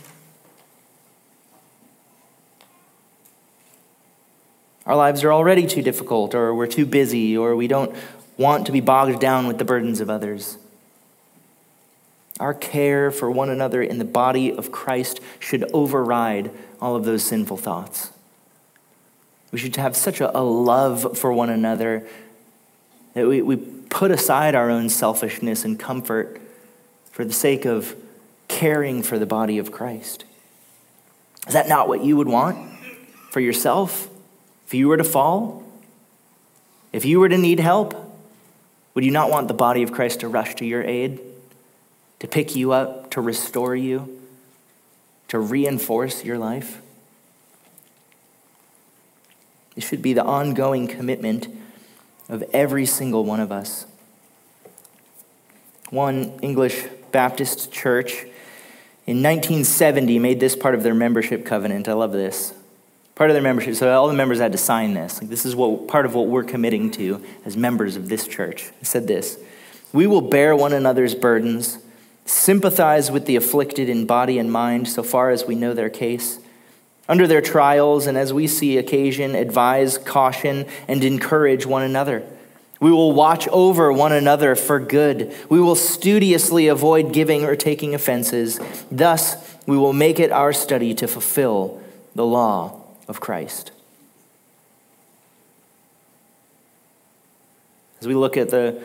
Our 4.87 4.97
lives 4.97 5.25
are 5.25 5.33
already 5.33 5.67
too 5.67 5.83
difficult, 5.83 6.35
or 6.35 6.55
we're 6.55 6.67
too 6.67 6.85
busy, 6.85 7.37
or 7.37 7.57
we 7.57 7.67
don't 7.67 7.95
want 8.37 8.67
to 8.67 8.73
be 8.73 8.81
bogged 8.81 9.19
down 9.19 9.47
with 9.47 9.59
the 9.59 9.65
burdens 9.65 10.01
of 10.01 10.11
others. 10.11 10.59
Our 12.39 12.53
care 12.53 13.11
for 13.11 13.31
one 13.31 13.49
another 13.49 13.83
in 13.83 13.99
the 13.99 14.05
body 14.05 14.53
of 14.53 14.71
Christ 14.71 15.21
should 15.39 15.65
override 15.73 16.51
all 16.81 16.97
of 16.97 17.05
those 17.05 17.23
sinful 17.23 17.57
thoughts. 17.57 18.11
We 19.55 19.61
should 19.61 19.77
have 19.77 19.95
such 19.95 20.21
a, 20.21 20.37
a 20.37 20.43
love 20.43 21.17
for 21.17 21.33
one 21.33 21.49
another 21.49 22.05
that 23.13 23.25
we, 23.25 23.41
we 23.41 23.55
put 23.55 24.11
aside 24.11 24.57
our 24.57 24.69
own 24.69 24.89
selfishness 24.89 25.65
and 25.65 25.79
comfort 25.79 26.41
for 27.13 27.25
the 27.25 27.33
sake 27.33 27.65
of 27.65 27.95
caring 28.49 29.05
for 29.05 29.17
the 29.17 29.27
body 29.27 29.59
of 29.59 29.71
Christ. 29.71 30.25
Is 31.47 31.53
that 31.53 31.69
not 31.69 31.87
what 31.87 32.03
you 32.03 32.17
would 32.17 32.27
want 32.27 32.77
for 33.31 33.39
yourself 33.39 34.09
if 34.67 34.75
you 34.75 34.89
were 34.89 34.97
to 34.97 35.05
fall? 35.05 35.63
If 36.93 37.05
you 37.05 37.21
were 37.21 37.29
to 37.29 37.39
need 37.39 37.61
help? 37.61 37.95
Would 38.95 39.05
you 39.05 39.13
not 39.13 39.31
want 39.31 39.47
the 39.47 39.55
body 39.55 39.85
of 39.85 39.93
Christ 39.93 40.19
to 40.19 40.29
rush 40.29 40.57
to 40.57 40.67
your 40.67 40.83
aid, 40.83 41.21
to 42.19 42.27
pick 42.27 42.57
you 42.57 42.73
up, 42.73 43.13
to 43.13 43.21
restore 43.21 43.77
you, 43.77 44.21
to 45.29 45.39
reinforce 45.39 46.25
your 46.25 46.39
life? 46.39 46.81
It 49.77 49.83
should 49.83 50.03
be 50.03 50.13
the 50.13 50.25
ongoing 50.25 50.87
commitment 50.87 51.49
of 52.29 52.43
every 52.53 52.87
single 52.87 53.25
one 53.25 53.41
of 53.41 53.51
us. 53.51 53.87
One 55.91 56.39
English 56.41 56.85
Baptist 57.13 57.73
church 57.73 58.25
in 59.07 59.23
1970 59.23 60.19
made 60.19 60.41
this 60.41 60.57
part 60.57 60.75
of 60.75 60.83
their 60.83 60.95
membership 60.95 61.45
covenant. 61.45 61.89
I 61.89 61.93
love 61.93 62.13
this. 62.13 62.55
Part 63.15 63.31
of 63.31 63.35
their 63.35 63.43
membership, 63.43 63.77
so 63.77 63.93
all 63.95 64.09
the 64.09 64.15
members 64.15 64.41
had 64.41 64.53
to 64.53 64.59
sign 64.59 64.95
this. 64.95 65.21
Like 65.21 65.31
this 65.31 65.47
is 65.47 65.55
what 65.55 65.87
part 65.87 66.07
of 66.07 66.15
what 66.15 66.27
we're 66.27 66.43
committing 66.43 66.91
to 66.93 67.23
as 67.45 67.57
members 67.57 67.95
of 67.95 68.09
this 68.09 68.27
church. 68.27 68.73
It 68.81 68.87
said 68.87 69.07
this 69.07 69.39
We 69.93 70.07
will 70.07 70.21
bear 70.21 70.57
one 70.57 70.73
another's 70.73 71.15
burdens, 71.15 71.79
sympathize 72.25 73.13
with 73.13 73.27
the 73.27 73.37
afflicted 73.37 73.89
in 73.89 74.07
body 74.07 74.39
and 74.39 74.51
mind 74.51 74.89
so 74.89 75.05
far 75.05 75.31
as 75.31 75.45
we 75.45 75.55
know 75.55 75.75
their 75.75 75.91
case 75.91 76.41
under 77.09 77.27
their 77.27 77.41
trials, 77.41 78.07
and 78.07 78.17
as 78.17 78.33
we 78.33 78.47
see 78.47 78.79
occasion, 78.79 79.35
advise, 79.35 79.99
caution, 79.99 80.67
and 80.89 81.05
encourage 81.05 81.67
one 81.67 81.83
another. 81.83 82.23
We 82.81 82.91
will 82.91 83.13
watch 83.13 83.47
over 83.49 83.93
one 83.93 84.13
another 84.13 84.55
for 84.55 84.79
good. 84.81 85.35
We 85.49 85.61
will 85.61 85.75
studiously 85.75 86.69
avoid 86.69 87.13
giving 87.13 87.45
or 87.45 87.57
taking 87.57 87.95
offenses. 87.95 88.61
Thus, 88.91 89.57
we 89.67 89.77
will 89.77 89.93
make 89.93 90.19
it 90.19 90.31
our 90.33 90.53
study 90.53 90.95
to 90.95 91.09
fulfill 91.09 91.81
the 92.15 92.27
law 92.27 92.83
of 93.09 93.21
Christ. 93.21 93.71
As 98.01 98.09
we 98.09 98.15
look 98.15 98.37
at 98.37 98.51
the, 98.51 98.83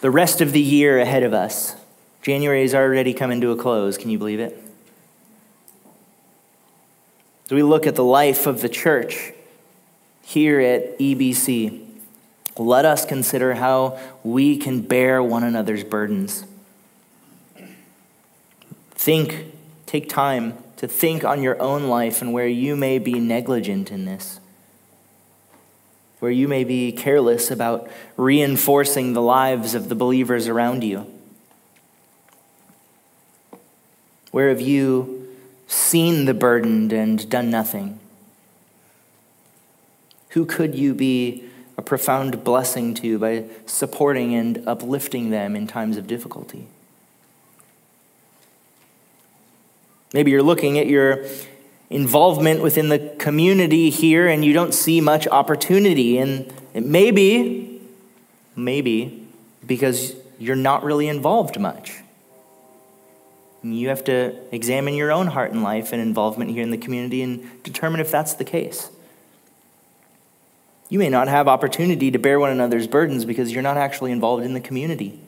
the 0.00 0.10
rest 0.10 0.40
of 0.40 0.52
the 0.52 0.60
year 0.60 0.98
ahead 1.00 1.24
of 1.24 1.34
us, 1.34 1.74
January 2.22 2.62
is 2.62 2.74
already 2.74 3.12
coming 3.12 3.40
to 3.40 3.50
a 3.50 3.56
close. 3.56 3.98
Can 3.98 4.10
you 4.10 4.18
believe 4.18 4.38
it? 4.38 4.63
As 7.44 7.50
we 7.50 7.62
look 7.62 7.86
at 7.86 7.94
the 7.94 8.04
life 8.04 8.46
of 8.46 8.62
the 8.62 8.70
church 8.70 9.32
here 10.22 10.60
at 10.60 10.98
EBC, 10.98 11.86
let 12.56 12.86
us 12.86 13.04
consider 13.04 13.54
how 13.54 13.98
we 14.22 14.56
can 14.56 14.80
bear 14.80 15.22
one 15.22 15.44
another's 15.44 15.84
burdens. 15.84 16.44
Think, 18.92 19.52
take 19.84 20.08
time 20.08 20.56
to 20.78 20.88
think 20.88 21.22
on 21.22 21.42
your 21.42 21.60
own 21.60 21.84
life 21.84 22.22
and 22.22 22.32
where 22.32 22.48
you 22.48 22.76
may 22.76 22.98
be 22.98 23.20
negligent 23.20 23.90
in 23.90 24.06
this, 24.06 24.40
where 26.20 26.30
you 26.30 26.48
may 26.48 26.64
be 26.64 26.92
careless 26.92 27.50
about 27.50 27.90
reinforcing 28.16 29.12
the 29.12 29.20
lives 29.20 29.74
of 29.74 29.90
the 29.90 29.94
believers 29.94 30.48
around 30.48 30.82
you. 30.82 31.06
Where 34.30 34.48
have 34.48 34.62
you 34.62 35.13
seen 35.66 36.24
the 36.24 36.34
burdened 36.34 36.92
and 36.92 37.28
done 37.28 37.50
nothing? 37.50 37.98
Who 40.30 40.44
could 40.44 40.74
you 40.74 40.94
be 40.94 41.44
a 41.76 41.82
profound 41.82 42.44
blessing 42.44 42.94
to 42.94 43.18
by 43.18 43.44
supporting 43.66 44.34
and 44.34 44.66
uplifting 44.66 45.30
them 45.30 45.54
in 45.56 45.66
times 45.66 45.96
of 45.96 46.06
difficulty? 46.06 46.66
Maybe 50.12 50.30
you're 50.30 50.42
looking 50.42 50.78
at 50.78 50.86
your 50.86 51.24
involvement 51.90 52.62
within 52.62 52.88
the 52.88 53.14
community 53.18 53.90
here 53.90 54.28
and 54.28 54.44
you 54.44 54.52
don't 54.52 54.72
see 54.72 55.00
much 55.00 55.26
opportunity. 55.26 56.18
And 56.18 56.52
it 56.72 56.84
may 56.84 57.10
be, 57.10 57.80
maybe, 58.56 59.26
because 59.66 60.14
you're 60.38 60.56
not 60.56 60.84
really 60.84 61.08
involved 61.08 61.58
much. 61.58 62.03
You 63.72 63.88
have 63.88 64.04
to 64.04 64.34
examine 64.54 64.94
your 64.94 65.10
own 65.10 65.28
heart 65.28 65.52
and 65.52 65.62
life 65.62 65.92
and 65.92 66.02
involvement 66.02 66.50
here 66.50 66.62
in 66.62 66.70
the 66.70 66.78
community 66.78 67.22
and 67.22 67.62
determine 67.62 68.00
if 68.00 68.10
that's 68.10 68.34
the 68.34 68.44
case. 68.44 68.90
You 70.90 70.98
may 70.98 71.08
not 71.08 71.28
have 71.28 71.48
opportunity 71.48 72.10
to 72.10 72.18
bear 72.18 72.38
one 72.38 72.50
another's 72.50 72.86
burdens 72.86 73.24
because 73.24 73.52
you're 73.52 73.62
not 73.62 73.78
actually 73.78 74.12
involved 74.12 74.44
in 74.44 74.52
the 74.52 74.60
community. 74.60 75.18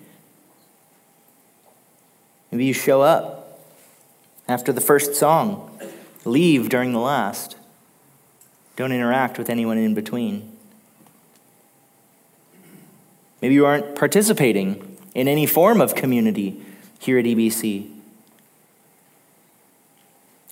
Maybe 2.51 2.67
you 2.67 2.75
show 2.75 3.01
up 3.01 3.59
after 4.47 4.71
the 4.73 4.83
first 4.83 5.15
song, 5.15 5.79
leave 6.25 6.69
during 6.69 6.93
the 6.93 7.01
last, 7.01 7.57
don't 8.77 8.93
interact 8.93 9.39
with 9.39 9.49
anyone 9.49 9.79
in 9.79 9.95
between. 9.95 10.57
Maybe 13.41 13.55
you 13.55 13.65
aren't 13.65 13.97
participating 13.97 14.99
in 15.15 15.27
any 15.27 15.47
form 15.47 15.81
of 15.81 15.95
community 15.95 16.63
here 16.99 17.19
at 17.19 17.25
EBC. 17.25 17.96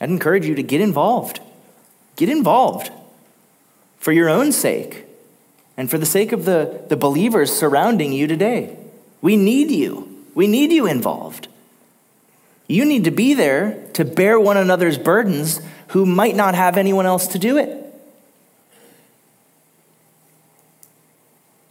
I'd 0.04 0.10
encourage 0.10 0.44
you 0.44 0.54
to 0.56 0.62
get 0.62 0.82
involved. 0.82 1.40
Get 2.16 2.28
involved 2.28 2.90
for 3.96 4.12
your 4.12 4.28
own 4.28 4.52
sake 4.52 5.06
and 5.78 5.90
for 5.90 5.96
the 5.96 6.04
sake 6.04 6.30
of 6.32 6.44
the, 6.44 6.84
the 6.90 6.96
believers 6.96 7.50
surrounding 7.50 8.12
you 8.12 8.26
today. 8.26 8.76
We 9.22 9.38
need 9.38 9.70
you. 9.70 10.26
We 10.34 10.46
need 10.46 10.72
you 10.72 10.84
involved. 10.84 11.48
You 12.66 12.84
need 12.84 13.04
to 13.04 13.10
be 13.10 13.32
there 13.32 13.82
to 13.94 14.04
bear 14.04 14.38
one 14.38 14.58
another's 14.58 14.98
burdens 14.98 15.62
who 15.88 16.04
might 16.04 16.36
not 16.36 16.54
have 16.54 16.76
anyone 16.76 17.06
else 17.06 17.26
to 17.28 17.38
do 17.38 17.56
it. 17.56 17.74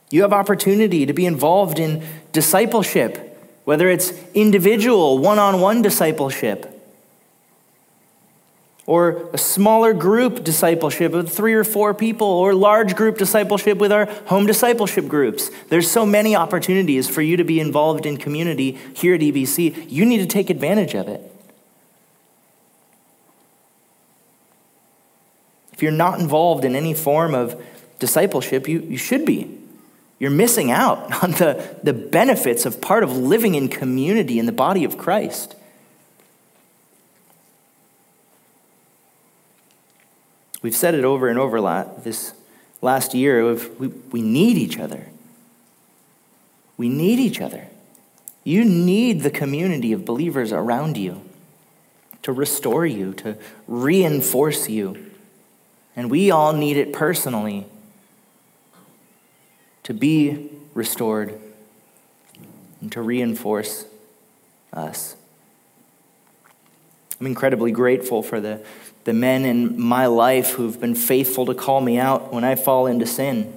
You 0.09 0.23
have 0.23 0.33
opportunity 0.33 1.05
to 1.05 1.13
be 1.13 1.27
involved 1.27 1.77
in 1.77 2.03
discipleship, 2.31 3.39
whether 3.63 3.89
it's 3.89 4.11
individual, 4.33 5.19
one 5.19 5.37
on 5.37 5.61
one 5.61 5.83
discipleship 5.83 6.72
or 8.85 9.29
a 9.33 9.37
smaller 9.37 9.93
group 9.93 10.43
discipleship 10.43 11.13
with 11.13 11.29
three 11.29 11.53
or 11.53 11.63
four 11.63 11.93
people, 11.93 12.27
or 12.27 12.53
large 12.53 12.95
group 12.95 13.17
discipleship 13.17 13.77
with 13.77 13.91
our 13.91 14.05
home 14.25 14.45
discipleship 14.45 15.07
groups. 15.07 15.49
There's 15.69 15.89
so 15.89 16.05
many 16.05 16.35
opportunities 16.35 17.09
for 17.09 17.21
you 17.21 17.37
to 17.37 17.45
be 17.45 17.59
involved 17.59 18.05
in 18.05 18.17
community 18.17 18.71
here 18.93 19.15
at 19.15 19.21
EBC. 19.21 19.89
You 19.89 20.05
need 20.05 20.17
to 20.17 20.25
take 20.25 20.49
advantage 20.49 20.95
of 20.95 21.07
it. 21.07 21.21
If 25.71 25.81
you're 25.81 25.91
not 25.91 26.19
involved 26.19 26.65
in 26.65 26.75
any 26.75 26.93
form 26.93 27.33
of 27.33 27.61
discipleship, 27.99 28.67
you, 28.67 28.79
you 28.81 28.97
should 28.97 29.25
be. 29.25 29.59
You're 30.19 30.31
missing 30.31 30.71
out 30.71 31.23
on 31.23 31.31
the, 31.31 31.77
the 31.83 31.93
benefits 31.93 32.65
of 32.65 32.81
part 32.81 33.03
of 33.03 33.15
living 33.15 33.55
in 33.55 33.69
community 33.69 34.39
in 34.39 34.45
the 34.45 34.51
body 34.51 34.83
of 34.83 34.97
Christ. 34.97 35.55
We've 40.63 40.75
said 40.75 40.95
it 40.95 41.03
over 41.03 41.27
and 41.27 41.37
over 41.37 41.61
this 42.03 42.33
last 42.81 43.13
year. 43.13 43.53
We, 43.53 43.87
we 43.87 44.21
need 44.21 44.57
each 44.57 44.79
other. 44.79 45.09
We 46.77 46.89
need 46.89 47.19
each 47.19 47.39
other. 47.39 47.67
You 48.43 48.65
need 48.65 49.21
the 49.21 49.29
community 49.29 49.91
of 49.93 50.05
believers 50.05 50.51
around 50.51 50.97
you 50.97 51.21
to 52.23 52.31
restore 52.31 52.85
you, 52.85 53.13
to 53.15 53.37
reinforce 53.67 54.69
you. 54.69 55.11
And 55.95 56.09
we 56.09 56.31
all 56.31 56.53
need 56.53 56.77
it 56.77 56.93
personally 56.93 57.67
to 59.83 59.93
be 59.93 60.49
restored 60.73 61.39
and 62.81 62.91
to 62.93 63.01
reinforce 63.01 63.85
us. 64.71 65.17
I'm 67.19 67.27
incredibly 67.27 67.71
grateful 67.71 68.23
for 68.23 68.39
the, 68.41 68.65
the 69.03 69.13
men 69.13 69.45
in 69.45 69.79
my 69.79 70.05
life 70.05 70.51
who've 70.51 70.79
been 70.79 70.95
faithful 70.95 71.45
to 71.45 71.53
call 71.53 71.81
me 71.81 71.97
out 71.97 72.33
when 72.33 72.43
I 72.43 72.55
fall 72.55 72.85
into 72.85 73.05
sin. 73.05 73.53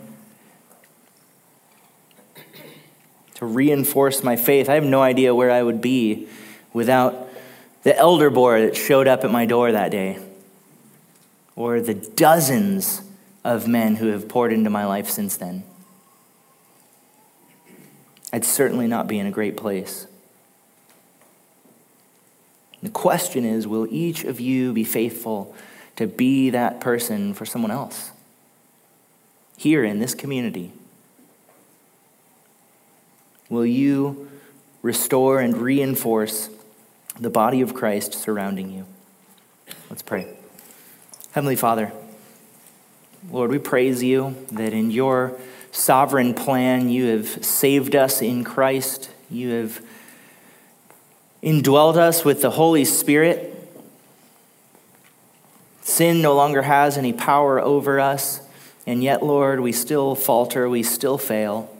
To 3.35 3.47
reinforce 3.47 4.25
my 4.25 4.37
faith. 4.37 4.69
I 4.69 4.75
have 4.75 4.85
no 4.85 5.03
idea 5.03 5.35
where 5.35 5.51
I 5.51 5.63
would 5.63 5.81
be 5.81 6.29
without 6.73 7.29
the 7.83 7.97
elder 7.97 8.31
board 8.31 8.63
that 8.63 8.77
showed 8.77 9.07
up 9.07 9.25
at 9.25 9.31
my 9.31 9.47
door 9.47 9.71
that 9.71 9.91
day, 9.91 10.19
or 11.55 11.81
the 11.81 11.95
dozens 11.95 13.03
of 13.45 13.69
men 13.69 13.97
who 13.97 14.09
have 14.09 14.29
poured 14.29 14.53
into 14.53 14.71
my 14.71 14.85
life 14.85 15.09
since 15.09 15.37
then. 15.37 15.63
I'd 18.33 18.45
certainly 18.45 18.89
not 18.89 19.07
be 19.07 19.19
in 19.19 19.27
a 19.27 19.31
great 19.31 19.57
place. 19.57 20.09
The 22.83 22.91
question 22.91 23.45
is 23.45 23.67
will 23.67 23.87
each 23.91 24.25
of 24.25 24.41
you 24.41 24.73
be 24.73 24.85
faithful 24.85 25.55
to 25.97 26.07
be 26.07 26.51
that 26.51 26.81
person 26.81 27.35
for 27.35 27.47
someone 27.47 27.71
else 27.71 28.11
here 29.57 29.85
in 29.85 29.99
this 29.99 30.15
community? 30.15 30.73
Will 33.49 33.67
you 33.67 34.31
restore 34.83 35.41
and 35.41 35.57
reinforce 35.57 36.51
the 37.19 37.31
body 37.31 37.61
of 37.61 37.75
Christ 37.75 38.15
surrounding 38.15 38.71
you? 38.71 38.87
Let's 39.89 40.03
pray. 40.03 40.37
Heavenly 41.33 41.57
Father, 41.57 41.93
Lord, 43.31 43.51
we 43.51 43.59
praise 43.59 44.03
you 44.03 44.37
that 44.53 44.73
in 44.73 44.91
your 44.91 45.39
sovereign 45.71 46.35
plan 46.35 46.89
you 46.89 47.07
have 47.07 47.45
saved 47.45 47.95
us 47.95 48.23
in 48.23 48.45
Christ. 48.45 49.11
You 49.31 49.51
have 49.51 49.81
indwelled 51.47 51.97
us 51.97 52.25
with 52.25 52.43
the 52.43 52.51
Holy 52.51 52.85
Spirit. 52.85 53.53
Sin 55.81 56.21
no 56.21 56.35
longer 56.35 56.63
has 56.63 56.99
any 56.99 57.13
power 57.13 57.61
over 57.61 58.01
us, 58.01 58.41
and 58.85 59.01
yet, 59.03 59.23
Lord, 59.23 59.61
we 59.61 59.71
still 59.71 60.17
falter, 60.17 60.69
we 60.69 60.83
still 60.83 61.17
fail, 61.17 61.73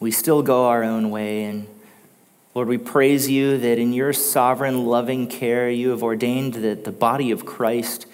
we 0.00 0.10
still 0.10 0.42
go 0.42 0.66
our 0.66 0.82
own 0.82 1.10
way. 1.10 1.44
And 1.44 1.68
Lord, 2.56 2.66
we 2.66 2.76
praise 2.76 3.30
you 3.30 3.56
that 3.56 3.78
in 3.78 3.92
your 3.92 4.12
sovereign, 4.12 4.84
loving 4.84 5.28
care, 5.28 5.70
you 5.70 5.90
have 5.90 6.02
ordained 6.02 6.54
that 6.54 6.82
the 6.84 6.92
body 6.92 7.30
of 7.30 7.46
Christ 7.46 8.06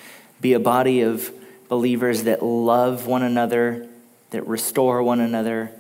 be 0.43 0.53
a 0.53 0.61
body 0.61 1.01
of 1.01 1.33
believers 1.71 2.25
that 2.25 2.43
love 2.43 3.07
one 3.07 3.23
another, 3.23 3.89
that 4.31 4.47
restore 4.47 5.03
one 5.03 5.21
another, 5.21 5.71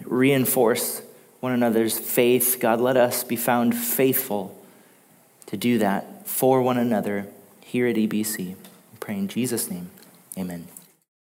that 0.00 0.10
reinforce 0.10 1.00
one 1.42 1.52
another's 1.52 1.98
faith. 1.98 2.58
God, 2.60 2.80
let 2.80 2.96
us 2.96 3.24
be 3.24 3.34
found 3.34 3.76
faithful 3.76 4.56
to 5.46 5.56
do 5.56 5.76
that 5.78 6.28
for 6.28 6.62
one 6.62 6.78
another 6.78 7.26
here 7.60 7.88
at 7.88 7.96
EBC. 7.96 8.38
We 8.38 8.54
pray 9.00 9.16
in 9.16 9.26
Jesus' 9.26 9.68
name. 9.68 9.90
Amen. 10.38 10.68